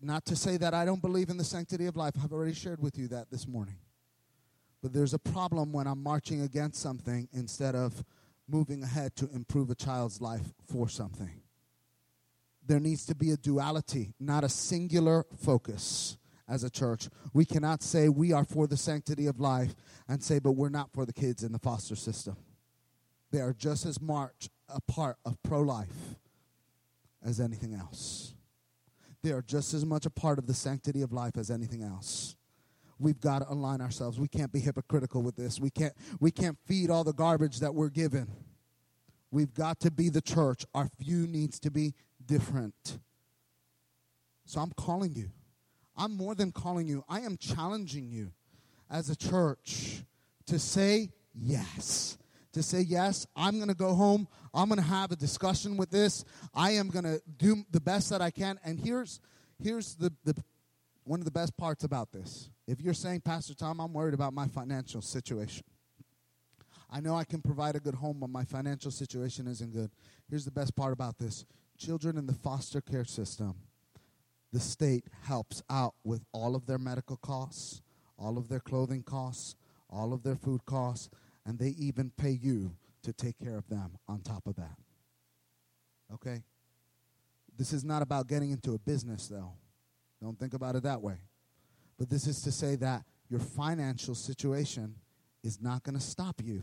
Not 0.00 0.26
to 0.26 0.36
say 0.36 0.56
that 0.58 0.74
I 0.74 0.84
don't 0.84 1.00
believe 1.00 1.30
in 1.30 1.36
the 1.36 1.44
sanctity 1.44 1.86
of 1.86 1.96
life. 1.96 2.14
I've 2.22 2.32
already 2.32 2.52
shared 2.52 2.80
with 2.80 2.98
you 2.98 3.08
that 3.08 3.30
this 3.30 3.48
morning. 3.48 3.76
But 4.82 4.92
there's 4.92 5.14
a 5.14 5.18
problem 5.18 5.72
when 5.72 5.86
I'm 5.86 6.02
marching 6.02 6.42
against 6.42 6.80
something 6.80 7.26
instead 7.32 7.74
of 7.74 8.04
moving 8.48 8.82
ahead 8.82 9.16
to 9.16 9.28
improve 9.32 9.70
a 9.70 9.74
child's 9.74 10.20
life 10.20 10.52
for 10.70 10.88
something. 10.88 11.30
There 12.66 12.80
needs 12.80 13.04
to 13.06 13.14
be 13.14 13.30
a 13.30 13.36
duality, 13.36 14.14
not 14.18 14.44
a 14.44 14.48
singular 14.48 15.26
focus 15.36 16.16
as 16.48 16.64
a 16.64 16.70
church. 16.70 17.08
We 17.32 17.44
cannot 17.44 17.82
say 17.82 18.08
we 18.08 18.32
are 18.32 18.44
for 18.44 18.66
the 18.66 18.76
sanctity 18.76 19.26
of 19.26 19.40
life 19.40 19.74
and 20.08 20.22
say, 20.22 20.38
but 20.38 20.52
we're 20.52 20.68
not 20.68 20.92
for 20.92 21.04
the 21.04 21.12
kids 21.12 21.42
in 21.42 21.52
the 21.52 21.58
foster 21.58 21.96
system. 21.96 22.36
They 23.30 23.40
are 23.40 23.52
just 23.52 23.86
as 23.86 24.00
much 24.00 24.48
a 24.68 24.80
part 24.80 25.16
of 25.24 25.42
pro 25.42 25.60
life 25.60 26.16
as 27.22 27.40
anything 27.40 27.74
else. 27.74 28.34
They 29.22 29.32
are 29.32 29.42
just 29.42 29.74
as 29.74 29.84
much 29.84 30.06
a 30.06 30.10
part 30.10 30.38
of 30.38 30.46
the 30.46 30.54
sanctity 30.54 31.02
of 31.02 31.12
life 31.12 31.36
as 31.36 31.50
anything 31.50 31.82
else 31.82 32.36
we've 33.04 33.20
got 33.20 33.40
to 33.40 33.52
align 33.52 33.80
ourselves. 33.80 34.18
We 34.18 34.28
can't 34.28 34.52
be 34.52 34.60
hypocritical 34.60 35.22
with 35.22 35.36
this. 35.36 35.60
We 35.60 35.70
can't 35.70 35.94
we 36.18 36.30
can't 36.30 36.58
feed 36.66 36.90
all 36.90 37.04
the 37.04 37.12
garbage 37.12 37.60
that 37.60 37.74
we're 37.74 37.90
given. 37.90 38.28
We've 39.30 39.52
got 39.52 39.80
to 39.80 39.90
be 39.90 40.08
the 40.08 40.22
church. 40.22 40.64
Our 40.74 40.88
view 40.98 41.26
needs 41.26 41.60
to 41.60 41.70
be 41.70 41.94
different. 42.24 42.98
So 44.46 44.60
I'm 44.60 44.72
calling 44.72 45.14
you. 45.14 45.30
I'm 45.96 46.16
more 46.16 46.34
than 46.34 46.52
calling 46.52 46.86
you. 46.88 47.04
I 47.08 47.20
am 47.20 47.36
challenging 47.36 48.10
you 48.10 48.32
as 48.90 49.10
a 49.10 49.16
church 49.16 50.02
to 50.46 50.58
say 50.58 51.10
yes. 51.34 52.18
To 52.52 52.62
say, 52.62 52.82
yes, 52.82 53.26
I'm 53.34 53.56
going 53.56 53.68
to 53.68 53.74
go 53.74 53.94
home. 53.94 54.28
I'm 54.52 54.68
going 54.68 54.80
to 54.80 54.86
have 54.86 55.10
a 55.10 55.16
discussion 55.16 55.76
with 55.76 55.90
this. 55.90 56.24
I 56.54 56.72
am 56.72 56.88
going 56.88 57.04
to 57.04 57.20
do 57.36 57.64
the 57.72 57.80
best 57.80 58.10
that 58.10 58.22
I 58.22 58.30
can. 58.30 58.60
And 58.64 58.78
here's, 58.78 59.18
here's 59.60 59.96
the, 59.96 60.12
the, 60.24 60.36
one 61.04 61.20
of 61.20 61.24
the 61.24 61.30
best 61.30 61.56
parts 61.56 61.84
about 61.84 62.12
this 62.12 62.50
if 62.66 62.80
you're 62.80 62.94
saying, 62.94 63.20
Pastor 63.20 63.54
Tom, 63.54 63.80
I'm 63.80 63.92
worried 63.92 64.14
about 64.14 64.32
my 64.32 64.48
financial 64.48 65.02
situation, 65.02 65.64
I 66.90 67.00
know 67.00 67.16
I 67.16 67.24
can 67.24 67.42
provide 67.42 67.76
a 67.76 67.80
good 67.80 67.96
home, 67.96 68.18
but 68.20 68.30
my 68.30 68.44
financial 68.44 68.90
situation 68.90 69.46
isn't 69.46 69.72
good. 69.72 69.90
Here's 70.28 70.44
the 70.44 70.50
best 70.50 70.76
part 70.76 70.92
about 70.92 71.18
this 71.18 71.44
children 71.76 72.16
in 72.16 72.26
the 72.26 72.34
foster 72.34 72.80
care 72.80 73.04
system, 73.04 73.54
the 74.52 74.60
state 74.60 75.04
helps 75.22 75.62
out 75.68 75.94
with 76.04 76.24
all 76.32 76.54
of 76.54 76.66
their 76.66 76.78
medical 76.78 77.16
costs, 77.16 77.82
all 78.16 78.38
of 78.38 78.48
their 78.48 78.60
clothing 78.60 79.02
costs, 79.02 79.56
all 79.90 80.12
of 80.12 80.22
their 80.22 80.36
food 80.36 80.64
costs, 80.64 81.10
and 81.44 81.58
they 81.58 81.70
even 81.70 82.10
pay 82.16 82.30
you 82.30 82.76
to 83.02 83.12
take 83.12 83.38
care 83.38 83.56
of 83.56 83.68
them 83.68 83.98
on 84.08 84.20
top 84.20 84.46
of 84.46 84.56
that. 84.56 84.76
Okay? 86.12 86.42
This 87.56 87.72
is 87.72 87.84
not 87.84 88.02
about 88.02 88.28
getting 88.28 88.50
into 88.50 88.74
a 88.74 88.78
business, 88.78 89.28
though. 89.28 89.52
Don't 90.24 90.38
think 90.38 90.54
about 90.54 90.74
it 90.74 90.84
that 90.84 91.02
way. 91.02 91.18
But 91.98 92.08
this 92.08 92.26
is 92.26 92.40
to 92.42 92.50
say 92.50 92.76
that 92.76 93.04
your 93.28 93.40
financial 93.40 94.14
situation 94.14 94.94
is 95.42 95.60
not 95.60 95.82
going 95.82 95.96
to 95.96 96.02
stop 96.02 96.40
you 96.42 96.62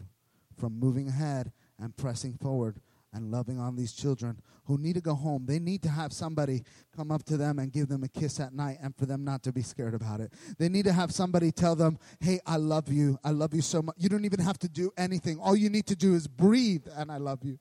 from 0.57 0.79
moving 0.79 1.07
ahead 1.07 1.51
and 1.79 1.95
pressing 1.95 2.33
forward 2.41 2.81
and 3.13 3.29
loving 3.29 3.59
on 3.59 3.75
these 3.75 3.93
children 3.93 4.41
who 4.65 4.79
need 4.79 4.93
to 4.93 5.01
go 5.01 5.13
home. 5.13 5.45
They 5.45 5.59
need 5.59 5.83
to 5.83 5.89
have 5.89 6.11
somebody 6.11 6.63
come 6.95 7.11
up 7.11 7.23
to 7.25 7.37
them 7.37 7.59
and 7.59 7.71
give 7.71 7.87
them 7.87 8.03
a 8.03 8.07
kiss 8.07 8.39
at 8.39 8.51
night 8.51 8.79
and 8.81 8.95
for 8.95 9.05
them 9.05 9.23
not 9.23 9.43
to 9.43 9.53
be 9.53 9.61
scared 9.61 9.93
about 9.93 10.21
it. 10.21 10.33
They 10.57 10.67
need 10.67 10.85
to 10.85 10.93
have 10.93 11.11
somebody 11.11 11.51
tell 11.51 11.75
them, 11.75 11.99
hey, 12.19 12.39
I 12.47 12.55
love 12.55 12.91
you. 12.91 13.19
I 13.23 13.29
love 13.29 13.53
you 13.53 13.61
so 13.61 13.83
much. 13.83 13.95
You 13.99 14.09
don't 14.09 14.25
even 14.25 14.39
have 14.39 14.57
to 14.59 14.69
do 14.69 14.91
anything. 14.97 15.37
All 15.37 15.55
you 15.55 15.69
need 15.69 15.85
to 15.85 15.95
do 15.95 16.15
is 16.15 16.27
breathe 16.27 16.87
and 16.95 17.11
I 17.11 17.17
love 17.17 17.43
you. 17.43 17.59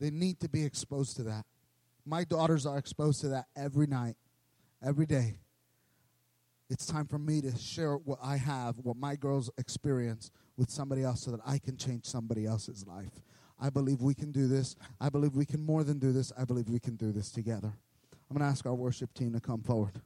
They 0.00 0.10
need 0.10 0.40
to 0.40 0.48
be 0.48 0.64
exposed 0.64 1.14
to 1.18 1.22
that. 1.24 1.44
My 2.04 2.24
daughters 2.24 2.66
are 2.66 2.76
exposed 2.76 3.20
to 3.20 3.28
that 3.28 3.44
every 3.54 3.86
night, 3.86 4.16
every 4.84 5.06
day. 5.06 5.36
It's 6.68 6.86
time 6.86 7.06
for 7.06 7.18
me 7.18 7.40
to 7.40 7.56
share 7.58 7.96
what 7.96 8.18
I 8.22 8.36
have, 8.36 8.78
what 8.78 8.96
my 8.96 9.16
girls 9.16 9.50
experience 9.58 10.30
with 10.56 10.70
somebody 10.70 11.02
else 11.02 11.22
so 11.22 11.32
that 11.32 11.40
I 11.44 11.58
can 11.58 11.76
change 11.76 12.04
somebody 12.04 12.46
else's 12.46 12.86
life. 12.86 13.22
I 13.60 13.70
believe 13.70 14.00
we 14.00 14.14
can 14.14 14.30
do 14.30 14.46
this. 14.46 14.76
I 15.00 15.08
believe 15.08 15.34
we 15.34 15.44
can 15.44 15.60
more 15.60 15.82
than 15.82 15.98
do 15.98 16.12
this. 16.12 16.32
I 16.38 16.44
believe 16.44 16.68
we 16.68 16.78
can 16.78 16.96
do 16.96 17.12
this 17.12 17.30
together. 17.30 17.72
I'm 18.30 18.36
going 18.36 18.46
to 18.46 18.50
ask 18.50 18.64
our 18.64 18.74
worship 18.74 19.12
team 19.12 19.32
to 19.32 19.40
come 19.40 19.62
forward. 19.62 20.00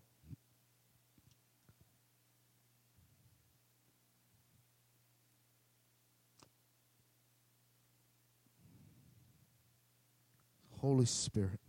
Holy 10.80 11.06
Spirit. 11.06 11.63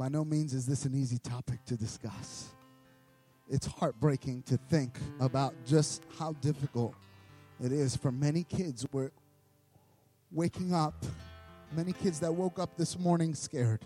By 0.00 0.08
no 0.08 0.24
means 0.24 0.54
is 0.54 0.64
this 0.64 0.86
an 0.86 0.94
easy 0.94 1.18
topic 1.18 1.62
to 1.66 1.76
discuss. 1.76 2.54
It's 3.50 3.66
heartbreaking 3.66 4.44
to 4.44 4.56
think 4.70 4.98
about 5.20 5.52
just 5.66 6.06
how 6.18 6.32
difficult 6.40 6.94
it 7.62 7.70
is 7.70 7.96
for 7.96 8.10
many 8.10 8.44
kids 8.44 8.86
where 8.92 9.12
waking 10.32 10.72
up, 10.72 11.04
many 11.76 11.92
kids 11.92 12.18
that 12.20 12.32
woke 12.32 12.58
up 12.58 12.78
this 12.78 12.98
morning 12.98 13.34
scared. 13.34 13.84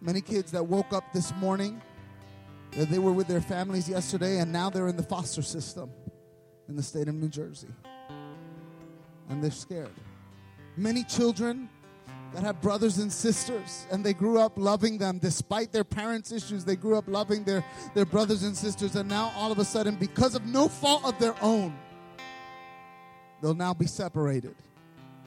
Many 0.00 0.20
kids 0.20 0.50
that 0.50 0.66
woke 0.66 0.92
up 0.92 1.04
this 1.12 1.32
morning 1.36 1.80
that 2.72 2.90
they 2.90 2.98
were 2.98 3.12
with 3.12 3.28
their 3.28 3.40
families 3.40 3.88
yesterday 3.88 4.40
and 4.40 4.52
now 4.52 4.68
they're 4.68 4.88
in 4.88 4.96
the 4.96 5.04
foster 5.04 5.42
system 5.42 5.92
in 6.68 6.74
the 6.74 6.82
state 6.82 7.06
of 7.06 7.14
New 7.14 7.28
Jersey. 7.28 7.68
And 9.28 9.44
they're 9.44 9.52
scared. 9.52 9.94
Many 10.76 11.04
children 11.04 11.68
that 12.34 12.42
have 12.42 12.60
brothers 12.60 12.98
and 12.98 13.12
sisters 13.12 13.86
and 13.90 14.04
they 14.04 14.12
grew 14.12 14.38
up 14.38 14.52
loving 14.56 14.98
them 14.98 15.18
despite 15.18 15.72
their 15.72 15.84
parents' 15.84 16.32
issues. 16.32 16.64
They 16.64 16.76
grew 16.76 16.96
up 16.96 17.04
loving 17.06 17.44
their, 17.44 17.64
their 17.94 18.04
brothers 18.04 18.42
and 18.42 18.56
sisters, 18.56 18.96
and 18.96 19.08
now 19.08 19.32
all 19.36 19.50
of 19.52 19.58
a 19.58 19.64
sudden, 19.64 19.96
because 19.96 20.34
of 20.34 20.44
no 20.46 20.68
fault 20.68 21.04
of 21.04 21.18
their 21.18 21.34
own, 21.42 21.76
they'll 23.40 23.54
now 23.54 23.74
be 23.74 23.86
separated. 23.86 24.54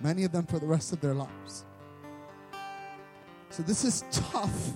Many 0.01 0.23
of 0.23 0.31
them 0.31 0.45
for 0.45 0.59
the 0.59 0.67
rest 0.67 0.93
of 0.93 1.01
their 1.01 1.13
lives. 1.13 1.65
So 3.49 3.63
this 3.63 3.83
is 3.83 4.03
tough. 4.11 4.71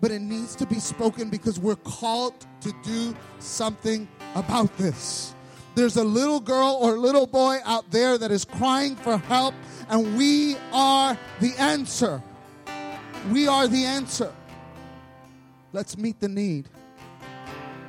but 0.00 0.10
it 0.10 0.20
needs 0.20 0.54
to 0.56 0.66
be 0.66 0.78
spoken 0.78 1.30
because 1.30 1.58
we're 1.58 1.76
called 1.76 2.34
to 2.60 2.72
do 2.82 3.14
something 3.38 4.08
about 4.34 4.76
this. 4.76 5.35
There's 5.76 5.96
a 5.98 6.04
little 6.04 6.40
girl 6.40 6.78
or 6.80 6.98
little 6.98 7.26
boy 7.26 7.58
out 7.66 7.90
there 7.90 8.16
that 8.16 8.30
is 8.30 8.46
crying 8.46 8.96
for 8.96 9.18
help, 9.18 9.54
and 9.90 10.16
we 10.16 10.56
are 10.72 11.18
the 11.38 11.52
answer. 11.58 12.22
We 13.30 13.46
are 13.46 13.68
the 13.68 13.84
answer. 13.84 14.32
Let's 15.74 15.98
meet 15.98 16.18
the 16.18 16.28
need. 16.28 16.70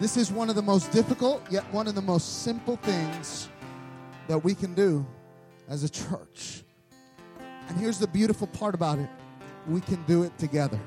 This 0.02 0.18
is 0.18 0.34
one 0.34 0.50
of 0.50 0.56
the 0.58 0.62
most 0.62 0.92
difficult, 0.92 1.42
yet 1.50 1.64
one 1.72 1.88
of 1.88 1.96
the 1.96 2.02
most 2.02 2.44
simple 2.44 2.76
things 2.76 3.48
that 4.28 4.44
we 4.44 4.54
can 4.54 4.74
do 4.74 5.06
as 5.70 5.86
a 5.86 5.90
church. 5.90 6.64
And 7.70 7.78
here's 7.78 8.00
the 8.00 8.08
beautiful 8.08 8.48
part 8.48 8.76
about 8.76 9.00
it 9.00 9.10
we 9.66 9.80
can 9.80 10.04
do 10.04 10.24
it 10.24 10.38
together, 10.38 10.80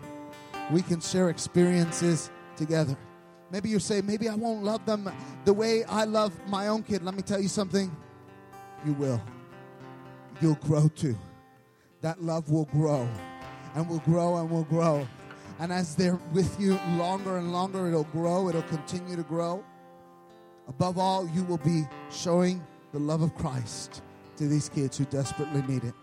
we 0.71 0.83
can 0.83 1.01
share 1.01 1.31
experiences 1.31 2.31
together. 2.57 2.95
Maybe 3.51 3.69
you 3.69 3.79
say, 3.79 4.01
maybe 4.01 4.29
I 4.29 4.35
won't 4.35 4.63
love 4.63 4.85
them 4.87 5.11
the 5.45 5.53
way 5.53 5.85
I 5.85 6.05
love 6.05 6.33
my 6.49 6.69
own 6.69 6.83
kid. 6.83 7.03
Let 7.03 7.15
me 7.15 7.23
tell 7.23 7.41
you 7.41 7.49
something. 7.49 7.95
You 8.87 8.93
will. 8.95 9.21
You'll 10.41 10.55
grow 10.55 10.89
too. 10.89 11.17
That 12.01 12.23
love 12.23 12.51
will 12.51 12.67
grow 12.67 13.09
and 13.75 13.89
will 13.89 13.99
grow 14.01 14.37
and 14.37 14.51
will 14.51 14.65
grow. 14.65 15.07
And 15.59 15.73
as 15.73 15.95
they're 15.95 16.19
with 16.33 16.59
you 16.59 16.79
longer 16.97 17.37
and 17.37 17.53
longer, 17.53 17.87
it'll 17.87 18.05
grow, 18.05 18.49
it'll 18.49 18.63
continue 18.63 19.17
to 19.17 19.23
grow. 19.23 19.63
Above 20.69 20.97
all, 20.99 21.29
you 21.35 21.45
will 21.45 21.59
be 21.59 21.85
showing 22.11 22.65
the 22.93 22.99
love 22.99 23.21
of 23.21 23.35
Christ 23.35 24.03
to 24.37 24.49
these 24.49 24.69
kids 24.69 24.97
who 24.97 25.05
desperately 25.07 25.63
need 25.63 25.85
it. 25.85 25.95